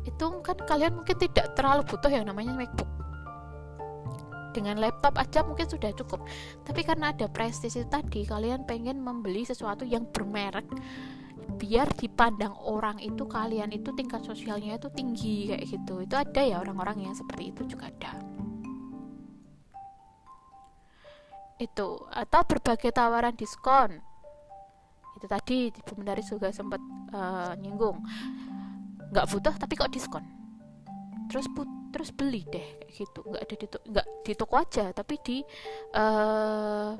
itu 0.05 0.27
kan 0.45 0.57
kalian 0.69 1.01
mungkin 1.01 1.17
tidak 1.17 1.57
terlalu 1.57 1.81
butuh 1.83 2.07
yang 2.13 2.29
namanya 2.29 2.53
MacBook 2.53 2.87
dengan 4.55 4.79
laptop 4.79 5.19
aja 5.19 5.43
mungkin 5.43 5.67
sudah 5.67 5.91
cukup. 5.91 6.23
Tapi 6.63 6.87
karena 6.87 7.11
ada 7.11 7.27
prestis 7.27 7.75
itu 7.75 7.83
tadi 7.91 8.23
kalian 8.23 8.63
pengen 8.63 9.03
membeli 9.03 9.43
sesuatu 9.43 9.83
yang 9.83 10.07
bermerek 10.07 10.63
biar 11.59 11.91
dipandang 11.93 12.55
orang 12.63 12.97
itu 13.03 13.27
kalian 13.27 13.69
itu 13.75 13.91
tingkat 13.93 14.23
sosialnya 14.23 14.79
itu 14.79 14.87
tinggi 14.95 15.51
kayak 15.51 15.67
gitu. 15.67 16.07
Itu 16.07 16.15
ada 16.15 16.39
ya 16.39 16.63
orang-orang 16.63 17.11
yang 17.11 17.13
seperti 17.13 17.51
itu 17.51 17.67
juga 17.67 17.91
ada. 17.91 18.15
Itu 21.59 22.07
atau 22.07 22.41
berbagai 22.47 22.95
tawaran 22.95 23.35
diskon. 23.35 23.99
Itu 25.19 25.27
tadi 25.27 25.71
Ibu 25.71 25.99
Mendaris 25.99 26.31
juga 26.31 26.51
sempat 26.55 26.79
uh, 27.11 27.51
nyinggung. 27.59 27.99
Nggak 29.11 29.27
butuh 29.31 29.53
tapi 29.59 29.75
kok 29.75 29.91
diskon 29.91 30.44
terus 31.31 31.47
put 31.51 31.67
terus 31.93 32.11
beli 32.11 32.43
deh 32.49 32.67
kayak 32.81 32.91
gitu. 32.91 33.19
Nggak 33.23 33.41
ada 33.43 33.55
di 33.55 33.67
nggak 33.67 34.07
di 34.25 34.33
toko 34.35 34.55
aja 34.59 34.85
tapi 34.91 35.15
di 35.23 35.37
uh, 35.95 36.91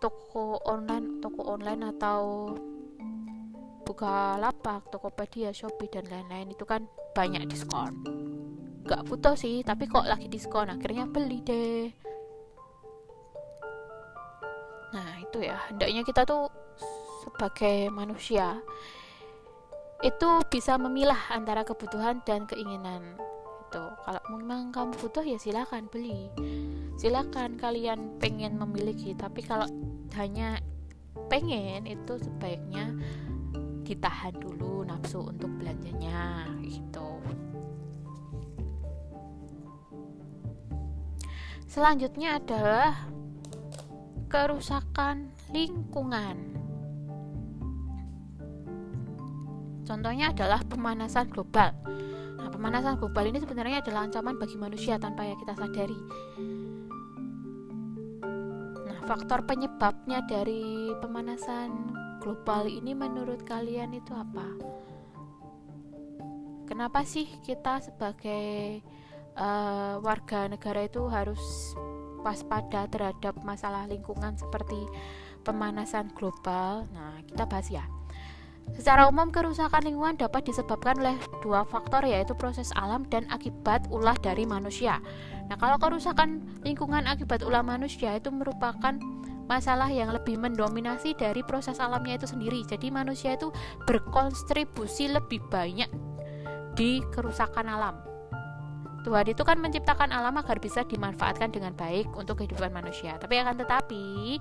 toko 0.00 0.58
online 0.64 1.20
toko 1.20 1.40
online 1.52 1.82
atau 1.92 2.20
buka 3.84 4.38
lapak 4.38 4.86
tokopedia 4.88 5.50
shopee 5.50 5.90
dan 5.90 6.06
lain-lain 6.06 6.54
itu 6.54 6.64
kan 6.64 6.86
banyak 7.12 7.44
diskon. 7.50 8.00
Nggak 8.86 9.02
butuh 9.06 9.34
sih 9.36 9.60
tapi 9.66 9.90
kok 9.90 10.06
lagi 10.08 10.30
diskon 10.30 10.70
akhirnya 10.72 11.04
beli 11.10 11.38
deh. 11.42 11.90
Nah 14.94 15.10
itu 15.22 15.38
ya. 15.42 15.58
Hendaknya 15.70 16.02
kita 16.06 16.22
tuh 16.26 16.50
sebagai 17.20 17.92
manusia 17.92 18.56
itu 20.00 20.30
bisa 20.48 20.80
memilah 20.80 21.28
antara 21.28 21.60
kebutuhan 21.60 22.24
dan 22.24 22.48
keinginan. 22.48 23.20
Itu 23.68 23.84
kalau 24.04 24.22
memang 24.32 24.72
kamu 24.72 24.96
butuh 24.96 25.24
ya 25.24 25.36
silakan 25.36 25.92
beli. 25.92 26.32
Silakan 26.96 27.60
kalian 27.60 28.16
pengen 28.16 28.56
memiliki 28.56 29.12
tapi 29.12 29.44
kalau 29.44 29.68
hanya 30.16 30.60
pengen 31.28 31.84
itu 31.84 32.16
sebaiknya 32.16 32.96
ditahan 33.84 34.32
dulu 34.40 34.88
nafsu 34.88 35.20
untuk 35.20 35.52
belanjanya 35.60 36.48
gitu. 36.64 37.20
Selanjutnya 41.70 42.42
adalah 42.42 43.06
kerusakan 44.26 45.30
lingkungan 45.54 46.59
Contohnya 49.90 50.30
adalah 50.30 50.62
pemanasan 50.62 51.26
global. 51.34 51.74
Nah, 52.38 52.46
pemanasan 52.46 52.94
global 52.94 53.26
ini 53.26 53.42
sebenarnya 53.42 53.82
adalah 53.82 54.06
ancaman 54.06 54.38
bagi 54.38 54.54
manusia 54.54 55.02
tanpa 55.02 55.26
yang 55.26 55.34
kita 55.42 55.58
sadari. 55.58 55.98
Nah, 58.86 58.98
faktor 59.02 59.42
penyebabnya 59.42 60.22
dari 60.30 60.94
pemanasan 61.02 61.90
global 62.22 62.70
ini 62.70 62.94
menurut 62.94 63.42
kalian 63.42 63.90
itu 63.90 64.14
apa? 64.14 64.46
Kenapa 66.70 67.02
sih 67.02 67.26
kita 67.42 67.82
sebagai 67.82 68.86
uh, 69.34 69.98
warga 70.06 70.46
negara 70.46 70.86
itu 70.86 71.02
harus 71.10 71.74
waspada 72.22 72.86
terhadap 72.86 73.42
masalah 73.42 73.90
lingkungan 73.90 74.38
seperti 74.38 74.86
pemanasan 75.42 76.14
global? 76.14 76.86
Nah, 76.94 77.18
kita 77.26 77.42
bahas 77.50 77.66
ya. 77.74 77.82
Secara 78.74 79.10
umum, 79.12 79.28
kerusakan 79.28 79.84
lingkungan 79.84 80.16
dapat 80.16 80.48
disebabkan 80.48 80.96
oleh 81.04 81.16
dua 81.44 81.68
faktor 81.68 82.00
yaitu 82.06 82.32
proses 82.32 82.72
alam 82.78 83.04
dan 83.12 83.28
akibat 83.28 83.84
ulah 83.92 84.16
dari 84.24 84.48
manusia. 84.48 85.04
Nah, 85.52 85.58
kalau 85.60 85.76
kerusakan 85.76 86.40
lingkungan 86.64 87.04
akibat 87.04 87.44
ulah 87.44 87.60
manusia 87.60 88.16
itu 88.16 88.32
merupakan 88.32 88.96
masalah 89.50 89.90
yang 89.90 90.14
lebih 90.14 90.38
mendominasi 90.38 91.12
dari 91.18 91.42
proses 91.42 91.82
alamnya 91.82 92.22
itu 92.22 92.30
sendiri. 92.30 92.62
Jadi 92.62 92.88
manusia 92.88 93.34
itu 93.34 93.50
berkontribusi 93.84 95.10
lebih 95.10 95.42
banyak 95.50 95.90
di 96.78 97.02
kerusakan 97.10 97.66
alam. 97.66 98.09
Tuhan 99.00 99.26
itu 99.32 99.42
kan 99.46 99.56
menciptakan 99.56 100.12
alam 100.12 100.36
agar 100.36 100.60
bisa 100.60 100.84
dimanfaatkan 100.84 101.48
dengan 101.48 101.72
baik 101.72 102.12
untuk 102.12 102.40
kehidupan 102.44 102.68
manusia. 102.68 103.16
Tapi 103.16 103.40
akan 103.40 103.56
tetapi 103.56 104.36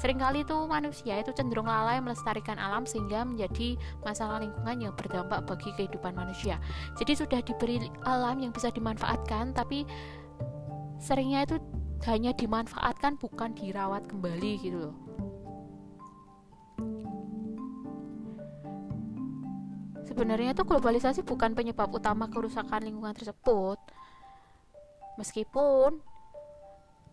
sering 0.00 0.18
kali 0.18 0.42
itu 0.42 0.56
manusia 0.66 1.22
itu 1.22 1.30
cenderung 1.30 1.70
lalai 1.70 2.02
melestarikan 2.02 2.58
alam 2.58 2.82
sehingga 2.82 3.22
menjadi 3.22 3.78
masalah 4.02 4.42
lingkungan 4.42 4.90
yang 4.90 4.92
berdampak 4.98 5.46
bagi 5.46 5.70
kehidupan 5.78 6.14
manusia. 6.16 6.58
Jadi 6.98 7.12
sudah 7.14 7.40
diberi 7.44 7.86
alam 8.02 8.42
yang 8.42 8.50
bisa 8.50 8.74
dimanfaatkan 8.74 9.54
tapi 9.54 9.86
seringnya 10.98 11.46
itu 11.46 11.56
hanya 12.08 12.32
dimanfaatkan 12.32 13.20
bukan 13.20 13.52
dirawat 13.54 14.08
kembali 14.08 14.52
gitu 14.58 14.78
loh. 14.90 15.09
Sebenarnya 20.10 20.58
itu 20.58 20.66
globalisasi 20.66 21.22
bukan 21.22 21.54
penyebab 21.54 21.86
utama 21.94 22.26
kerusakan 22.26 22.82
lingkungan 22.82 23.14
tersebut. 23.14 23.78
Meskipun 25.14 26.02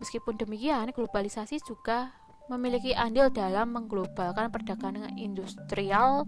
meskipun 0.02 0.34
demikian, 0.34 0.90
globalisasi 0.90 1.62
juga 1.62 2.10
memiliki 2.50 2.96
andil 2.98 3.30
dalam 3.30 3.70
mengglobalkan 3.70 4.50
perdagangan 4.50 5.14
industrial 5.14 6.26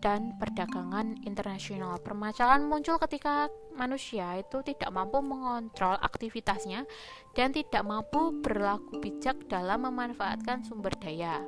dan 0.00 0.34
perdagangan 0.40 1.22
internasional. 1.22 2.00
Permasalahan 2.00 2.64
muncul 2.64 2.96
ketika 3.06 3.52
manusia 3.76 4.40
itu 4.40 4.64
tidak 4.64 4.90
mampu 4.90 5.20
mengontrol 5.20 5.94
aktivitasnya 6.00 6.88
dan 7.36 7.52
tidak 7.52 7.84
mampu 7.84 8.32
berlaku 8.40 8.98
bijak 8.98 9.36
dalam 9.46 9.86
memanfaatkan 9.86 10.64
sumber 10.64 10.96
daya. 10.98 11.44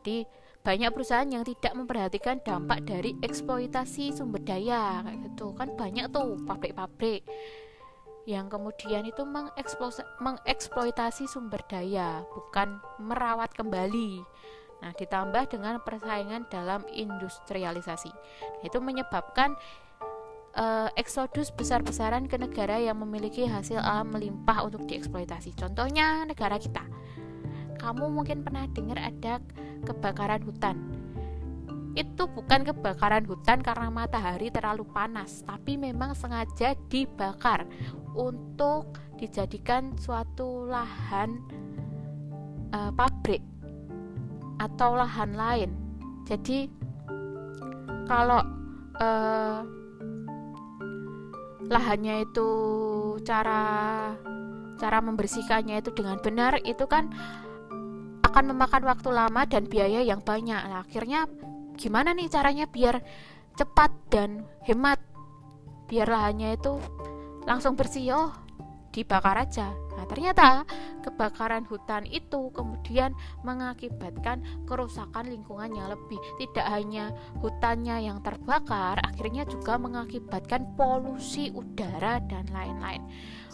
Jadi 0.00 0.24
banyak 0.68 0.92
perusahaan 0.92 1.24
yang 1.24 1.48
tidak 1.48 1.72
memperhatikan 1.72 2.44
dampak 2.44 2.84
dari 2.84 3.16
eksploitasi 3.24 4.12
sumber 4.12 4.44
daya 4.44 5.00
kayak 5.00 5.32
gitu. 5.32 5.56
Kan 5.56 5.72
banyak 5.80 6.12
tuh 6.12 6.36
pabrik-pabrik 6.44 7.24
yang 8.28 8.52
kemudian 8.52 9.08
itu 9.08 9.24
mengeksploitasi 10.20 11.24
sumber 11.24 11.64
daya 11.72 12.20
bukan 12.36 12.84
merawat 13.00 13.48
kembali. 13.56 14.20
Nah 14.84 14.92
ditambah 14.92 15.48
dengan 15.48 15.80
persaingan 15.80 16.44
dalam 16.52 16.84
industrialisasi. 16.92 18.12
Nah, 18.12 18.64
itu 18.68 18.76
menyebabkan 18.76 19.56
uh, 20.52 20.92
eksodus 21.00 21.48
besar-besaran 21.48 22.28
ke 22.28 22.36
negara 22.36 22.76
yang 22.76 23.00
memiliki 23.00 23.48
hasil 23.48 23.80
alam 23.80 24.12
melimpah 24.12 24.68
untuk 24.68 24.84
dieksploitasi. 24.84 25.56
Contohnya 25.56 26.28
negara 26.28 26.60
kita 26.60 26.84
kamu 27.78 28.10
mungkin 28.10 28.42
pernah 28.42 28.66
dengar 28.70 28.98
ada 28.98 29.40
kebakaran 29.86 30.42
hutan. 30.44 30.76
Itu 31.94 32.30
bukan 32.30 32.62
kebakaran 32.62 33.26
hutan 33.26 33.58
karena 33.62 33.90
matahari 33.90 34.52
terlalu 34.54 34.86
panas, 34.86 35.42
tapi 35.42 35.74
memang 35.74 36.14
sengaja 36.14 36.78
dibakar 36.90 37.66
untuk 38.14 38.94
dijadikan 39.18 39.98
suatu 39.98 40.66
lahan 40.66 41.42
uh, 42.70 42.94
pabrik 42.94 43.42
atau 44.62 44.94
lahan 44.94 45.34
lain. 45.34 45.70
Jadi 46.26 46.70
kalau 48.06 48.42
uh, 49.00 49.60
lahannya 51.68 52.24
itu 52.24 52.48
cara 53.22 53.62
cara 54.78 54.98
membersihkannya 55.02 55.82
itu 55.82 55.90
dengan 55.92 56.16
benar 56.22 56.62
itu 56.62 56.86
kan 56.86 57.10
akan 58.38 58.54
memakan 58.54 58.86
waktu 58.86 59.10
lama 59.10 59.42
dan 59.50 59.66
biaya 59.66 59.98
yang 60.06 60.22
banyak. 60.22 60.62
Nah, 60.62 60.86
akhirnya 60.86 61.26
gimana 61.74 62.14
nih 62.14 62.30
caranya 62.30 62.70
biar 62.70 63.02
cepat 63.58 63.90
dan 64.14 64.46
hemat? 64.62 65.02
Biar 65.90 66.06
lahannya 66.06 66.54
itu 66.54 66.78
langsung 67.50 67.74
bersih. 67.74 68.14
Oh, 68.14 68.30
dibakar 68.94 69.42
aja. 69.42 69.74
Nah, 69.74 70.06
ternyata 70.06 70.62
kebakaran 71.02 71.66
hutan 71.66 72.06
itu 72.06 72.54
kemudian 72.54 73.10
mengakibatkan 73.42 74.46
kerusakan 74.70 75.34
lingkungan 75.34 75.74
yang 75.74 75.90
lebih. 75.90 76.22
Tidak 76.38 76.62
hanya 76.62 77.10
hutannya 77.42 78.06
yang 78.06 78.22
terbakar, 78.22 79.02
akhirnya 79.02 79.50
juga 79.50 79.82
mengakibatkan 79.82 80.78
polusi 80.78 81.50
udara 81.50 82.22
dan 82.22 82.46
lain-lain 82.54 83.02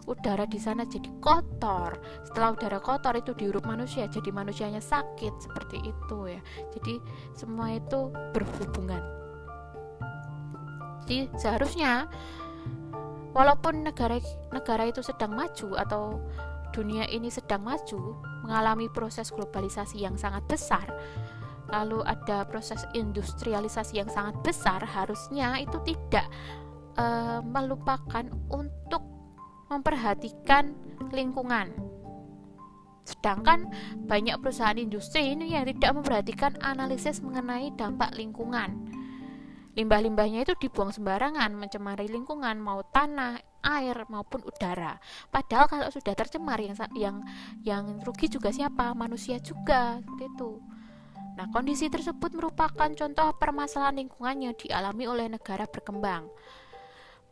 udara 0.05 0.45
di 0.45 0.61
sana 0.61 0.85
jadi 0.85 1.09
kotor. 1.21 1.97
Setelah 2.29 2.57
udara 2.57 2.79
kotor 2.81 3.17
itu 3.17 3.33
dihirup 3.33 3.65
manusia 3.65 4.09
jadi 4.09 4.31
manusianya 4.31 4.81
sakit 4.81 5.33
seperti 5.41 5.81
itu 5.81 6.19
ya. 6.29 6.41
Jadi 6.77 7.01
semua 7.37 7.75
itu 7.77 8.13
berhubungan. 8.33 9.03
Jadi 11.05 11.29
seharusnya 11.37 12.09
walaupun 13.37 13.85
negara 13.85 14.23
negara 14.55 14.89
itu 14.89 15.05
sedang 15.05 15.35
maju 15.37 15.77
atau 15.77 16.23
dunia 16.75 17.07
ini 17.07 17.31
sedang 17.31 17.63
maju 17.63 18.19
mengalami 18.43 18.91
proses 18.91 19.31
globalisasi 19.31 20.03
yang 20.03 20.19
sangat 20.19 20.43
besar 20.51 20.91
lalu 21.71 22.03
ada 22.05 22.45
proses 22.45 22.85
industrialisasi 22.93 24.03
yang 24.03 24.11
sangat 24.11 24.37
besar 24.45 24.85
harusnya 24.85 25.57
itu 25.63 25.81
tidak 25.87 26.27
uh, 26.99 27.41
melupakan 27.41 28.27
untuk 28.53 29.14
memperhatikan 29.69 30.75
lingkungan. 31.13 31.73
Sedangkan 33.05 33.69
banyak 34.09 34.41
perusahaan 34.41 34.81
industri 34.81 35.37
ini 35.37 35.53
yang 35.53 35.69
tidak 35.69 35.93
memperhatikan 35.93 36.57
analisis 36.65 37.21
mengenai 37.21 37.69
dampak 37.77 38.17
lingkungan. 38.17 38.91
Limbah-limbahnya 39.75 40.47
itu 40.47 40.55
dibuang 40.57 40.95
sembarangan, 40.95 41.51
mencemari 41.53 42.07
lingkungan, 42.07 42.63
mau 42.63 42.87
tanah, 42.87 43.43
air 43.65 44.07
maupun 44.07 44.47
udara. 44.47 45.03
Padahal 45.29 45.67
kalau 45.67 45.89
sudah 45.91 46.15
tercemar 46.15 46.63
yang 46.63 46.79
yang 46.95 47.17
yang 47.67 47.85
rugi 48.07 48.31
juga 48.31 48.55
siapa? 48.55 48.95
Manusia 48.95 49.43
juga, 49.43 49.99
seperti 49.99 50.25
itu. 50.31 50.63
Nah, 51.35 51.51
kondisi 51.51 51.91
tersebut 51.91 52.31
merupakan 52.39 52.87
contoh 52.95 53.35
permasalahan 53.35 53.99
lingkungan 53.99 54.37
yang 54.39 54.55
dialami 54.55 55.05
oleh 55.11 55.27
negara 55.27 55.67
berkembang. 55.67 56.31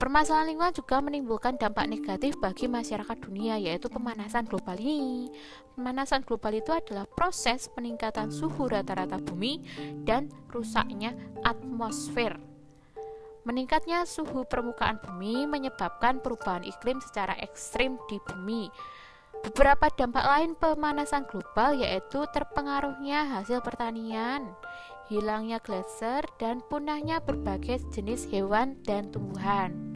Permasalahan 0.02 0.50
lingkungan 0.50 0.74
juga 0.74 0.98
menimbulkan 0.98 1.54
dampak 1.54 1.86
negatif 1.86 2.34
bagi 2.42 2.66
masyarakat 2.66 3.22
dunia, 3.22 3.54
yaitu 3.54 3.86
pemanasan 3.86 4.50
global 4.50 4.74
ini. 4.74 5.30
Pemanasan 5.78 6.26
global 6.26 6.58
itu 6.58 6.74
adalah 6.74 7.06
proses 7.06 7.70
peningkatan 7.70 8.34
suhu 8.34 8.66
rata-rata 8.66 9.22
bumi 9.22 9.62
dan 10.02 10.26
rusaknya 10.50 11.14
atmosfer. 11.46 12.34
Meningkatnya 13.46 14.02
suhu 14.02 14.42
permukaan 14.42 14.98
bumi 14.98 15.46
menyebabkan 15.46 16.18
perubahan 16.18 16.66
iklim 16.66 16.98
secara 16.98 17.38
ekstrim 17.38 17.94
di 18.10 18.18
bumi. 18.26 18.74
Beberapa 19.46 19.86
dampak 19.86 20.26
lain 20.26 20.58
pemanasan 20.58 21.30
global 21.30 21.78
yaitu 21.78 22.26
terpengaruhnya 22.34 23.38
hasil 23.38 23.62
pertanian, 23.62 24.50
hilangnya 25.06 25.62
glacier, 25.62 26.26
dan 26.42 26.58
punahnya 26.66 27.22
berbagai 27.22 27.86
jenis 27.94 28.26
hewan 28.26 28.74
dan 28.82 29.06
tumbuhan 29.14 29.91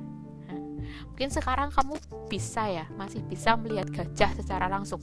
mungkin 1.11 1.29
sekarang 1.33 1.69
kamu 1.73 1.97
bisa 2.27 2.67
ya 2.69 2.85
masih 2.99 3.23
bisa 3.25 3.55
melihat 3.57 3.89
gajah 3.91 4.31
secara 4.37 4.67
langsung. 4.67 5.01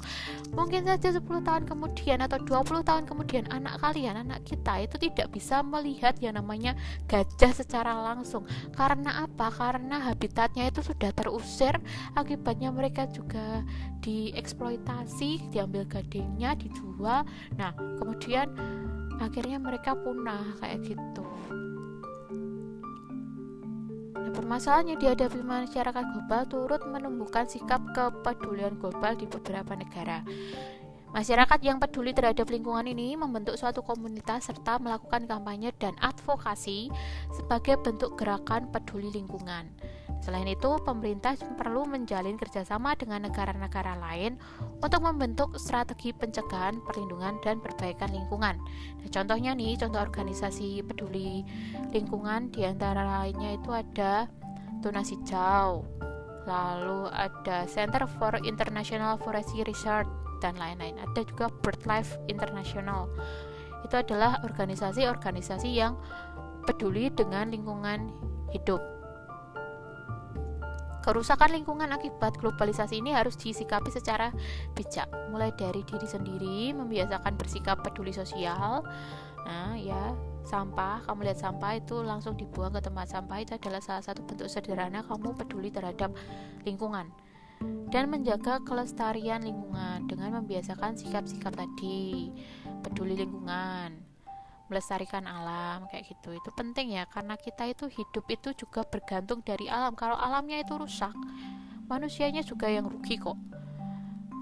Mungkin 0.54 0.86
saja 0.86 1.16
10 1.16 1.24
tahun 1.24 1.64
kemudian 1.66 2.20
atau 2.22 2.38
20 2.42 2.84
tahun 2.86 3.04
kemudian 3.10 3.50
anak 3.50 3.80
kalian 3.82 4.22
anak 4.22 4.46
kita 4.46 4.84
itu 4.84 4.96
tidak 5.10 5.32
bisa 5.34 5.66
melihat 5.66 6.14
yang 6.20 6.38
namanya 6.38 6.78
gajah 7.08 7.52
secara 7.52 7.98
langsung. 7.98 8.46
Karena 8.76 9.26
apa? 9.26 9.50
Karena 9.50 10.12
habitatnya 10.12 10.70
itu 10.70 10.86
sudah 10.86 11.10
terusir 11.16 11.76
akibatnya 12.14 12.70
mereka 12.70 13.08
juga 13.10 13.64
dieksploitasi 14.04 15.50
diambil 15.50 15.88
gadingnya 15.88 16.54
dijual. 16.60 17.26
Nah 17.56 17.72
kemudian 17.98 18.52
akhirnya 19.22 19.58
mereka 19.62 19.96
punah 19.96 20.58
kayak 20.60 20.84
gitu 20.84 21.24
permasalahan 24.34 24.98
yang 24.98 25.00
dihadapi 25.00 25.40
masyarakat 25.46 26.04
global 26.12 26.42
turut 26.50 26.82
menumbuhkan 26.90 27.46
sikap 27.46 27.80
kepedulian 27.94 28.74
global 28.82 29.14
di 29.14 29.30
beberapa 29.30 29.78
negara. 29.78 30.26
Masyarakat 31.14 31.62
yang 31.62 31.78
peduli 31.78 32.10
terhadap 32.10 32.50
lingkungan 32.50 32.90
ini 32.90 33.14
membentuk 33.14 33.54
suatu 33.54 33.86
komunitas 33.86 34.50
serta 34.50 34.82
melakukan 34.82 35.30
kampanye 35.30 35.70
dan 35.78 35.94
advokasi 36.02 36.90
sebagai 37.30 37.78
bentuk 37.86 38.18
gerakan 38.18 38.66
peduli 38.74 39.14
lingkungan. 39.14 39.70
Selain 40.26 40.50
itu, 40.50 40.74
pemerintah 40.82 41.38
perlu 41.60 41.86
menjalin 41.86 42.34
kerjasama 42.40 42.98
dengan 42.98 43.30
negara-negara 43.30 43.94
lain 44.00 44.42
untuk 44.82 45.06
membentuk 45.06 45.54
strategi 45.62 46.16
pencegahan, 46.16 46.82
perlindungan, 46.82 47.38
dan 47.46 47.62
perbaikan 47.62 48.10
lingkungan. 48.10 48.58
Nah, 48.98 49.10
contohnya 49.14 49.54
nih, 49.54 49.78
contoh 49.78 50.02
organisasi 50.02 50.82
peduli 50.82 51.46
lingkungan 51.94 52.50
di 52.50 52.66
antara 52.66 53.06
lainnya 53.06 53.54
itu 53.54 53.70
ada 53.70 54.32
Tunas 54.82 55.12
Hijau, 55.14 55.86
lalu 56.50 57.12
ada 57.12 57.68
Center 57.68 58.08
for 58.18 58.40
International 58.48 59.20
Forestry 59.20 59.68
Research, 59.68 60.08
dan 60.44 60.60
lain-lain. 60.60 61.00
Ada 61.00 61.24
juga 61.24 61.48
BirdLife 61.64 62.20
International. 62.28 63.08
Itu 63.88 63.96
adalah 63.96 64.44
organisasi-organisasi 64.44 65.72
yang 65.72 65.96
peduli 66.68 67.08
dengan 67.16 67.48
lingkungan 67.48 68.12
hidup. 68.52 68.84
Kerusakan 71.04 71.52
lingkungan 71.52 71.92
akibat 71.92 72.40
globalisasi 72.40 73.04
ini 73.04 73.12
harus 73.12 73.36
disikapi 73.36 73.92
secara 73.92 74.32
bijak, 74.72 75.08
mulai 75.32 75.52
dari 75.52 75.84
diri 75.84 76.08
sendiri, 76.08 76.72
membiasakan 76.72 77.36
bersikap 77.36 77.84
peduli 77.84 78.16
sosial. 78.16 78.88
Nah, 79.44 79.76
ya, 79.76 80.16
sampah, 80.48 81.04
kamu 81.04 81.28
lihat 81.28 81.44
sampah 81.44 81.76
itu 81.76 82.00
langsung 82.00 82.40
dibuang 82.40 82.72
ke 82.72 82.80
tempat 82.80 83.12
sampah 83.12 83.36
itu 83.44 83.52
adalah 83.60 83.84
salah 83.84 84.00
satu 84.00 84.24
bentuk 84.24 84.48
sederhana 84.48 85.04
kamu 85.04 85.36
peduli 85.36 85.68
terhadap 85.76 86.16
lingkungan 86.64 87.12
dan 87.94 88.10
menjaga 88.10 88.58
kelestarian 88.66 89.46
lingkungan 89.46 90.10
dengan 90.10 90.42
membiasakan 90.42 90.98
sikap-sikap 90.98 91.54
tadi. 91.54 92.34
Peduli 92.82 93.14
lingkungan 93.22 94.02
melestarikan 94.66 95.30
alam 95.30 95.86
kayak 95.94 96.10
gitu. 96.10 96.34
Itu 96.34 96.50
penting 96.58 96.98
ya 96.98 97.06
karena 97.06 97.38
kita 97.38 97.70
itu 97.70 97.86
hidup 97.94 98.26
itu 98.34 98.50
juga 98.58 98.82
bergantung 98.82 99.46
dari 99.46 99.70
alam. 99.70 99.94
Kalau 99.94 100.18
alamnya 100.18 100.66
itu 100.66 100.74
rusak 100.74 101.14
manusianya 101.86 102.42
juga 102.42 102.66
yang 102.66 102.90
rugi 102.90 103.22
kok. 103.22 103.38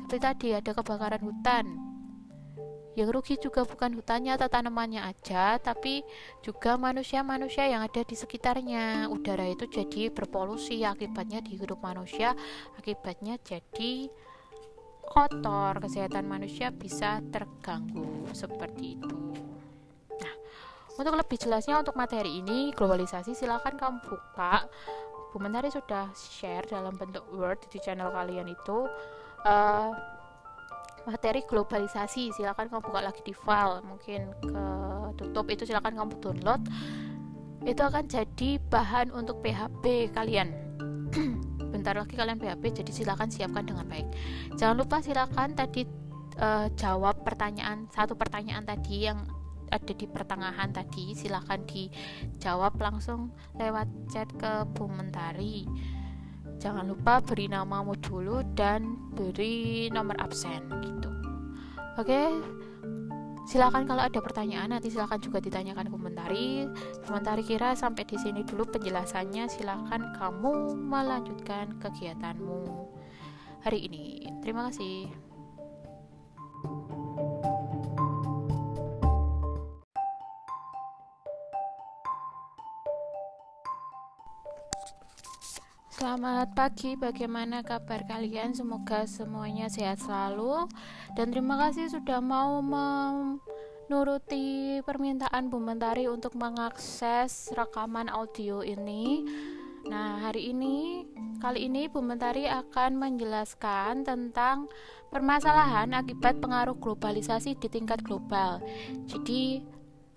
Seperti 0.08 0.18
tadi 0.24 0.48
ada 0.56 0.72
kebakaran 0.72 1.20
hutan 1.20 1.91
yang 3.00 3.08
rugi 3.08 3.40
juga 3.40 3.64
bukan 3.64 3.96
hutannya 3.96 4.36
atau 4.36 4.52
tanamannya 4.52 5.00
aja, 5.00 5.56
tapi 5.64 6.04
juga 6.44 6.76
manusia-manusia 6.76 7.72
yang 7.72 7.88
ada 7.88 8.04
di 8.04 8.16
sekitarnya. 8.20 9.08
Udara 9.08 9.48
itu 9.48 9.64
jadi 9.68 10.12
berpolusi, 10.12 10.84
akibatnya 10.84 11.40
dihirup 11.40 11.80
manusia, 11.80 12.36
akibatnya 12.76 13.40
jadi 13.40 14.12
kotor, 15.08 15.80
kesehatan 15.80 16.28
manusia 16.28 16.72
bisa 16.72 17.24
terganggu 17.32 18.28
seperti 18.36 19.00
itu. 19.00 19.20
Nah, 20.20 20.36
untuk 21.00 21.16
lebih 21.16 21.40
jelasnya 21.40 21.80
untuk 21.80 21.96
materi 21.96 22.44
ini 22.44 22.76
globalisasi 22.76 23.32
silahkan 23.32 23.76
kamu 23.76 24.04
buka. 24.04 24.68
Bu 25.32 25.40
sudah 25.72 26.12
share 26.12 26.68
dalam 26.68 26.92
bentuk 27.00 27.24
Word 27.32 27.64
di 27.72 27.80
channel 27.80 28.12
kalian 28.12 28.52
itu. 28.52 28.84
Uh, 29.48 29.96
materi 31.08 31.42
globalisasi 31.46 32.34
silakan 32.36 32.70
kamu 32.70 32.82
buka 32.86 33.00
lagi 33.02 33.22
di 33.26 33.34
file 33.34 33.82
mungkin 33.86 34.32
ke 34.42 34.66
tutup 35.18 35.46
itu 35.50 35.66
silakan 35.66 35.98
kamu 35.98 36.14
download. 36.22 36.62
Itu 37.62 37.82
akan 37.86 38.10
jadi 38.10 38.58
bahan 38.58 39.14
untuk 39.14 39.46
PHP 39.46 40.14
kalian. 40.14 40.50
Bentar 41.74 41.94
lagi 41.94 42.18
kalian 42.18 42.42
PHP 42.42 42.84
jadi 42.84 42.92
silakan 42.92 43.30
siapkan 43.30 43.66
dengan 43.66 43.86
baik. 43.86 44.10
Jangan 44.58 44.76
lupa 44.82 45.02
silakan 45.02 45.54
tadi 45.54 45.86
uh, 46.42 46.68
jawab 46.74 47.22
pertanyaan 47.22 47.86
satu 47.94 48.18
pertanyaan 48.18 48.66
tadi 48.66 49.10
yang 49.10 49.30
ada 49.72 49.94
di 49.96 50.04
pertengahan 50.04 50.70
tadi 50.76 51.16
silahkan 51.16 51.64
dijawab 51.64 52.76
langsung 52.76 53.32
lewat 53.56 53.88
chat 54.12 54.28
ke 54.36 54.68
Bu 54.76 54.92
Mentari 54.92 55.64
jangan 56.62 56.86
lupa 56.86 57.18
beri 57.26 57.50
namamu 57.50 57.98
dulu 57.98 58.46
dan 58.54 58.94
beri 59.18 59.90
nomor 59.90 60.14
absen 60.22 60.62
gitu. 60.86 61.10
Oke? 61.98 62.30
Silakan 63.50 63.90
kalau 63.90 64.06
ada 64.06 64.22
pertanyaan 64.22 64.70
nanti 64.70 64.94
silakan 64.94 65.18
juga 65.18 65.42
ditanyakan 65.42 65.90
komentari. 65.90 66.70
Komentari 67.04 67.42
kira 67.42 67.74
sampai 67.74 68.06
di 68.06 68.16
sini 68.22 68.46
dulu 68.46 68.70
penjelasannya. 68.70 69.50
Silakan 69.50 70.14
kamu 70.16 70.78
melanjutkan 70.78 71.82
kegiatanmu 71.82 72.62
hari 73.66 73.90
ini. 73.90 74.30
Terima 74.46 74.70
kasih 74.70 75.10
Selamat 86.02 86.58
pagi, 86.58 86.98
bagaimana 86.98 87.62
kabar 87.62 88.02
kalian? 88.10 88.58
Semoga 88.58 89.06
semuanya 89.06 89.70
sehat 89.70 90.02
selalu 90.02 90.66
dan 91.14 91.30
terima 91.30 91.62
kasih 91.62 91.94
sudah 91.94 92.18
mau 92.18 92.58
menuruti 92.66 93.22
permintaan 94.82 95.54
Bu 95.54 95.62
Mentari 95.62 96.10
untuk 96.10 96.34
mengakses 96.34 97.54
rekaman 97.54 98.10
audio 98.10 98.66
ini. 98.66 99.30
Nah, 99.94 100.26
hari 100.26 100.50
ini 100.50 101.06
kali 101.38 101.70
ini 101.70 101.86
Bu 101.86 102.02
Mentari 102.02 102.50
akan 102.50 102.98
menjelaskan 102.98 104.02
tentang 104.02 104.74
permasalahan 105.14 105.94
akibat 105.94 106.42
pengaruh 106.42 106.82
globalisasi 106.82 107.62
di 107.62 107.70
tingkat 107.70 108.02
global. 108.02 108.58
Jadi, 109.06 109.62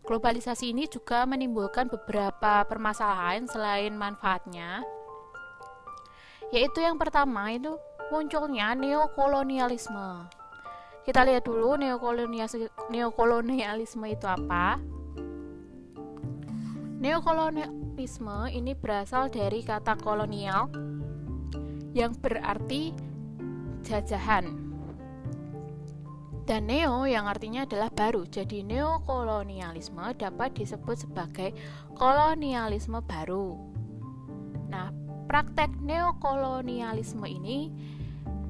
globalisasi 0.08 0.72
ini 0.72 0.88
juga 0.88 1.28
menimbulkan 1.28 1.92
beberapa 1.92 2.64
permasalahan 2.64 3.44
selain 3.44 3.92
manfaatnya 3.92 4.80
yaitu 6.52 6.84
yang 6.84 6.98
pertama 7.00 7.52
itu 7.54 7.78
munculnya 8.12 8.76
neokolonialisme. 8.76 10.28
Kita 11.04 11.20
lihat 11.24 11.44
dulu 11.44 11.76
neokolonialisme 12.88 14.06
itu 14.08 14.24
apa. 14.24 14.80
Neokolonialisme 17.04 18.48
ini 18.48 18.72
berasal 18.72 19.28
dari 19.28 19.60
kata 19.60 20.00
kolonial 20.00 20.72
yang 21.92 22.16
berarti 22.16 22.96
jajahan. 23.84 24.64
Dan 26.44 26.68
neo 26.68 27.08
yang 27.08 27.24
artinya 27.24 27.64
adalah 27.64 27.88
baru. 27.88 28.28
Jadi 28.28 28.64
neokolonialisme 28.64 30.12
dapat 30.16 30.56
disebut 30.56 31.08
sebagai 31.08 31.56
kolonialisme 31.96 33.00
baru. 33.04 33.73
Praktek 35.24 35.72
neokolonialisme 35.80 37.24
ini 37.24 37.72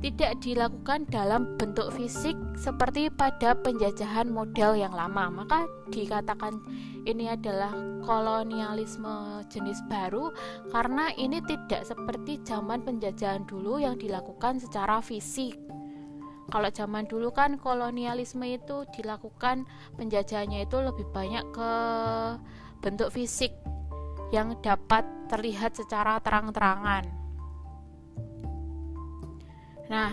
tidak 0.04 0.36
dilakukan 0.44 1.08
dalam 1.08 1.56
bentuk 1.56 1.88
fisik 1.96 2.36
seperti 2.60 3.08
pada 3.08 3.56
penjajahan 3.56 4.28
model 4.28 4.76
yang 4.76 4.92
lama. 4.92 5.32
Maka 5.32 5.64
dikatakan 5.88 6.60
ini 7.08 7.32
adalah 7.32 7.72
kolonialisme 8.04 9.48
jenis 9.48 9.80
baru 9.88 10.28
karena 10.68 11.08
ini 11.16 11.40
tidak 11.48 11.88
seperti 11.88 12.36
zaman 12.44 12.84
penjajahan 12.84 13.48
dulu 13.48 13.80
yang 13.80 13.96
dilakukan 13.96 14.60
secara 14.60 15.00
fisik. 15.00 15.56
Kalau 16.52 16.68
zaman 16.68 17.08
dulu 17.08 17.32
kan 17.32 17.56
kolonialisme 17.56 18.44
itu 18.44 18.84
dilakukan 18.92 19.64
penjajahannya 19.96 20.68
itu 20.68 20.76
lebih 20.84 21.08
banyak 21.16 21.48
ke 21.48 21.72
bentuk 22.84 23.08
fisik 23.08 23.56
yang 24.32 24.56
dapat 24.62 25.04
terlihat 25.28 25.76
secara 25.76 26.20
terang-terangan. 26.20 27.04
Nah, 29.90 30.12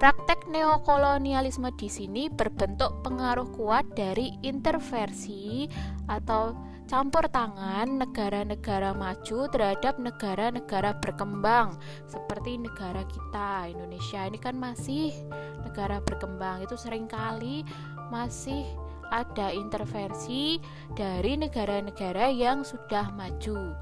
praktek 0.00 0.48
neokolonialisme 0.48 1.68
di 1.76 1.88
sini 1.92 2.32
berbentuk 2.32 3.04
pengaruh 3.04 3.52
kuat 3.52 3.84
dari 3.92 4.32
intervensi 4.40 5.68
atau 6.08 6.56
campur 6.90 7.30
tangan 7.30 8.02
negara-negara 8.02 8.90
maju 8.96 9.46
terhadap 9.52 10.02
negara-negara 10.02 10.98
berkembang 10.98 11.78
seperti 12.10 12.58
negara 12.58 13.06
kita 13.06 13.70
Indonesia 13.70 14.26
ini 14.26 14.38
kan 14.42 14.58
masih 14.58 15.14
negara 15.62 16.02
berkembang 16.02 16.66
itu 16.66 16.74
sering 16.74 17.06
kali 17.06 17.62
masih 18.10 18.66
ada 19.10 19.52
intervensi 19.52 20.62
dari 20.96 21.36
negara-negara 21.36 22.30
yang 22.30 22.62
sudah 22.62 23.10
maju, 23.12 23.74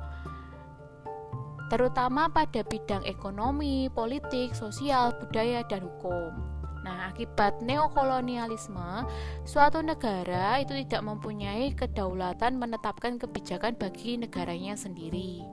terutama 1.69 2.33
pada 2.33 2.65
bidang 2.65 3.05
ekonomi, 3.05 3.93
politik, 3.93 4.57
sosial, 4.57 5.13
budaya, 5.21 5.61
dan 5.69 5.85
hukum. 5.85 6.59
Nah, 6.89 7.13
akibat 7.13 7.61
neokolonialisme, 7.61 9.05
suatu 9.45 9.85
negara 9.85 10.57
itu 10.65 10.73
tidak 10.73 11.05
mempunyai 11.05 11.77
kedaulatan 11.77 12.57
menetapkan 12.57 13.21
kebijakan 13.21 13.77
bagi 13.77 14.17
negaranya 14.17 14.73
sendiri. 14.73 15.45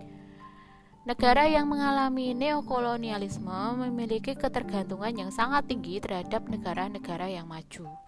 Negara 1.05 1.45
yang 1.45 1.69
mengalami 1.69 2.33
neokolonialisme 2.33 3.77
memiliki 3.77 4.33
ketergantungan 4.33 5.13
yang 5.13 5.29
sangat 5.29 5.69
tinggi 5.69 6.01
terhadap 6.01 6.49
negara-negara 6.49 7.29
yang 7.29 7.45
maju. 7.45 8.04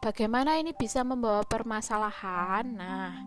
Bagaimana 0.00 0.56
ini 0.56 0.72
bisa 0.72 1.04
membawa 1.04 1.44
permasalahan? 1.44 2.64
Nah, 2.72 3.20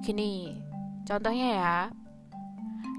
gini, 0.00 0.56
contohnya 1.04 1.48
ya, 1.60 1.78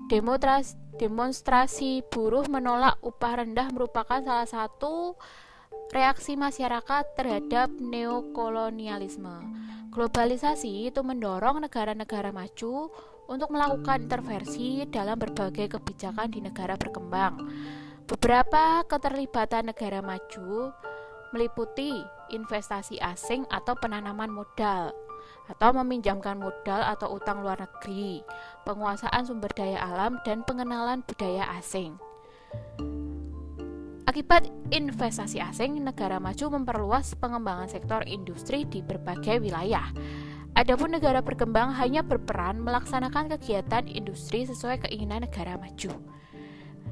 demonstrasi, 0.05 0.77
demonstrasi 1.01 2.05
buruh 2.13 2.45
menolak 2.45 3.01
upah 3.01 3.41
rendah 3.41 3.73
merupakan 3.73 4.21
salah 4.21 4.45
satu 4.45 5.17
reaksi 5.89 6.37
masyarakat 6.37 7.17
terhadap 7.17 7.73
neokolonialisme. 7.81 9.41
Globalisasi 9.89 10.93
itu 10.93 11.01
mendorong 11.01 11.65
negara-negara 11.65 12.29
maju 12.29 12.93
untuk 13.33 13.49
melakukan 13.49 14.05
intervensi 14.05 14.85
dalam 14.93 15.17
berbagai 15.17 15.73
kebijakan 15.73 16.29
di 16.29 16.45
negara 16.45 16.77
berkembang. 16.77 17.49
Beberapa 18.05 18.85
keterlibatan 18.85 19.73
negara 19.73 20.05
maju 20.05 20.69
meliputi 21.31 21.91
investasi 22.31 22.99
asing 23.03 23.43
atau 23.51 23.75
penanaman 23.79 24.31
modal 24.31 24.95
atau 25.51 25.75
meminjamkan 25.83 26.39
modal 26.39 26.79
atau 26.95 27.19
utang 27.19 27.43
luar 27.43 27.59
negeri, 27.59 28.23
penguasaan 28.63 29.27
sumber 29.27 29.51
daya 29.51 29.83
alam 29.83 30.19
dan 30.23 30.47
pengenalan 30.47 31.03
budaya 31.03 31.43
asing. 31.59 31.99
Akibat 34.07 34.47
investasi 34.75 35.39
asing, 35.39 35.79
negara 35.79 36.19
maju 36.19 36.59
memperluas 36.59 37.15
pengembangan 37.15 37.71
sektor 37.71 38.03
industri 38.03 38.67
di 38.67 38.83
berbagai 38.83 39.39
wilayah. 39.39 39.87
Adapun 40.51 40.91
negara 40.91 41.23
berkembang 41.23 41.71
hanya 41.79 42.03
berperan 42.03 42.59
melaksanakan 42.59 43.31
kegiatan 43.31 43.87
industri 43.87 44.43
sesuai 44.43 44.83
keinginan 44.83 45.23
negara 45.23 45.55
maju. 45.55 45.95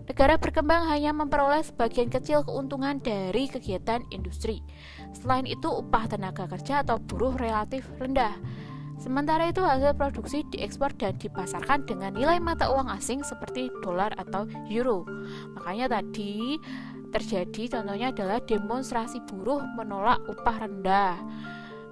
Negara 0.10 0.42
berkembang 0.42 0.90
hanya 0.90 1.14
memperoleh 1.14 1.62
sebagian 1.62 2.10
kecil 2.10 2.42
keuntungan 2.42 2.98
dari 2.98 3.46
kegiatan 3.46 4.02
industri. 4.10 4.66
Selain 5.14 5.46
itu, 5.46 5.70
upah 5.70 6.10
tenaga 6.10 6.50
kerja 6.50 6.82
atau 6.82 6.98
buruh 6.98 7.38
relatif 7.38 7.86
rendah. 8.02 8.34
Sementara 8.98 9.54
itu, 9.54 9.62
hasil 9.62 9.94
produksi 9.94 10.42
diekspor 10.50 10.98
dan 10.98 11.14
dipasarkan 11.22 11.86
dengan 11.86 12.18
nilai 12.18 12.42
mata 12.42 12.74
uang 12.74 12.90
asing 12.90 13.22
seperti 13.22 13.70
dolar 13.86 14.10
atau 14.18 14.50
euro. 14.74 15.06
Makanya 15.54 16.02
tadi 16.02 16.58
terjadi 17.14 17.78
contohnya 17.78 18.10
adalah 18.10 18.42
demonstrasi 18.42 19.22
buruh 19.30 19.62
menolak 19.78 20.18
upah 20.26 20.58
rendah 20.66 21.22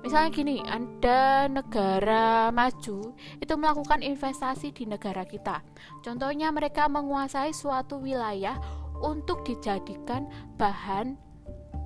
misalnya 0.02 0.30
gini 0.34 0.58
ada 0.66 1.48
negara 1.50 2.50
maju 2.54 3.14
itu 3.42 3.54
melakukan 3.58 4.02
investasi 4.02 4.74
di 4.74 4.86
negara 4.86 5.24
kita. 5.24 5.62
Contohnya 6.06 6.50
mereka 6.54 6.86
menguasai 6.92 7.54
suatu 7.54 8.02
wilayah 8.02 8.58
untuk 9.02 9.46
dijadikan 9.46 10.26
bahan 10.58 11.18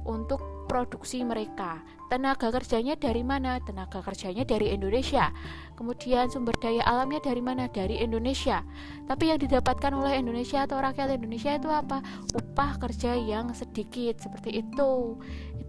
untuk 0.07 0.39
produksi 0.71 1.21
mereka. 1.27 1.83
Tenaga 2.07 2.47
kerjanya 2.47 2.95
dari 2.95 3.27
mana? 3.27 3.59
Tenaga 3.59 3.99
kerjanya 3.99 4.47
dari 4.47 4.71
Indonesia. 4.71 5.31
Kemudian 5.75 6.31
sumber 6.31 6.55
daya 6.59 6.79
alamnya 6.87 7.19
dari 7.19 7.43
mana? 7.43 7.67
Dari 7.67 7.99
Indonesia. 7.99 8.63
Tapi 9.03 9.35
yang 9.35 9.39
didapatkan 9.39 9.91
oleh 9.91 10.19
Indonesia 10.19 10.63
atau 10.63 10.79
rakyat 10.79 11.19
Indonesia 11.19 11.55
itu 11.55 11.67
apa? 11.67 11.99
Upah 12.35 12.79
kerja 12.79 13.19
yang 13.19 13.51
sedikit 13.51 14.23
seperti 14.23 14.63
itu 14.63 15.19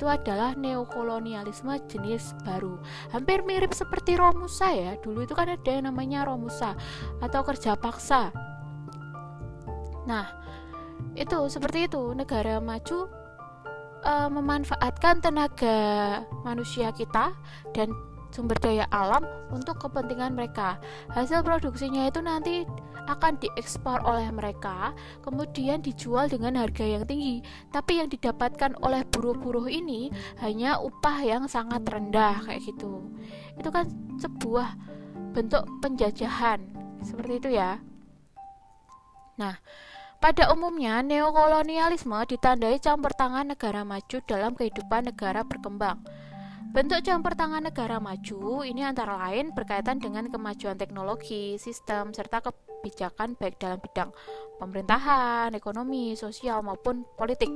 itu 0.03 0.11
adalah 0.11 0.59
neokolonialisme 0.59 1.79
jenis 1.87 2.35
baru. 2.43 2.75
Hampir 3.15 3.47
mirip 3.47 3.71
seperti 3.71 4.19
Romusa 4.19 4.75
ya. 4.75 4.99
Dulu 4.99 5.23
itu 5.23 5.31
kan 5.31 5.47
ada 5.47 5.71
yang 5.71 5.87
namanya 5.87 6.27
Romusa 6.27 6.75
atau 7.23 7.47
kerja 7.47 7.79
paksa. 7.79 8.35
Nah, 10.03 10.27
itu 11.15 11.39
seperti 11.47 11.87
itu 11.87 12.19
negara 12.19 12.59
maju 12.59 13.07
e, 14.03 14.13
memanfaatkan 14.27 15.23
tenaga 15.23 15.79
manusia 16.43 16.91
kita 16.91 17.31
dan 17.71 17.95
sumber 18.33 18.57
daya 18.59 18.89
alam 18.89 19.23
untuk 19.53 19.79
kepentingan 19.79 20.33
mereka. 20.33 20.81
Hasil 21.13 21.45
produksinya 21.45 22.09
itu 22.09 22.25
nanti 22.25 22.65
akan 23.05 23.39
diekspor 23.39 24.01
oleh 24.03 24.31
mereka, 24.33 24.97
kemudian 25.21 25.85
dijual 25.85 26.27
dengan 26.33 26.57
harga 26.57 26.83
yang 26.83 27.05
tinggi. 27.05 27.45
Tapi 27.71 28.01
yang 28.01 28.09
didapatkan 28.09 28.81
oleh 28.81 29.05
buruh-buruh 29.07 29.69
ini 29.69 30.09
hanya 30.41 30.81
upah 30.81 31.23
yang 31.23 31.45
sangat 31.47 31.85
rendah 31.85 32.43
kayak 32.49 32.65
gitu. 32.65 33.13
Itu 33.61 33.69
kan 33.69 33.87
sebuah 34.19 34.75
bentuk 35.37 35.69
penjajahan. 35.85 36.65
Seperti 37.05 37.33
itu 37.43 37.49
ya. 37.59 37.83
Nah, 39.37 39.59
pada 40.23 40.55
umumnya, 40.55 41.03
neokolonialisme 41.03 42.15
ditandai 42.31 42.79
campur 42.79 43.11
tangan 43.11 43.51
negara 43.51 43.83
maju 43.83 44.23
dalam 44.23 44.55
kehidupan 44.55 45.11
negara 45.11 45.43
berkembang. 45.43 45.99
Bentuk 46.73 47.05
campur 47.05 47.37
tangan 47.37 47.69
negara 47.69 48.01
maju 48.01 48.65
ini 48.65 48.81
antara 48.81 49.21
lain 49.29 49.53
berkaitan 49.53 50.01
dengan 50.01 50.33
kemajuan 50.33 50.81
teknologi, 50.81 51.61
sistem, 51.61 52.17
serta 52.17 52.41
kebijakan 52.41 53.37
baik 53.37 53.61
dalam 53.61 53.77
bidang 53.77 54.09
pemerintahan, 54.57 55.53
ekonomi, 55.53 56.17
sosial, 56.17 56.65
maupun 56.65 57.05
politik. 57.21 57.53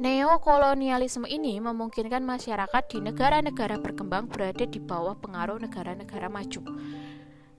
Neokolonialisme 0.00 1.28
ini 1.28 1.60
memungkinkan 1.60 2.24
masyarakat 2.24 2.82
di 2.88 3.04
negara-negara 3.04 3.76
berkembang 3.76 4.32
berada 4.32 4.64
di 4.64 4.80
bawah 4.80 5.20
pengaruh 5.20 5.60
negara-negara 5.60 6.32
maju. 6.32 6.64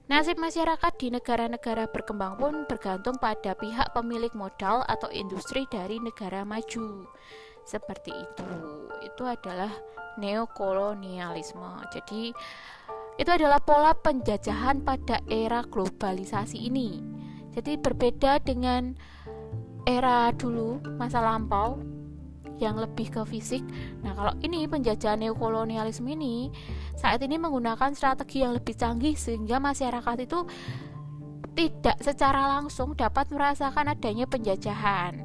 Nasib 0.09 0.41
masyarakat 0.41 0.93
di 0.97 1.13
negara-negara 1.13 1.93
berkembang 1.93 2.41
pun 2.41 2.65
bergantung 2.65 3.21
pada 3.21 3.53
pihak 3.53 3.93
pemilik 3.93 4.33
modal 4.33 4.81
atau 4.89 5.13
industri 5.13 5.69
dari 5.69 6.01
negara 6.01 6.41
maju. 6.41 7.05
Seperti 7.65 8.13
itu. 8.13 8.47
Itu 9.01 9.25
adalah 9.25 9.73
neokolonialisme. 10.21 11.89
Jadi 11.91 12.31
itu 13.15 13.31
adalah 13.31 13.63
pola 13.63 13.95
penjajahan 13.95 14.83
pada 14.83 15.23
era 15.27 15.63
globalisasi 15.63 16.67
ini. 16.67 16.99
Jadi 17.55 17.79
berbeda 17.79 18.43
dengan 18.43 18.93
era 19.87 20.29
dulu, 20.35 20.83
masa 20.99 21.23
lampau 21.23 21.79
yang 22.59 22.79
lebih 22.79 23.11
ke 23.11 23.21
fisik. 23.27 23.63
Nah, 24.03 24.15
kalau 24.15 24.33
ini 24.43 24.67
penjajahan 24.67 25.19
neokolonialisme 25.19 26.07
ini 26.07 26.51
saat 26.95 27.19
ini 27.23 27.35
menggunakan 27.35 27.91
strategi 27.95 28.43
yang 28.43 28.55
lebih 28.55 28.75
canggih 28.75 29.15
sehingga 29.15 29.59
masyarakat 29.59 30.17
itu 30.23 30.39
tidak 31.55 31.97
secara 32.03 32.59
langsung 32.59 32.95
dapat 32.99 33.31
merasakan 33.31 33.95
adanya 33.95 34.27
penjajahan. 34.27 35.24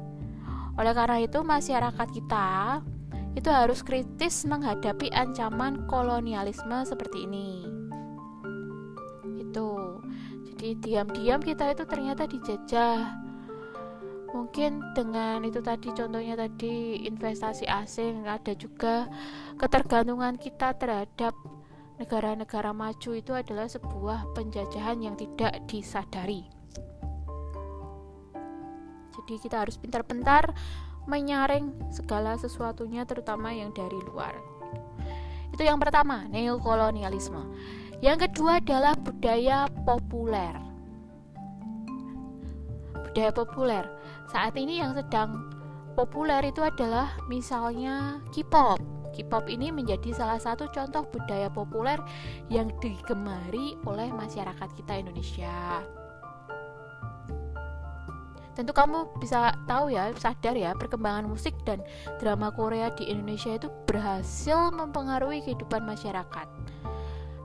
Oleh 0.79 0.93
karena 0.95 1.17
itu, 1.23 1.39
masyarakat 1.43 2.07
kita 2.11 2.79
itu 3.31 3.47
harus 3.47 3.79
kritis 3.81 4.43
menghadapi 4.43 5.11
ancaman 5.15 5.87
kolonialisme 5.87 6.83
seperti 6.83 7.27
ini. 7.27 7.63
Itu. 9.39 9.99
Jadi 10.51 10.77
diam-diam 10.77 11.39
kita 11.41 11.71
itu 11.73 11.83
ternyata 11.87 12.27
dijajah 12.27 13.31
mungkin 14.31 14.79
dengan 14.95 15.43
itu 15.43 15.59
tadi 15.59 15.91
contohnya 15.91 16.39
tadi 16.39 17.03
investasi 17.03 17.67
asing 17.67 18.23
ada 18.27 18.55
juga 18.55 19.11
ketergantungan 19.59 20.39
kita 20.39 20.75
terhadap 20.79 21.35
negara-negara 21.99 22.71
maju 22.71 23.11
itu 23.13 23.31
adalah 23.35 23.67
sebuah 23.67 24.31
penjajahan 24.33 25.03
yang 25.03 25.15
tidak 25.19 25.59
disadari 25.67 26.47
jadi 29.11 29.33
kita 29.39 29.55
harus 29.67 29.75
pintar-pintar 29.75 30.55
menyaring 31.09 31.73
segala 31.91 32.37
sesuatunya 32.37 33.03
terutama 33.03 33.51
yang 33.51 33.73
dari 33.75 33.97
luar 34.07 34.37
itu 35.51 35.63
yang 35.67 35.77
pertama 35.77 36.25
neokolonialisme 36.31 37.43
yang 38.01 38.17
kedua 38.17 38.63
adalah 38.63 38.95
budaya 38.95 39.67
populer 39.83 40.55
budaya 43.11 43.31
populer 43.35 43.85
saat 44.31 44.55
ini 44.55 44.79
yang 44.79 44.95
sedang 44.95 45.51
populer 45.93 46.39
itu 46.47 46.63
adalah 46.63 47.11
misalnya 47.27 48.23
K-pop. 48.31 48.79
K-pop 49.11 49.51
ini 49.51 49.75
menjadi 49.75 50.15
salah 50.15 50.39
satu 50.39 50.71
contoh 50.71 51.03
budaya 51.11 51.51
populer 51.51 51.99
yang 52.47 52.71
digemari 52.79 53.75
oleh 53.83 54.07
masyarakat 54.15 54.69
kita 54.71 55.03
Indonesia. 55.03 55.83
Tentu 58.51 58.75
kamu 58.75 59.15
bisa 59.23 59.55
tahu 59.63 59.95
ya, 59.95 60.11
sadar 60.19 60.55
ya, 60.59 60.75
perkembangan 60.75 61.23
musik 61.23 61.55
dan 61.63 61.79
drama 62.19 62.51
Korea 62.51 62.91
di 62.91 63.07
Indonesia 63.07 63.55
itu 63.55 63.71
berhasil 63.87 64.75
mempengaruhi 64.75 65.39
kehidupan 65.43 65.87
masyarakat. 65.87 66.47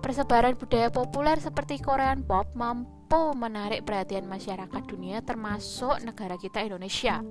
Persebaran 0.02 0.54
budaya 0.58 0.90
populer 0.90 1.38
seperti 1.38 1.82
Korean 1.82 2.22
pop 2.22 2.46
mampu 2.54 3.34
menarik 3.34 3.82
perhatian 3.82 4.26
masyarakat 4.26 4.82
dunia 4.86 5.22
termasuk 5.22 5.98
negara 6.02 6.38
kita 6.38 6.62
Indonesia. 6.62 7.22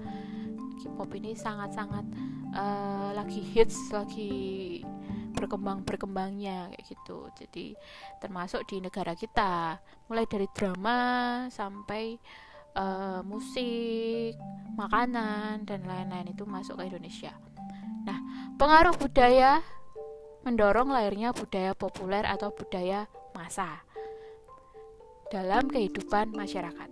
K-pop 0.83 1.07
ini 1.15 1.35
sangat-sangat 1.35 2.03
uh, 2.51 3.15
lagi 3.15 3.39
hits, 3.39 3.91
lagi 3.95 4.83
berkembang 5.35 5.83
berkembangnya 5.83 6.71
kayak 6.71 6.83
gitu. 6.83 7.27
Jadi 7.35 7.75
termasuk 8.23 8.63
di 8.67 8.79
negara 8.79 9.15
kita, 9.15 9.79
mulai 10.07 10.23
dari 10.27 10.47
drama 10.51 10.99
sampai 11.51 12.15
uh, 12.75 13.23
musik, 13.23 14.35
makanan 14.75 15.63
dan 15.63 15.81
lain-lain 15.87 16.29
itu 16.31 16.43
masuk 16.43 16.77
ke 16.79 16.91
Indonesia. 16.91 17.33
Nah, 18.05 18.19
pengaruh 18.59 18.93
budaya 18.99 19.63
mendorong 20.45 20.93
lahirnya 20.93 21.33
budaya 21.33 21.73
populer 21.73 22.21
atau 22.21 22.53
budaya 22.53 23.09
massa 23.33 23.81
dalam 25.33 25.65
kehidupan 25.65 26.37
masyarakat. 26.37 26.89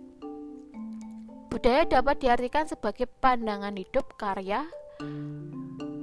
Budaya 1.54 1.86
dapat 1.86 2.18
diartikan 2.18 2.66
sebagai 2.66 3.06
pandangan 3.06 3.78
hidup, 3.78 4.18
karya, 4.18 4.66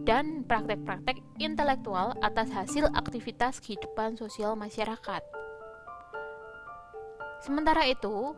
dan 0.07 0.47
praktek-praktek 0.47 1.19
intelektual 1.43 2.15
atas 2.23 2.47
hasil 2.55 2.88
aktivitas 2.95 3.59
kehidupan 3.59 4.15
sosial 4.15 4.55
masyarakat. 4.55 5.21
Sementara 7.43 7.84
itu, 7.84 8.32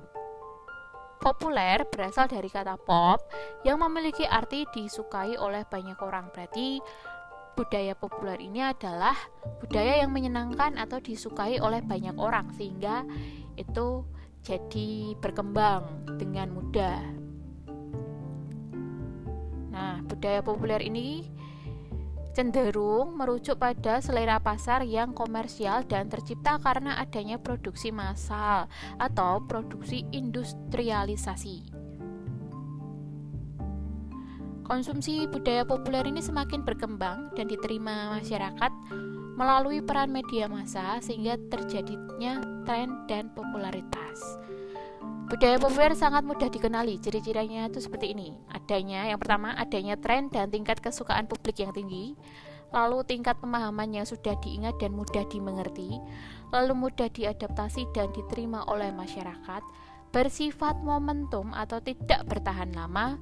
populer 1.23 1.87
berasal 1.87 2.27
dari 2.27 2.51
kata 2.51 2.75
pop 2.75 3.23
yang 3.63 3.79
memiliki 3.79 4.27
arti 4.27 4.67
disukai 4.75 5.39
oleh 5.39 5.63
banyak 5.63 5.95
orang. 6.03 6.27
Berarti 6.35 6.83
budaya 7.55 7.95
populer 7.95 8.43
ini 8.43 8.59
adalah 8.59 9.15
budaya 9.63 10.03
yang 10.03 10.11
menyenangkan 10.11 10.75
atau 10.75 10.99
disukai 10.99 11.63
oleh 11.63 11.79
banyak 11.79 12.19
orang 12.19 12.51
sehingga 12.59 13.07
itu 13.55 14.03
jadi 14.43 15.15
berkembang 15.23 15.87
dengan 16.19 16.51
mudah. 16.51 16.99
Nah, 19.71 20.03
budaya 20.03 20.43
populer 20.43 20.83
ini 20.83 21.31
cenderung 22.33 23.13
merujuk 23.13 23.61
pada 23.61 24.01
selera 24.01 24.41
pasar 24.41 24.81
yang 24.81 25.13
komersial 25.13 25.85
dan 25.85 26.09
tercipta 26.09 26.57
karena 26.57 26.97
adanya 26.97 27.37
produksi 27.37 27.93
massal 27.93 28.65
atau 28.97 29.45
produksi 29.45 30.03
industrialisasi. 30.09 31.69
Konsumsi 34.65 35.29
budaya 35.29 35.61
populer 35.67 36.09
ini 36.09 36.23
semakin 36.23 36.65
berkembang 36.65 37.35
dan 37.37 37.45
diterima 37.45 38.17
masyarakat 38.17 38.71
melalui 39.37 39.83
peran 39.83 40.09
media 40.09 40.49
massa 40.49 40.97
sehingga 41.03 41.37
terjadinya 41.51 42.41
tren 42.65 43.05
dan 43.05 43.29
popularitas. 43.35 44.41
Budaya 45.33 45.57
populer 45.57 45.97
sangat 45.97 46.21
mudah 46.21 46.45
dikenali. 46.45 47.01
Ciri-cirinya 47.01 47.65
itu 47.65 47.81
seperti 47.81 48.13
ini. 48.13 48.37
Adanya 48.53 49.09
yang 49.09 49.17
pertama 49.17 49.57
adanya 49.57 49.97
tren 49.97 50.29
dan 50.29 50.53
tingkat 50.53 50.77
kesukaan 50.77 51.25
publik 51.25 51.57
yang 51.57 51.73
tinggi, 51.73 52.13
lalu 52.69 53.01
tingkat 53.01 53.41
pemahaman 53.41 53.97
yang 53.97 54.05
sudah 54.05 54.37
diingat 54.45 54.77
dan 54.77 54.93
mudah 54.93 55.25
dimengerti, 55.33 55.97
lalu 56.53 56.77
mudah 56.77 57.09
diadaptasi 57.09 57.89
dan 57.97 58.13
diterima 58.13 58.61
oleh 58.69 58.93
masyarakat, 58.93 59.65
bersifat 60.13 60.77
momentum 60.85 61.49
atau 61.49 61.81
tidak 61.81 62.29
bertahan 62.29 62.69
lama, 62.69 63.17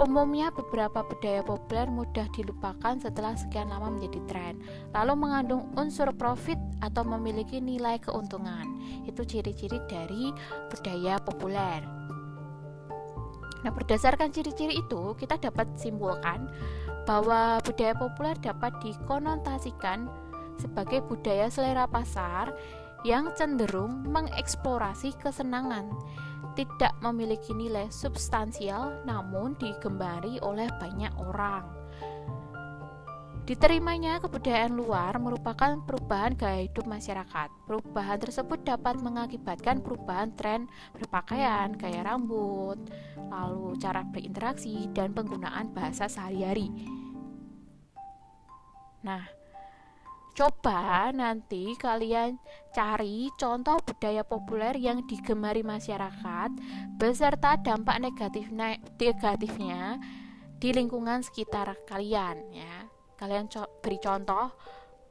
Umumnya 0.00 0.48
beberapa 0.48 1.04
budaya 1.04 1.44
populer 1.44 1.84
mudah 1.84 2.24
dilupakan 2.32 2.96
setelah 2.96 3.36
sekian 3.36 3.68
lama 3.68 3.92
menjadi 3.92 4.20
tren, 4.24 4.54
lalu 4.96 5.12
mengandung 5.20 5.68
unsur 5.76 6.08
profit 6.16 6.56
atau 6.80 7.04
memiliki 7.04 7.60
nilai 7.60 8.00
keuntungan. 8.00 8.80
Itu 9.04 9.28
ciri-ciri 9.28 9.76
dari 9.84 10.32
budaya 10.72 11.20
populer. 11.20 11.84
Nah, 13.62 13.70
berdasarkan 13.70 14.32
ciri-ciri 14.32 14.80
itu, 14.80 15.14
kita 15.20 15.38
dapat 15.38 15.68
simpulkan 15.76 16.48
bahwa 17.04 17.60
budaya 17.60 17.94
populer 17.94 18.34
dapat 18.40 18.72
dikonotasikan 18.80 20.08
sebagai 20.56 21.04
budaya 21.04 21.52
selera 21.52 21.84
pasar 21.84 22.56
yang 23.02 23.34
cenderung 23.34 24.06
mengeksplorasi 24.08 25.14
kesenangan 25.18 25.90
tidak 26.52 26.92
memiliki 27.00 27.52
nilai 27.56 27.88
substansial 27.88 29.02
namun 29.04 29.56
digembari 29.56 30.38
oleh 30.40 30.68
banyak 30.80 31.12
orang. 31.18 31.82
Diterimanya 33.42 34.22
kebudayaan 34.22 34.78
luar 34.78 35.18
merupakan 35.18 35.74
perubahan 35.82 36.38
gaya 36.38 36.62
hidup 36.62 36.86
masyarakat. 36.86 37.50
Perubahan 37.66 38.22
tersebut 38.22 38.62
dapat 38.62 39.02
mengakibatkan 39.02 39.82
perubahan 39.82 40.30
tren 40.38 40.70
berpakaian, 40.94 41.74
gaya 41.74 42.06
rambut, 42.06 42.78
lalu 43.18 43.74
cara 43.82 44.06
berinteraksi, 44.06 44.86
dan 44.94 45.10
penggunaan 45.10 45.74
bahasa 45.74 46.06
sehari-hari. 46.06 46.70
Nah, 49.02 49.26
coba 50.32 51.12
nanti 51.12 51.76
kalian 51.76 52.40
cari 52.72 53.28
contoh 53.36 53.76
budaya 53.84 54.24
populer 54.24 54.74
yang 54.80 55.04
digemari 55.04 55.60
masyarakat 55.60 56.50
beserta 56.96 57.60
dampak 57.60 58.00
negatifnya, 58.00 58.80
negatifnya 58.96 60.00
di 60.56 60.72
lingkungan 60.72 61.20
sekitar 61.20 61.76
kalian 61.84 62.38
ya 62.48 62.88
kalian 63.20 63.46
co 63.52 63.68
beri 63.84 64.00
contoh 64.00 64.50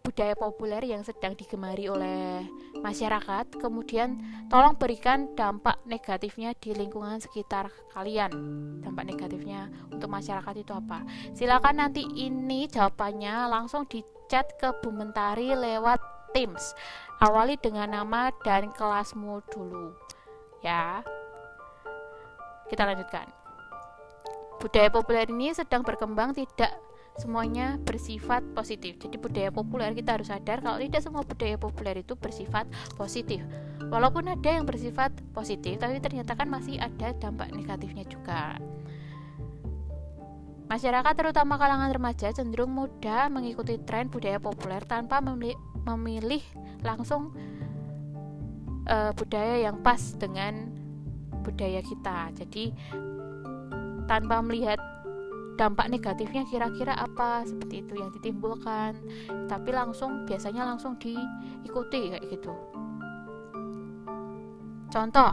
budaya 0.02 0.34
populer 0.34 0.82
yang 0.82 1.06
sedang 1.06 1.38
digemari 1.38 1.86
oleh 1.86 2.42
masyarakat, 2.82 3.54
kemudian 3.62 4.18
tolong 4.50 4.74
berikan 4.74 5.30
dampak 5.38 5.78
negatifnya 5.86 6.58
di 6.58 6.74
lingkungan 6.74 7.22
sekitar 7.22 7.70
kalian. 7.94 8.34
Dampak 8.82 9.06
negatifnya 9.06 9.70
untuk 9.94 10.10
masyarakat 10.10 10.58
itu 10.58 10.74
apa? 10.74 11.06
Silakan 11.38 11.86
nanti 11.86 12.02
ini 12.02 12.66
jawabannya 12.66 13.46
langsung 13.48 13.86
di 13.86 14.02
chat 14.32 14.48
ke 14.56 14.72
Bu 14.80 14.96
Mentari 14.96 15.52
lewat 15.52 16.00
Teams. 16.32 16.72
Awali 17.20 17.60
dengan 17.60 17.92
nama 17.92 18.32
dan 18.48 18.72
kelasmu 18.72 19.44
dulu. 19.52 19.92
Ya. 20.64 21.04
Kita 22.72 22.88
lanjutkan. 22.88 23.28
Budaya 24.64 24.88
populer 24.88 25.28
ini 25.28 25.52
sedang 25.52 25.84
berkembang 25.84 26.32
tidak 26.32 26.72
semuanya 27.20 27.76
bersifat 27.84 28.40
positif. 28.56 28.96
Jadi 29.04 29.20
budaya 29.20 29.52
populer 29.52 29.92
kita 29.92 30.16
harus 30.16 30.32
sadar 30.32 30.64
kalau 30.64 30.80
tidak 30.80 31.04
semua 31.04 31.28
budaya 31.28 31.60
populer 31.60 32.00
itu 32.00 32.16
bersifat 32.16 32.72
positif. 32.96 33.44
Walaupun 33.92 34.32
ada 34.32 34.48
yang 34.48 34.64
bersifat 34.64 35.12
positif, 35.36 35.76
tapi 35.76 36.00
ternyata 36.00 36.32
kan 36.40 36.48
masih 36.48 36.80
ada 36.80 37.12
dampak 37.20 37.52
negatifnya 37.52 38.08
juga. 38.08 38.56
Masyarakat 40.72 41.14
terutama 41.20 41.60
kalangan 41.60 41.92
remaja 41.92 42.32
cenderung 42.32 42.72
mudah 42.72 43.28
mengikuti 43.28 43.76
tren 43.84 44.08
budaya 44.08 44.40
populer 44.40 44.80
tanpa 44.88 45.20
memilih, 45.20 45.60
memilih 45.84 46.40
langsung 46.80 47.36
uh, 48.88 49.12
budaya 49.12 49.68
yang 49.68 49.84
pas 49.84 50.00
dengan 50.16 50.72
budaya 51.44 51.84
kita. 51.84 52.32
Jadi 52.40 52.72
tanpa 54.08 54.40
melihat 54.40 54.80
dampak 55.60 55.92
negatifnya 55.92 56.48
kira-kira 56.48 56.96
apa 56.96 57.44
seperti 57.44 57.84
itu 57.84 57.94
yang 58.00 58.10
ditimbulkan 58.16 58.96
tapi 59.46 59.70
langsung 59.76 60.24
biasanya 60.24 60.66
langsung 60.66 60.98
diikuti 60.98 62.16
kayak 62.16 62.26
gitu 62.32 62.50
contoh 64.90 65.32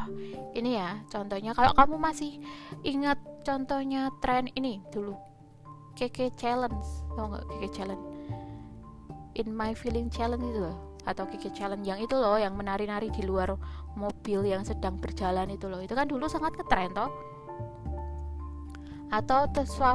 ini 0.52 0.76
ya 0.76 1.00
contohnya 1.08 1.56
kalau 1.56 1.72
kamu 1.72 1.96
masih 1.96 2.36
ingat 2.84 3.16
contohnya 3.40 4.12
tren 4.20 4.52
ini 4.52 4.84
dulu 4.92 5.27
keke 5.98 6.30
challenge 6.38 6.86
tau 7.18 7.26
nggak 7.34 7.44
keke 7.50 7.68
challenge 7.74 8.04
in 9.34 9.50
my 9.50 9.74
feeling 9.74 10.06
challenge 10.06 10.46
itu 10.46 10.62
loh 10.62 10.78
atau 11.02 11.26
keke 11.26 11.50
challenge 11.50 11.82
yang 11.82 11.98
itu 11.98 12.14
loh 12.14 12.38
yang 12.38 12.54
menari-nari 12.54 13.10
di 13.10 13.26
luar 13.26 13.58
mobil 13.98 14.46
yang 14.46 14.62
sedang 14.62 14.94
berjalan 15.02 15.50
itu 15.50 15.66
loh 15.66 15.82
itu 15.82 15.98
kan 15.98 16.06
dulu 16.06 16.30
sangat 16.30 16.54
ngetren 16.54 16.94
toh 16.94 17.10
atau 19.08 19.48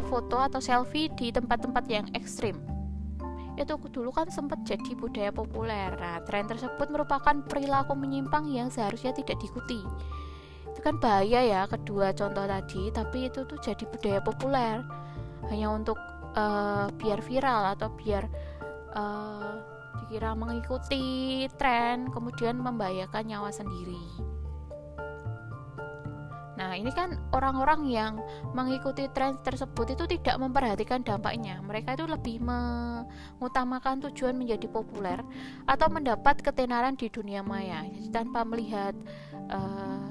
foto 0.09 0.37
atau 0.41 0.57
selfie 0.57 1.05
di 1.13 1.29
tempat-tempat 1.29 1.85
yang 1.85 2.05
ekstrim. 2.17 2.57
Itu 3.53 3.77
dulu 3.77 4.09
kan 4.09 4.33
sempat 4.33 4.65
jadi 4.65 4.97
budaya 4.97 5.29
populer. 5.29 5.93
Nah, 5.93 6.25
tren 6.25 6.49
tersebut 6.49 6.89
merupakan 6.89 7.37
perilaku 7.45 7.93
menyimpang 7.93 8.49
yang 8.49 8.73
seharusnya 8.73 9.13
tidak 9.13 9.37
diikuti. 9.37 9.85
Itu 10.65 10.81
kan 10.81 10.97
bahaya 10.97 11.45
ya 11.45 11.61
kedua 11.69 12.09
contoh 12.17 12.49
tadi, 12.49 12.89
tapi 12.89 13.29
itu 13.29 13.45
tuh 13.45 13.61
jadi 13.61 13.85
budaya 13.85 14.17
populer 14.25 14.81
hanya 15.51 15.67
untuk 15.73 15.97
uh, 16.37 16.87
biar 16.95 17.19
viral 17.19 17.75
atau 17.75 17.89
biar 17.93 18.27
uh, 18.93 19.53
dikira 20.03 20.35
mengikuti 20.35 21.45
tren 21.57 22.11
kemudian 22.11 22.59
membahayakan 22.59 23.23
nyawa 23.25 23.49
sendiri. 23.49 24.33
Nah, 26.53 26.77
ini 26.77 26.93
kan 26.93 27.17
orang-orang 27.33 27.89
yang 27.89 28.13
mengikuti 28.53 29.09
tren 29.09 29.41
tersebut 29.41 29.97
itu 29.97 30.05
tidak 30.05 30.37
memperhatikan 30.37 31.01
dampaknya. 31.01 31.57
Mereka 31.65 31.97
itu 31.97 32.05
lebih 32.05 32.45
mengutamakan 32.45 34.05
tujuan 34.09 34.37
menjadi 34.37 34.69
populer 34.69 35.17
atau 35.65 35.89
mendapat 35.89 36.45
ketenaran 36.45 36.93
di 36.93 37.09
dunia 37.09 37.41
maya, 37.41 37.89
jadi 37.89 38.09
tanpa 38.13 38.45
melihat 38.45 38.93
uh, 39.49 40.07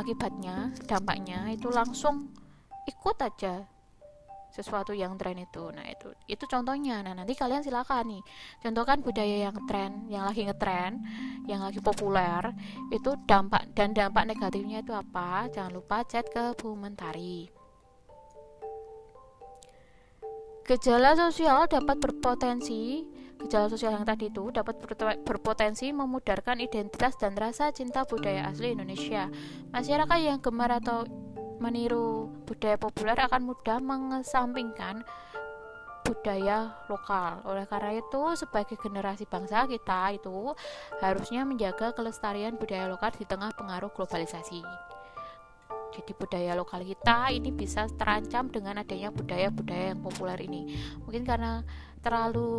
akibatnya, 0.00 0.72
dampaknya 0.88 1.52
itu 1.52 1.68
langsung 1.68 2.32
ikut 2.88 3.20
aja 3.20 3.68
sesuatu 4.52 4.92
yang 4.92 5.16
tren 5.16 5.40
itu. 5.40 5.72
Nah 5.72 5.88
itu 5.88 6.12
itu 6.28 6.44
contohnya. 6.46 7.00
Nah 7.00 7.16
nanti 7.16 7.32
kalian 7.32 7.64
silakan 7.64 8.12
nih. 8.12 8.22
Contohkan 8.60 9.00
budaya 9.00 9.48
yang 9.48 9.56
tren 9.64 10.06
yang 10.12 10.28
lagi 10.28 10.44
ngetren 10.44 11.00
yang 11.48 11.64
lagi 11.64 11.80
populer 11.80 12.52
itu 12.92 13.16
dampak 13.24 13.72
dan 13.72 13.96
dampak 13.96 14.28
negatifnya 14.28 14.84
itu 14.84 14.92
apa? 14.92 15.48
Jangan 15.50 15.72
lupa 15.72 16.04
chat 16.04 16.28
ke 16.28 16.52
Bu 16.54 16.76
Mentari 16.76 17.62
gejala 20.62 21.18
sosial 21.18 21.66
dapat 21.66 21.98
berpotensi 21.98 23.02
gejala 23.42 23.66
sosial 23.66 23.98
yang 23.98 24.06
tadi 24.06 24.30
itu 24.30 24.54
dapat 24.54 24.78
berpotensi 25.26 25.90
memudarkan 25.90 26.62
identitas 26.62 27.18
dan 27.18 27.34
rasa 27.34 27.74
cinta 27.74 28.06
budaya 28.06 28.46
asli 28.46 28.78
Indonesia. 28.78 29.26
Masyarakat 29.74 30.18
yang 30.22 30.38
gemar 30.38 30.78
atau 30.78 31.02
meniru 31.62 32.26
budaya 32.42 32.74
populer 32.74 33.14
akan 33.14 33.46
mudah 33.46 33.78
mengesampingkan 33.78 35.06
budaya 36.02 36.74
lokal. 36.90 37.38
Oleh 37.46 37.64
karena 37.70 38.02
itu, 38.02 38.22
sebagai 38.34 38.74
generasi 38.74 39.22
bangsa 39.30 39.70
kita 39.70 40.18
itu 40.18 40.50
harusnya 40.98 41.46
menjaga 41.46 41.94
kelestarian 41.94 42.58
budaya 42.58 42.90
lokal 42.90 43.14
di 43.14 43.22
tengah 43.22 43.54
pengaruh 43.54 43.94
globalisasi. 43.94 44.60
Jadi 45.92 46.12
budaya 46.16 46.56
lokal 46.56 46.82
kita 46.82 47.30
ini 47.30 47.52
bisa 47.52 47.84
terancam 47.94 48.48
dengan 48.48 48.80
adanya 48.80 49.12
budaya-budaya 49.12 49.92
yang 49.92 50.00
populer 50.00 50.38
ini. 50.42 50.74
Mungkin 51.04 51.22
karena 51.22 51.60
terlalu 52.00 52.50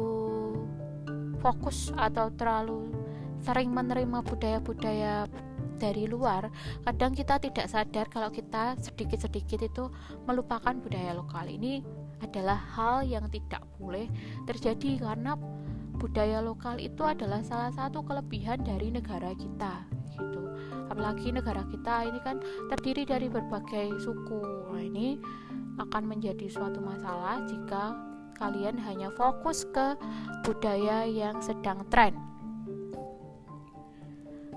fokus 1.42 1.92
atau 1.98 2.30
terlalu 2.32 2.94
sering 3.44 3.74
menerima 3.74 4.24
budaya-budaya 4.24 5.28
dari 5.84 6.08
luar, 6.08 6.48
kadang 6.88 7.12
kita 7.12 7.36
tidak 7.44 7.68
sadar 7.68 8.08
kalau 8.08 8.32
kita 8.32 8.80
sedikit-sedikit 8.80 9.60
itu 9.68 9.92
melupakan 10.24 10.72
budaya 10.72 11.12
lokal. 11.12 11.44
Ini 11.52 11.84
adalah 12.24 12.56
hal 12.56 13.04
yang 13.04 13.28
tidak 13.28 13.68
boleh 13.76 14.08
terjadi 14.48 15.04
karena 15.04 15.36
budaya 16.00 16.40
lokal 16.40 16.80
itu 16.80 17.04
adalah 17.04 17.44
salah 17.44 17.76
satu 17.76 18.00
kelebihan 18.08 18.64
dari 18.64 18.96
negara 18.96 19.36
kita 19.36 19.84
gitu. 20.16 20.56
Apalagi 20.88 21.36
negara 21.36 21.68
kita 21.68 22.08
ini 22.08 22.20
kan 22.24 22.40
terdiri 22.72 23.04
dari 23.04 23.28
berbagai 23.28 24.00
suku. 24.00 24.72
Nah, 24.72 24.84
ini 24.84 25.20
akan 25.84 26.04
menjadi 26.08 26.48
suatu 26.48 26.80
masalah 26.80 27.44
jika 27.50 27.98
kalian 28.40 28.80
hanya 28.82 29.12
fokus 29.14 29.68
ke 29.70 29.98
budaya 30.44 31.06
yang 31.06 31.40
sedang 31.40 31.86
tren 31.90 32.33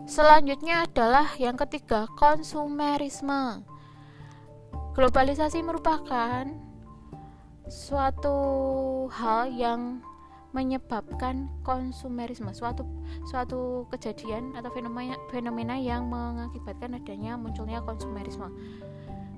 Selanjutnya 0.07 0.87
adalah 0.87 1.35
yang 1.35 1.59
ketiga, 1.59 2.07
konsumerisme. 2.15 3.67
Globalisasi 4.95 5.67
merupakan 5.67 6.47
suatu 7.67 8.39
hal 9.11 9.51
yang 9.51 9.99
menyebabkan 10.55 11.51
konsumerisme, 11.67 12.55
suatu 12.55 12.87
suatu 13.27 13.91
kejadian 13.91 14.55
atau 14.55 14.71
fenomena 14.71 15.19
fenomena 15.35 15.75
yang 15.75 16.07
mengakibatkan 16.07 17.03
adanya 17.03 17.35
munculnya 17.35 17.83
konsumerisme. 17.83 18.47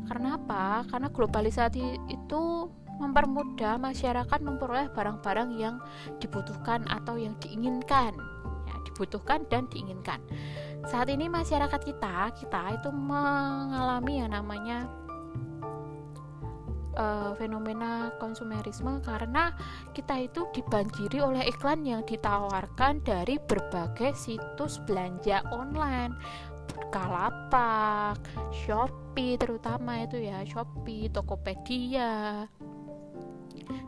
Karena 0.05 0.37
apa? 0.37 0.85
Karena 0.85 1.09
globalisasi 1.09 2.13
itu 2.13 2.69
mempermudah 3.01 3.81
masyarakat 3.81 4.39
memperoleh 4.45 4.93
barang-barang 4.93 5.51
yang 5.57 5.81
dibutuhkan 6.21 6.85
atau 6.93 7.17
yang 7.17 7.33
diinginkan 7.41 8.13
dibutuhkan 8.89 9.45
dan 9.53 9.69
diinginkan. 9.69 10.19
Saat 10.89 11.13
ini 11.13 11.29
masyarakat 11.29 11.81
kita, 11.85 12.33
kita 12.33 12.81
itu 12.81 12.89
mengalami 12.89 14.25
yang 14.25 14.33
namanya 14.33 14.89
uh, 16.99 17.33
fenomena 17.39 18.11
konsumerisme 18.19 18.99
karena 19.07 19.55
kita 19.95 20.27
itu 20.27 20.49
dibanjiri 20.53 21.23
oleh 21.23 21.47
iklan 21.47 21.87
yang 21.87 22.03
ditawarkan 22.03 23.01
dari 23.07 23.39
berbagai 23.39 24.13
situs 24.19 24.83
belanja 24.85 25.47
online. 25.55 26.13
Bukalapak, 26.69 28.21
Shopee 28.53 29.37
terutama 29.41 30.05
itu 30.05 30.21
ya, 30.21 30.41
Shopee, 30.45 31.11
Tokopedia, 31.11 32.47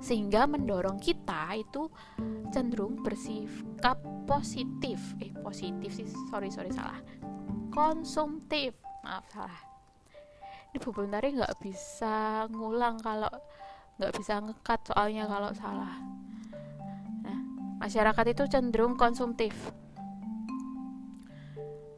sehingga 0.01 0.49
mendorong 0.49 1.01
kita 1.01 1.55
itu 1.57 1.89
cenderung 2.51 3.01
bersikap 3.01 4.01
positif. 4.25 4.99
Eh 5.21 5.33
positif 5.41 5.91
sih 5.95 6.07
sorry 6.29 6.53
sorry 6.53 6.71
salah. 6.73 6.99
Konsumtif. 7.71 8.77
Maaf 9.01 9.25
salah. 9.33 9.61
Ini 10.71 10.79
Bu 10.79 10.95
Bentari 10.95 11.35
nggak 11.35 11.59
bisa 11.59 12.47
ngulang 12.53 13.01
kalau 13.03 13.31
nggak 13.99 14.13
bisa 14.15 14.39
ngekat 14.39 14.81
soalnya 14.87 15.27
kalau 15.27 15.51
salah. 15.57 15.95
Nah 17.27 17.39
masyarakat 17.83 18.25
itu 18.33 18.45
cenderung 18.47 18.95
konsumtif. 18.95 19.53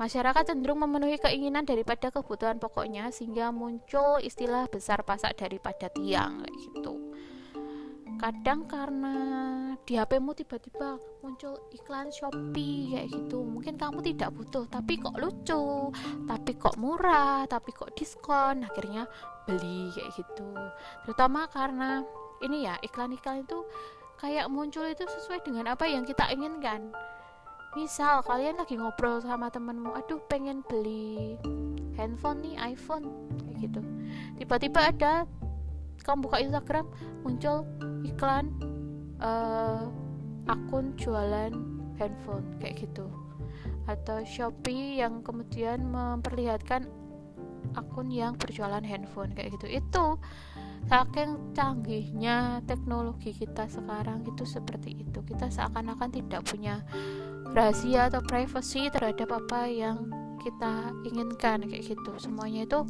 Masyarakat 0.03 0.51
cenderung 0.51 0.83
memenuhi 0.83 1.15
keinginan 1.15 1.63
daripada 1.63 2.11
kebutuhan 2.11 2.59
pokoknya 2.59 3.15
sehingga 3.15 3.55
muncul 3.55 4.19
istilah 4.19 4.67
besar 4.67 5.07
pasak 5.07 5.39
daripada 5.39 5.87
tiang 5.95 6.43
kayak 6.43 6.57
gitu. 6.59 7.15
Kadang 8.23 8.71
karena 8.71 9.15
di 9.83 9.99
HPmu 9.99 10.31
tiba-tiba 10.39 10.95
muncul 11.27 11.59
iklan 11.75 12.07
Shopee 12.15 12.95
kayak 12.95 13.11
gitu. 13.11 13.43
Mungkin 13.43 13.75
kamu 13.75 13.99
tidak 14.15 14.31
butuh, 14.31 14.63
tapi 14.71 15.03
kok 15.03 15.19
lucu, 15.19 15.91
tapi 16.31 16.55
kok 16.55 16.79
murah, 16.79 17.43
tapi 17.51 17.75
kok 17.75 17.91
diskon, 17.99 18.63
akhirnya 18.63 19.11
beli 19.43 19.91
kayak 19.91 20.15
gitu. 20.15 20.55
Terutama 21.03 21.51
karena 21.51 22.07
ini 22.47 22.71
ya, 22.71 22.79
iklan-iklan 22.87 23.43
itu 23.43 23.67
kayak 24.23 24.47
muncul 24.47 24.87
itu 24.87 25.03
sesuai 25.03 25.43
dengan 25.43 25.75
apa 25.75 25.91
yang 25.91 26.07
kita 26.07 26.31
inginkan 26.31 26.95
misal 27.75 28.21
kalian 28.23 28.61
lagi 28.61 28.77
ngobrol 28.77 29.19
sama 29.25 29.49
temenmu 29.49 29.97
aduh 29.97 30.21
pengen 30.29 30.61
beli 30.69 31.41
handphone 31.97 32.45
nih 32.45 32.77
iPhone 32.77 33.09
kayak 33.43 33.67
gitu 33.67 33.81
tiba-tiba 34.37 34.93
ada 34.93 35.27
kamu 36.03 36.29
buka 36.29 36.39
Instagram 36.43 36.87
muncul 37.23 37.65
iklan 38.03 38.51
uh, 39.23 39.87
akun 40.51 40.95
jualan 40.99 41.53
handphone 41.97 42.47
kayak 42.59 42.87
gitu. 42.87 43.07
Atau 43.87 44.23
Shopee 44.23 45.03
yang 45.03 45.23
kemudian 45.27 45.87
memperlihatkan 45.91 46.87
akun 47.79 48.11
yang 48.11 48.35
berjualan 48.39 48.83
handphone 48.83 49.31
kayak 49.35 49.55
gitu. 49.59 49.67
Itu 49.79 50.07
saking 50.91 51.55
canggihnya 51.55 52.61
teknologi 52.67 53.31
kita 53.31 53.71
sekarang 53.71 54.27
itu 54.27 54.43
seperti 54.43 55.07
itu. 55.07 55.19
Kita 55.23 55.47
seakan-akan 55.51 56.11
tidak 56.11 56.43
punya 56.47 56.83
rahasia 57.55 58.11
atau 58.11 58.23
privacy 58.25 58.91
terhadap 58.91 59.31
apa 59.31 59.71
yang 59.71 60.11
kita 60.43 60.91
inginkan 61.07 61.63
kayak 61.71 61.95
gitu. 61.95 62.13
Semuanya 62.19 62.67
itu 62.67 62.83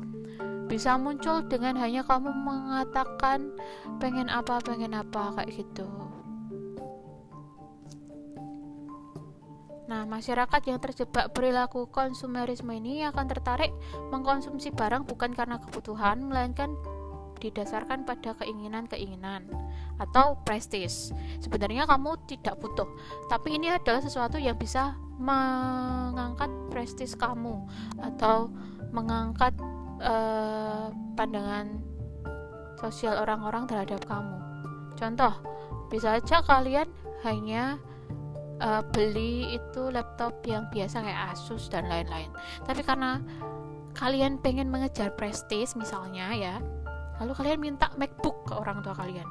bisa 0.73 0.97
muncul 0.97 1.44
dengan 1.44 1.77
hanya 1.77 2.01
kamu 2.01 2.32
mengatakan 2.32 3.53
pengen 4.01 4.32
apa 4.32 4.57
pengen 4.65 4.97
apa 4.97 5.36
kayak 5.36 5.53
gitu 5.53 5.85
Nah, 9.93 10.09
masyarakat 10.09 10.73
yang 10.73 10.81
terjebak 10.81 11.36
perilaku 11.36 11.85
konsumerisme 11.93 12.73
ini 12.73 13.05
akan 13.05 13.28
tertarik 13.28 13.77
mengkonsumsi 14.09 14.73
barang 14.73 15.05
bukan 15.05 15.36
karena 15.36 15.61
kebutuhan, 15.61 16.16
melainkan 16.32 16.73
didasarkan 17.44 18.09
pada 18.09 18.32
keinginan-keinginan 18.40 19.53
atau 20.01 20.40
prestis. 20.49 21.12
Sebenarnya 21.44 21.85
kamu 21.85 22.24
tidak 22.24 22.57
butuh, 22.57 22.89
tapi 23.28 23.61
ini 23.61 23.69
adalah 23.69 24.01
sesuatu 24.01 24.40
yang 24.40 24.57
bisa 24.57 24.97
mengangkat 25.20 26.49
prestis 26.73 27.12
kamu 27.12 27.69
atau 28.01 28.49
mengangkat 28.97 29.53
uh, 30.03 30.91
pandangan 31.15 31.81
sosial 32.77 33.23
orang-orang 33.23 33.70
terhadap 33.70 34.03
kamu. 34.11 34.37
Contoh, 34.99 35.35
bisa 35.89 36.19
aja 36.19 36.43
kalian 36.43 36.91
hanya 37.23 37.79
uh, 38.59 38.83
beli 38.91 39.55
itu 39.55 39.89
laptop 39.89 40.43
yang 40.45 40.66
biasa 40.69 41.01
kayak 41.07 41.39
Asus 41.39 41.70
dan 41.70 41.87
lain-lain. 41.87 42.29
Tapi 42.66 42.83
karena 42.83 43.23
kalian 43.95 44.43
pengen 44.43 44.69
mengejar 44.69 45.15
prestis 45.15 45.79
misalnya 45.79 46.35
ya, 46.35 46.55
lalu 47.23 47.33
kalian 47.39 47.61
minta 47.62 47.89
MacBook 47.95 48.51
ke 48.51 48.55
orang 48.59 48.83
tua 48.83 48.99
kalian 48.99 49.29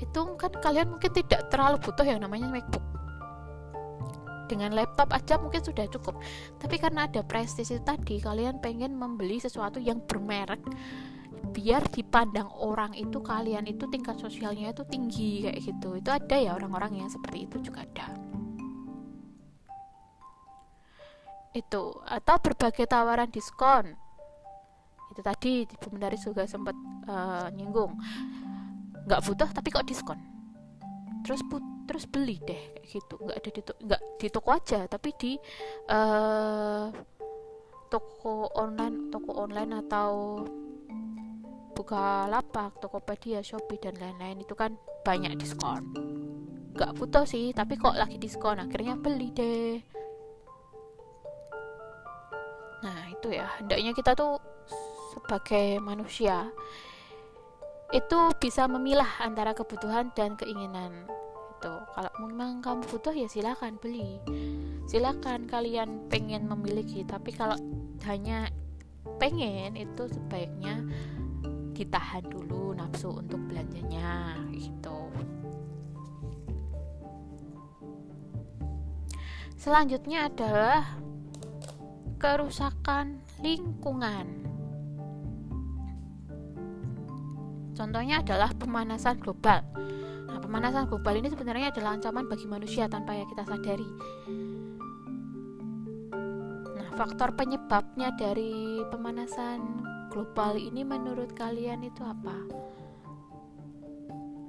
itu 0.00 0.20
kan 0.40 0.52
kalian 0.64 0.96
mungkin 0.96 1.12
tidak 1.12 1.46
terlalu 1.52 1.76
butuh 1.78 2.02
yang 2.02 2.18
namanya 2.24 2.48
MacBook 2.48 2.82
dengan 4.50 4.74
laptop 4.74 5.14
aja 5.14 5.38
mungkin 5.38 5.62
sudah 5.62 5.86
cukup. 5.86 6.18
Tapi 6.58 6.82
karena 6.82 7.06
ada 7.06 7.22
prestis 7.22 7.70
tadi 7.86 8.18
kalian 8.18 8.58
pengen 8.58 8.98
membeli 8.98 9.38
sesuatu 9.38 9.78
yang 9.78 10.02
bermerek 10.02 10.58
biar 11.54 11.86
dipandang 11.88 12.50
orang 12.58 12.92
itu 12.98 13.22
kalian 13.22 13.64
itu 13.70 13.86
tingkat 13.88 14.18
sosialnya 14.18 14.74
itu 14.74 14.82
tinggi 14.90 15.46
kayak 15.46 15.62
gitu. 15.62 15.94
Itu 15.94 16.10
ada 16.10 16.36
ya 16.36 16.58
orang-orang 16.58 17.06
yang 17.06 17.08
seperti 17.08 17.46
itu 17.46 17.62
juga 17.62 17.86
ada. 17.86 18.10
Itu 21.54 22.02
atau 22.02 22.36
berbagai 22.42 22.90
tawaran 22.90 23.30
diskon. 23.30 23.94
Itu 25.10 25.22
tadi 25.22 25.66
Ibu 25.66 25.98
juga 26.18 26.46
sempat 26.46 26.74
uh, 27.06 27.50
nyinggung. 27.54 27.98
Nggak 29.06 29.20
butuh 29.26 29.48
tapi 29.50 29.74
kok 29.74 29.86
diskon? 29.86 30.18
Terus 31.26 31.42
put 31.50 31.62
terus 31.90 32.06
beli 32.06 32.38
deh 32.46 32.62
kayak 32.78 32.86
gitu. 32.86 33.14
Nggak 33.18 33.36
ada 33.42 33.50
di 33.50 33.60
nggak 33.66 34.02
di 34.22 34.26
toko 34.30 34.48
aja 34.54 34.80
tapi 34.86 35.10
di 35.18 35.34
uh, 35.90 36.86
toko 37.90 38.46
online 38.54 39.10
toko 39.10 39.42
online 39.42 39.72
atau 39.82 40.10
buka 41.74 42.30
lapak 42.30 42.78
tokopedia 42.78 43.42
shopee 43.42 43.82
dan 43.82 43.98
lain-lain 43.98 44.46
itu 44.46 44.54
kan 44.54 44.78
banyak 45.02 45.34
diskon. 45.34 45.82
Nggak 46.78 46.94
butuh 46.94 47.26
sih 47.26 47.50
tapi 47.50 47.74
kok 47.74 47.98
lagi 47.98 48.22
diskon 48.22 48.62
akhirnya 48.62 48.94
beli 48.94 49.34
deh. 49.34 49.82
Nah 52.86 53.10
itu 53.10 53.34
ya. 53.34 53.50
Hendaknya 53.58 53.90
kita 53.98 54.14
tuh 54.14 54.38
sebagai 55.10 55.82
manusia 55.82 56.54
itu 57.90 58.18
bisa 58.38 58.70
memilah 58.70 59.18
antara 59.18 59.50
kebutuhan 59.50 60.14
dan 60.14 60.38
keinginan 60.38 61.10
itu 61.60 61.76
kalau 61.92 62.12
memang 62.24 62.64
kamu 62.64 62.88
butuh 62.88 63.12
ya 63.12 63.28
silakan 63.28 63.76
beli. 63.76 64.16
Silakan 64.88 65.44
kalian 65.44 66.08
pengen 66.08 66.48
memiliki 66.48 67.04
tapi 67.04 67.36
kalau 67.36 67.60
hanya 68.08 68.48
pengen 69.20 69.76
itu 69.76 70.08
sebaiknya 70.08 70.80
ditahan 71.76 72.24
dulu 72.24 72.72
nafsu 72.72 73.12
untuk 73.12 73.44
belanjanya 73.44 74.40
gitu. 74.56 75.12
Selanjutnya 79.60 80.32
adalah 80.32 80.96
kerusakan 82.16 83.20
lingkungan. 83.44 84.48
Contohnya 87.76 88.24
adalah 88.24 88.48
pemanasan 88.56 89.20
global. 89.20 89.60
Nah, 90.40 90.48
pemanasan 90.48 90.88
global 90.88 91.20
ini 91.20 91.28
sebenarnya 91.28 91.68
adalah 91.68 92.00
ancaman 92.00 92.24
bagi 92.24 92.48
manusia 92.48 92.88
tanpa 92.88 93.12
yang 93.12 93.28
kita 93.28 93.44
sadari. 93.44 93.84
Nah, 96.80 96.88
faktor 96.96 97.36
penyebabnya 97.36 98.16
dari 98.16 98.80
pemanasan 98.88 99.84
global 100.08 100.56
ini 100.56 100.80
menurut 100.80 101.36
kalian 101.36 101.84
itu 101.84 102.00
apa? 102.00 102.40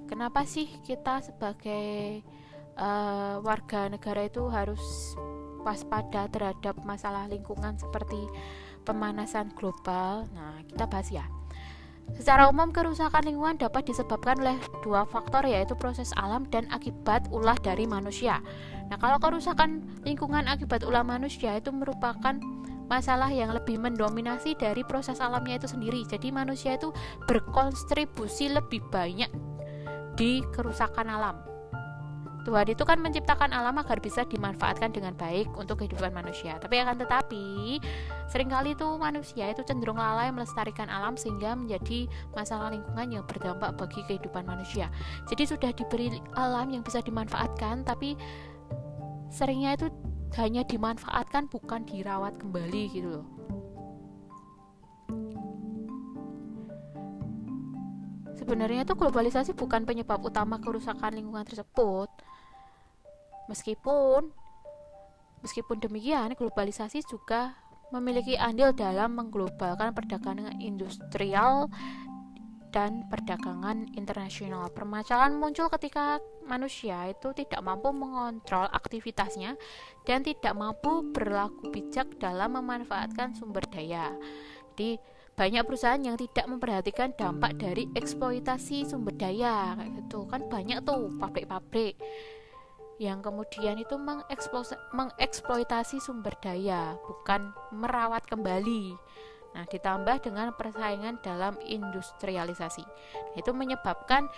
Kenapa 0.07 0.47
sih 0.47 0.71
kita 0.79 1.19
sebagai 1.19 2.23
uh, 2.79 3.43
warga 3.43 3.91
negara 3.91 4.23
itu 4.31 4.47
harus 4.47 4.79
waspada 5.67 6.31
terhadap 6.31 6.79
masalah 6.87 7.27
lingkungan 7.27 7.75
seperti 7.75 8.31
pemanasan 8.87 9.51
global? 9.59 10.23
Nah, 10.31 10.63
kita 10.71 10.87
bahas 10.87 11.11
ya. 11.11 11.27
Secara 12.15 12.47
umum, 12.51 12.69
kerusakan 12.69 13.23
lingkungan 13.27 13.57
dapat 13.57 13.87
disebabkan 13.87 14.39
oleh 14.39 14.57
dua 14.85 15.07
faktor 15.07 15.47
yaitu 15.47 15.73
proses 15.73 16.11
alam 16.15 16.45
dan 16.49 16.67
akibat 16.69 17.25
ulah 17.33 17.57
dari 17.59 17.87
manusia. 17.89 18.39
Nah, 18.91 18.99
kalau 18.99 19.17
kerusakan 19.17 19.83
lingkungan 20.03 20.45
akibat 20.47 20.83
ulah 20.83 21.01
manusia 21.01 21.55
itu 21.55 21.71
merupakan 21.71 22.37
masalah 22.91 23.31
yang 23.31 23.55
lebih 23.55 23.79
mendominasi 23.79 24.51
dari 24.59 24.83
proses 24.83 25.23
alamnya 25.23 25.63
itu 25.63 25.71
sendiri. 25.71 26.03
Jadi 26.03 26.27
manusia 26.27 26.75
itu 26.75 26.91
berkontribusi 27.23 28.51
lebih 28.51 28.83
banyak 28.91 29.31
di 30.19 30.43
kerusakan 30.51 31.07
alam. 31.07 31.50
Tuhan 32.41 32.73
itu 32.73 32.81
kan 32.81 32.97
menciptakan 32.97 33.53
alam 33.53 33.77
agar 33.77 34.01
bisa 34.01 34.25
dimanfaatkan 34.25 34.89
dengan 34.89 35.13
baik 35.13 35.53
untuk 35.53 35.81
kehidupan 35.81 36.09
manusia. 36.09 36.57
Tapi 36.57 36.81
akan 36.81 36.97
tetapi 36.97 37.77
sering 38.25 38.49
kali 38.49 38.73
itu 38.73 38.87
manusia 38.97 39.53
itu 39.53 39.61
cenderung 39.61 40.01
lalai 40.01 40.33
melestarikan 40.33 40.89
alam 40.89 41.13
sehingga 41.13 41.53
menjadi 41.53 42.09
masalah 42.33 42.73
lingkungan 42.73 43.21
yang 43.21 43.23
berdampak 43.29 43.77
bagi 43.77 44.01
kehidupan 44.09 44.41
manusia. 44.49 44.89
Jadi 45.29 45.43
sudah 45.45 45.69
diberi 45.69 46.17
alam 46.33 46.73
yang 46.73 46.81
bisa 46.81 47.05
dimanfaatkan 47.05 47.85
tapi 47.85 48.17
seringnya 49.29 49.77
itu 49.77 49.87
hanya 50.41 50.65
dimanfaatkan 50.65 51.45
bukan 51.51 51.85
dirawat 51.85 52.41
kembali 52.41 52.83
gitu 52.89 53.09
loh. 53.21 53.27
sebenarnya 58.51 58.83
itu 58.83 58.97
globalisasi 58.99 59.55
bukan 59.55 59.87
penyebab 59.87 60.19
utama 60.25 60.59
kerusakan 60.59 61.15
lingkungan 61.15 61.47
tersebut 61.47 62.09
meskipun 63.51 64.31
meskipun 65.43 65.77
demikian 65.83 66.31
globalisasi 66.39 67.03
juga 67.03 67.59
memiliki 67.91 68.39
andil 68.39 68.71
dalam 68.71 69.19
mengglobalkan 69.19 69.91
perdagangan 69.91 70.55
industrial 70.63 71.67
dan 72.71 73.03
perdagangan 73.11 73.91
internasional. 73.99 74.71
Permasalahan 74.71 75.35
muncul 75.35 75.67
ketika 75.75 76.23
manusia 76.47 77.11
itu 77.11 77.35
tidak 77.35 77.59
mampu 77.59 77.91
mengontrol 77.91 78.71
aktivitasnya 78.71 79.59
dan 80.07 80.23
tidak 80.23 80.55
mampu 80.55 81.03
berlaku 81.11 81.67
bijak 81.67 82.07
dalam 82.15 82.55
memanfaatkan 82.55 83.35
sumber 83.35 83.67
daya. 83.67 84.15
Jadi 84.71 85.03
banyak 85.35 85.67
perusahaan 85.67 85.99
yang 85.99 86.15
tidak 86.15 86.47
memperhatikan 86.47 87.11
dampak 87.19 87.59
dari 87.59 87.91
eksploitasi 87.91 88.87
sumber 88.87 89.19
daya 89.19 89.75
kayak 89.75 89.91
gitu 89.99 90.23
kan 90.31 90.47
banyak 90.47 90.79
tuh 90.87 91.11
pabrik-pabrik 91.19 91.99
yang 93.01 93.25
kemudian 93.25 93.81
itu 93.81 93.97
mengeksploitasi 94.93 95.97
sumber 95.97 96.37
daya 96.37 96.93
bukan 97.01 97.49
merawat 97.73 98.29
kembali 98.29 98.93
Nah, 99.51 99.67
ditambah 99.67 100.23
dengan 100.23 100.55
persaingan 100.55 101.19
dalam 101.19 101.59
industrialisasi. 101.59 102.83
Nah, 102.87 103.35
itu 103.35 103.51
menyebabkan 103.51 104.31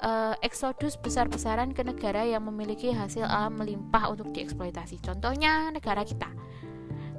uh, 0.00 0.34
eksodus 0.40 0.96
besar-besaran 0.96 1.76
ke 1.76 1.84
negara 1.84 2.24
yang 2.24 2.48
memiliki 2.48 2.88
hasil 2.88 3.28
alam 3.28 3.60
melimpah 3.60 4.08
untuk 4.08 4.32
dieksploitasi. 4.32 5.04
Contohnya 5.04 5.68
negara 5.68 6.02
kita. 6.08 6.28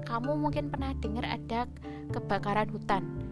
Kamu 0.06 0.38
mungkin 0.38 0.70
pernah 0.70 0.94
dengar 0.98 1.26
ada 1.26 1.70
kebakaran 2.14 2.70
hutan. 2.70 3.25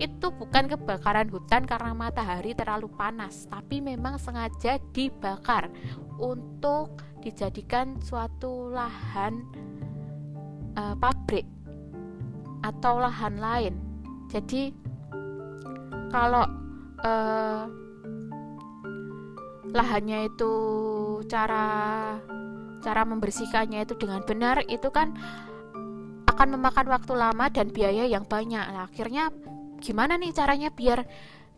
Itu 0.00 0.32
bukan 0.32 0.70
kebakaran 0.72 1.28
hutan 1.28 1.68
karena 1.68 1.92
matahari 1.92 2.56
terlalu 2.56 2.88
panas, 2.92 3.44
tapi 3.48 3.80
memang 3.84 4.16
sengaja 4.16 4.80
dibakar 4.92 5.68
untuk 6.16 7.00
dijadikan 7.22 8.00
suatu 8.02 8.72
lahan 8.72 9.46
uh, 10.74 10.94
pabrik 10.98 11.46
atau 12.62 13.02
lahan 13.02 13.36
lain. 13.38 13.74
Jadi 14.30 14.72
kalau 16.08 16.44
uh, 17.04 17.64
lahannya 19.72 20.28
itu 20.28 20.52
cara 21.26 21.66
cara 22.82 23.02
membersihkannya 23.06 23.86
itu 23.86 23.94
dengan 23.94 24.20
benar 24.26 24.66
itu 24.66 24.90
kan 24.90 25.14
akan 26.28 26.58
memakan 26.58 26.86
waktu 26.90 27.12
lama 27.14 27.46
dan 27.48 27.70
biaya 27.70 28.04
yang 28.08 28.26
banyak. 28.26 28.60
Nah, 28.60 28.88
akhirnya 28.88 29.30
gimana 29.82 30.14
nih 30.14 30.30
caranya 30.30 30.70
biar 30.70 31.02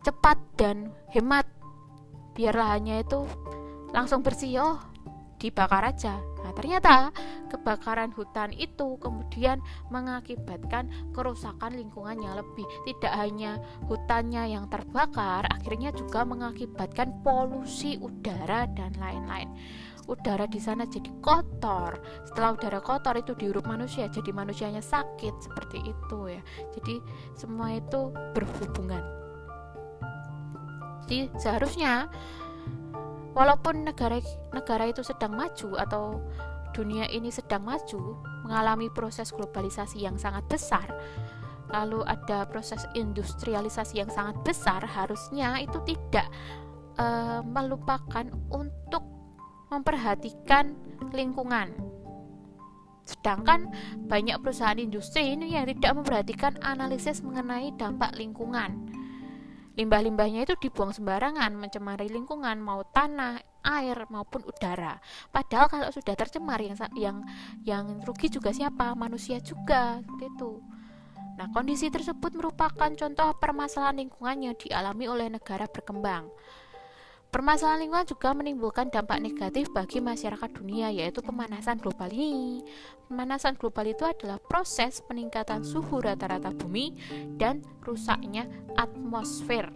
cepat 0.01 0.37
dan 0.57 0.89
hemat 1.13 1.45
biar 2.33 2.57
lahannya 2.57 3.05
itu 3.05 3.23
langsung 3.93 4.25
bersih 4.25 4.59
oh 4.59 4.77
dibakar 5.37 5.85
aja 5.93 6.19
Nah, 6.45 6.53
ternyata 6.53 7.09
kebakaran 7.49 8.13
hutan 8.13 8.53
itu 8.53 9.01
kemudian 9.01 9.57
mengakibatkan 9.89 10.93
kerusakan 11.09 11.73
lingkungan 11.73 12.21
yang 12.21 12.37
lebih. 12.37 12.69
Tidak 12.85 13.09
hanya 13.09 13.57
hutannya 13.89 14.53
yang 14.53 14.69
terbakar, 14.69 15.49
akhirnya 15.49 15.89
juga 15.97 16.21
mengakibatkan 16.21 17.25
polusi 17.25 17.97
udara 17.97 18.69
dan 18.77 18.93
lain-lain. 19.01 19.49
Udara 20.05 20.45
di 20.45 20.61
sana 20.61 20.85
jadi 20.85 21.09
kotor. 21.21 21.97
Setelah 22.29 22.53
udara 22.53 22.79
kotor 22.81 23.17
itu 23.17 23.33
dihirup 23.33 23.65
manusia, 23.65 24.05
jadi 24.05 24.29
manusianya 24.29 24.81
sakit 24.81 25.33
seperti 25.41 25.81
itu 25.81 26.19
ya. 26.29 26.41
Jadi 26.77 27.01
semua 27.33 27.73
itu 27.73 28.13
berhubungan. 28.33 29.01
Jadi 31.05 31.29
seharusnya 31.37 32.09
Walaupun 33.35 33.83
negara 33.83 34.23
negara 34.55 34.87
itu 34.87 35.03
sedang 35.03 35.35
maju 35.35 35.75
atau 35.75 36.23
dunia 36.71 37.03
ini 37.11 37.27
sedang 37.27 37.67
maju, 37.67 38.15
mengalami 38.47 38.87
proses 38.87 39.35
globalisasi 39.35 39.99
yang 40.07 40.15
sangat 40.15 40.47
besar, 40.47 40.87
lalu 41.67 41.99
ada 42.07 42.47
proses 42.47 42.87
industrialisasi 42.95 43.99
yang 43.99 44.07
sangat 44.07 44.39
besar, 44.47 44.79
harusnya 44.87 45.59
itu 45.59 45.83
tidak 45.83 46.31
uh, 46.95 47.43
melupakan 47.43 48.23
untuk 48.55 49.03
memperhatikan 49.79 50.75
lingkungan. 51.11 51.75
Sedangkan 53.05 53.69
banyak 54.09 54.41
perusahaan 54.41 54.79
industri 54.81 55.37
ini 55.37 55.53
yang 55.53 55.69
tidak 55.69 55.93
memperhatikan 55.93 56.57
analisis 56.65 57.21
mengenai 57.21 57.69
dampak 57.77 58.17
lingkungan 58.17 58.95
Limbah-limbahnya 59.75 60.47
itu 60.47 60.55
dibuang 60.55 60.95
sembarangan, 60.95 61.51
mencemari 61.51 62.07
lingkungan, 62.07 62.63
mau 62.63 62.87
tanah, 62.95 63.43
air 63.59 64.07
maupun 64.07 64.47
udara. 64.47 64.95
Padahal 65.35 65.67
kalau 65.67 65.87
sudah 65.91 66.15
tercemar 66.15 66.63
yang 66.63 66.79
yang 66.95 67.17
yang 67.67 67.85
rugi 68.07 68.31
juga 68.31 68.55
siapa? 68.55 68.95
Manusia 68.95 69.43
juga, 69.43 69.99
seperti 69.99 70.31
itu. 70.31 70.63
Nah, 71.35 71.51
kondisi 71.51 71.91
tersebut 71.91 72.31
merupakan 72.39 72.87
contoh 72.87 73.35
permasalahan 73.35 73.99
lingkungan 73.99 74.37
yang 74.39 74.55
dialami 74.55 75.11
oleh 75.11 75.27
negara 75.27 75.67
berkembang. 75.67 76.31
Permasalahan 77.35 77.83
lingkungan 77.83 78.07
juga 78.07 78.31
menimbulkan 78.31 78.87
dampak 78.87 79.19
negatif 79.19 79.67
bagi 79.75 79.99
masyarakat 79.99 80.55
dunia, 80.55 80.87
yaitu 80.87 81.19
pemanasan 81.19 81.75
global 81.83 82.07
ini. 82.07 82.63
Pemanasan 83.11 83.59
global 83.59 83.91
itu 83.91 84.07
adalah 84.07 84.39
proses 84.39 85.03
peningkatan 85.03 85.59
suhu 85.67 85.99
rata-rata 85.99 86.55
bumi 86.55 86.95
dan 87.35 87.59
rusaknya 87.83 88.47
atmosfer. 88.79 89.67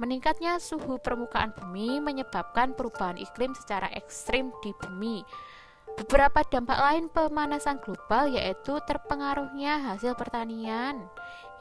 Meningkatnya 0.00 0.56
suhu 0.56 0.96
permukaan 0.96 1.52
bumi 1.52 2.00
menyebabkan 2.00 2.72
perubahan 2.72 3.20
iklim 3.20 3.52
secara 3.52 3.92
ekstrim 3.92 4.48
di 4.64 4.72
bumi. 4.80 5.28
Beberapa 6.00 6.40
dampak 6.40 6.80
lain 6.80 7.12
pemanasan 7.12 7.84
global 7.84 8.32
yaitu 8.32 8.80
terpengaruhnya 8.88 9.92
hasil 9.92 10.16
pertanian, 10.16 11.04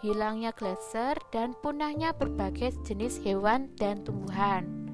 hilangnya 0.06 0.54
glacier, 0.54 1.18
dan 1.34 1.58
punahnya 1.58 2.14
berbagai 2.14 2.78
jenis 2.86 3.18
hewan 3.26 3.74
dan 3.82 4.06
tumbuhan. 4.06 4.86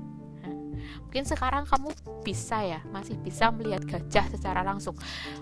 Mungkin 1.12 1.28
sekarang 1.28 1.68
kamu 1.68 1.92
bisa 2.24 2.64
ya 2.64 2.80
masih 2.90 3.20
bisa 3.20 3.52
melihat 3.52 3.84
gajah 3.84 4.32
secara 4.32 4.64
langsung. 4.64 4.96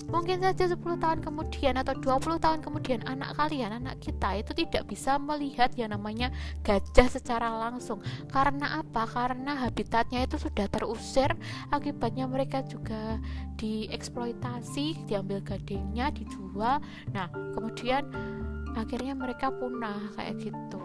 Mungkin 0.09 0.41
saja 0.41 0.65
10 0.65 0.81
tahun 0.81 1.19
kemudian 1.21 1.77
atau 1.77 1.93
20 1.93 2.41
tahun 2.41 2.59
kemudian 2.65 3.05
anak 3.05 3.37
kalian 3.37 3.77
anak 3.77 4.01
kita 4.01 4.41
itu 4.41 4.51
tidak 4.65 4.89
bisa 4.89 5.21
melihat 5.21 5.69
yang 5.77 5.93
namanya 5.93 6.33
gajah 6.65 7.07
secara 7.07 7.53
langsung. 7.53 8.01
Karena 8.33 8.81
apa? 8.81 9.05
Karena 9.05 9.61
habitatnya 9.61 10.25
itu 10.25 10.41
sudah 10.41 10.65
terusir 10.71 11.29
akibatnya 11.69 12.25
mereka 12.25 12.65
juga 12.65 13.21
dieksploitasi 13.61 15.05
diambil 15.05 15.43
gadingnya 15.45 16.09
dijual. 16.09 16.81
Nah 17.13 17.29
kemudian 17.53 18.09
akhirnya 18.77 19.13
mereka 19.17 19.49
punah 19.53 20.13
kayak 20.17 20.37
gitu 20.49 20.81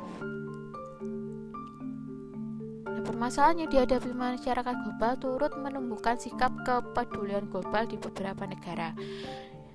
Permasalahan 3.05 3.62
yang 3.62 3.70
dihadapi 3.70 4.11
masyarakat 4.16 4.74
global 4.81 5.12
turut 5.20 5.52
menumbuhkan 5.61 6.16
sikap 6.16 6.51
kepedulian 6.65 7.44
global 7.52 7.85
di 7.85 8.01
beberapa 8.01 8.48
negara. 8.48 8.97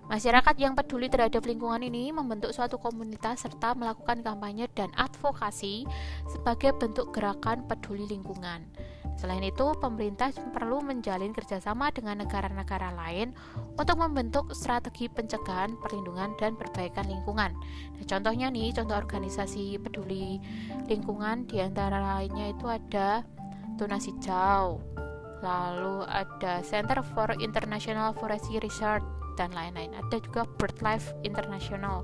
Masyarakat 0.10 0.58
yang 0.58 0.74
peduli 0.74 1.06
terhadap 1.06 1.46
lingkungan 1.46 1.86
ini 1.86 2.10
membentuk 2.10 2.50
suatu 2.50 2.82
komunitas 2.82 3.46
serta 3.46 3.78
melakukan 3.78 4.26
kampanye 4.26 4.66
dan 4.74 4.90
advokasi 4.98 5.86
sebagai 6.26 6.74
bentuk 6.82 7.14
gerakan 7.14 7.70
peduli 7.70 8.10
lingkungan. 8.10 8.66
Selain 9.20 9.44
itu, 9.44 9.76
pemerintah 9.84 10.32
perlu 10.56 10.80
menjalin 10.80 11.36
kerjasama 11.36 11.92
dengan 11.92 12.24
negara-negara 12.24 12.96
lain 12.96 13.36
untuk 13.76 14.00
membentuk 14.00 14.56
strategi 14.56 15.12
pencegahan, 15.12 15.76
perlindungan, 15.76 16.40
dan 16.40 16.56
perbaikan 16.56 17.04
lingkungan. 17.04 17.52
Nah, 18.00 18.06
contohnya 18.08 18.48
nih, 18.48 18.72
contoh 18.72 18.96
organisasi 18.96 19.76
peduli 19.84 20.40
lingkungan 20.88 21.44
di 21.52 21.60
antara 21.60 22.00
lainnya 22.00 22.56
itu 22.56 22.64
ada 22.72 23.28
Tunas 23.76 24.08
Hijau, 24.08 24.80
lalu 25.44 26.08
ada 26.08 26.64
Center 26.64 27.04
for 27.04 27.36
International 27.44 28.16
Forestry 28.16 28.64
Research, 28.64 29.04
dan 29.40 29.56
lain-lain. 29.56 29.96
Ada 29.96 30.20
juga 30.20 30.44
BirdLife 30.60 31.16
International. 31.24 32.04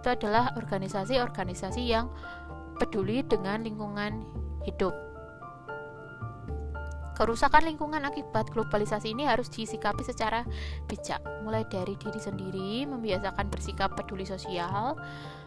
Itu 0.00 0.08
adalah 0.08 0.56
organisasi-organisasi 0.56 1.82
yang 1.84 2.08
peduli 2.80 3.20
dengan 3.24 3.60
lingkungan 3.60 4.24
hidup. 4.64 5.05
Kerusakan 7.16 7.64
lingkungan 7.64 8.04
akibat 8.04 8.52
globalisasi 8.52 9.16
ini 9.16 9.24
harus 9.24 9.48
disikapi 9.48 10.04
secara 10.04 10.44
bijak, 10.84 11.24
mulai 11.40 11.64
dari 11.64 11.96
diri 11.96 12.20
sendiri, 12.20 12.84
membiasakan 12.84 13.48
bersikap 13.48 13.96
peduli 13.96 14.28
sosial. 14.28 15.00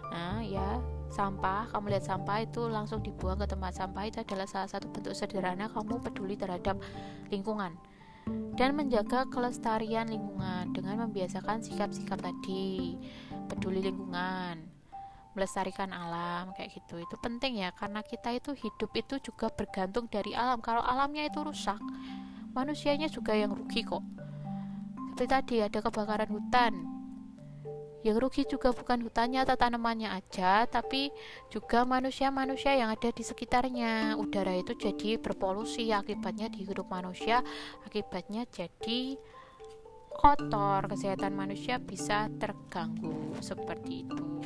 Nah, 0.09 0.41
ya, 0.41 0.81
sampah, 1.13 1.69
kamu 1.69 1.93
lihat 1.93 2.09
sampah 2.09 2.41
itu 2.41 2.65
langsung 2.65 3.05
dibuang 3.05 3.37
ke 3.37 3.45
tempat 3.45 3.77
sampah 3.77 4.09
itu 4.09 4.17
adalah 4.25 4.49
salah 4.49 4.65
satu 4.65 4.89
bentuk 4.89 5.13
sederhana 5.13 5.69
kamu 5.69 6.01
peduli 6.01 6.33
terhadap 6.33 6.81
lingkungan. 7.29 7.77
Dan 8.57 8.73
menjaga 8.73 9.29
kelestarian 9.29 10.09
lingkungan 10.09 10.73
dengan 10.73 11.05
membiasakan 11.05 11.61
sikap-sikap 11.61 12.17
tadi, 12.17 12.97
peduli 13.45 13.85
lingkungan, 13.85 14.78
melestarikan 15.39 15.95
alam 15.95 16.51
kayak 16.51 16.75
gitu. 16.75 16.99
Itu 16.99 17.15
penting 17.23 17.63
ya 17.63 17.71
karena 17.71 18.03
kita 18.03 18.35
itu 18.35 18.51
hidup 18.51 18.91
itu 18.91 19.15
juga 19.23 19.47
bergantung 19.47 20.11
dari 20.11 20.35
alam. 20.35 20.59
Kalau 20.59 20.83
alamnya 20.83 21.31
itu 21.31 21.39
rusak 21.39 21.79
manusianya 22.51 23.07
juga 23.07 23.31
yang 23.31 23.55
rugi 23.55 23.87
kok. 23.87 24.03
Seperti 25.15 25.25
tadi 25.31 25.55
ada 25.63 25.79
kebakaran 25.79 26.27
hutan. 26.27 26.73
Yang 28.03 28.15
rugi 28.23 28.43
juga 28.47 28.71
bukan 28.71 29.03
hutannya 29.03 29.43
atau 29.43 29.59
tanamannya 29.59 30.07
aja 30.07 30.63
tapi 30.63 31.11
juga 31.51 31.83
manusia-manusia 31.83 32.75
yang 32.75 32.91
ada 32.91 33.11
di 33.11 33.23
sekitarnya. 33.23 34.15
Udara 34.19 34.55
itu 34.55 34.75
jadi 34.75 35.19
berpolusi 35.19 35.91
akibatnya 35.91 36.51
dihirup 36.51 36.87
manusia 36.87 37.43
akibatnya 37.83 38.47
jadi 38.47 39.19
kotor. 40.15 40.87
Kesehatan 40.87 41.35
manusia 41.35 41.79
bisa 41.79 42.31
terganggu 42.39 43.35
seperti 43.43 44.07
itu 44.07 44.39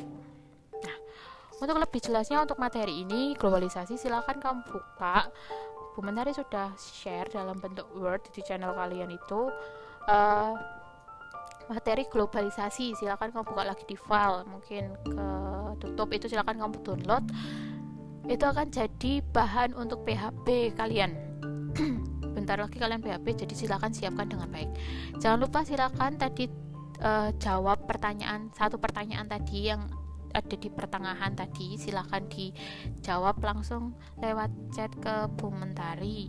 untuk 1.64 1.80
lebih 1.80 2.00
jelasnya 2.04 2.44
untuk 2.44 2.60
materi 2.60 3.02
ini 3.02 3.32
globalisasi 3.40 3.96
silahkan 3.96 4.36
kamu 4.36 4.60
buka. 4.68 5.32
Bu 5.96 6.04
Mentari 6.04 6.36
sudah 6.36 6.76
share 6.76 7.30
dalam 7.32 7.56
bentuk 7.56 7.88
Word 7.96 8.28
di 8.36 8.44
channel 8.44 8.76
kalian 8.76 9.08
itu. 9.14 9.48
Uh, 10.04 10.52
materi 11.72 12.04
globalisasi 12.12 12.92
silakan 12.92 13.32
kamu 13.32 13.44
buka 13.48 13.62
lagi 13.64 13.88
di 13.88 13.96
file 13.96 14.44
mungkin 14.44 14.92
ke 15.08 15.28
tutup. 15.80 16.12
Itu 16.12 16.28
silakan 16.28 16.60
kamu 16.60 16.76
download. 16.84 17.24
Itu 18.28 18.44
akan 18.44 18.68
jadi 18.68 19.24
bahan 19.32 19.72
untuk 19.72 20.04
PHP 20.04 20.76
kalian. 20.76 21.16
Bentar 22.36 22.60
lagi 22.60 22.76
kalian 22.76 23.00
PHP 23.00 23.48
jadi 23.48 23.54
silakan 23.56 23.96
siapkan 23.96 24.28
dengan 24.28 24.52
baik. 24.52 24.68
Jangan 25.16 25.40
lupa 25.40 25.64
silakan 25.64 26.20
tadi 26.20 26.50
uh, 27.00 27.32
jawab 27.40 27.88
pertanyaan 27.88 28.52
satu 28.52 28.76
pertanyaan 28.76 29.24
tadi 29.30 29.72
yang 29.72 30.03
ada 30.34 30.54
di 30.58 30.68
pertengahan 30.68 31.32
tadi 31.38 31.78
silahkan 31.78 32.26
dijawab 32.26 33.38
langsung 33.40 33.94
lewat 34.18 34.50
chat 34.74 34.90
ke 34.98 35.30
Bu 35.38 35.54
Mentari. 35.54 36.28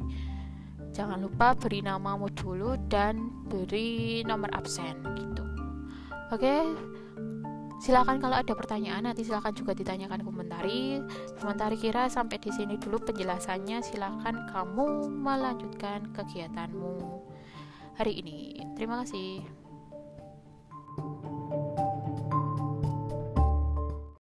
Jangan 0.95 1.19
lupa 1.19 1.57
beri 1.57 1.83
namamu 1.83 2.31
dulu 2.31 2.79
dan 2.87 3.33
beri 3.49 4.23
nomor 4.23 4.47
absen 4.55 5.01
gitu. 5.17 5.43
Oke 6.31 6.63
silakan 7.75 8.23
kalau 8.23 8.39
ada 8.39 8.55
pertanyaan 8.55 9.03
nanti 9.03 9.27
silakan 9.27 9.51
juga 9.51 9.75
ditanyakan 9.75 10.23
komentari 10.23 11.03
komentari 11.37 11.75
kira 11.75 12.07
sampai 12.07 12.39
di 12.39 12.49
sini 12.53 12.79
dulu 12.79 13.01
penjelasannya. 13.03 13.83
Silakan 13.83 14.47
kamu 14.53 15.11
melanjutkan 15.11 16.13
kegiatanmu 16.15 16.95
hari 17.99 18.23
ini. 18.23 18.63
Terima 18.79 19.03
kasih 19.03 19.64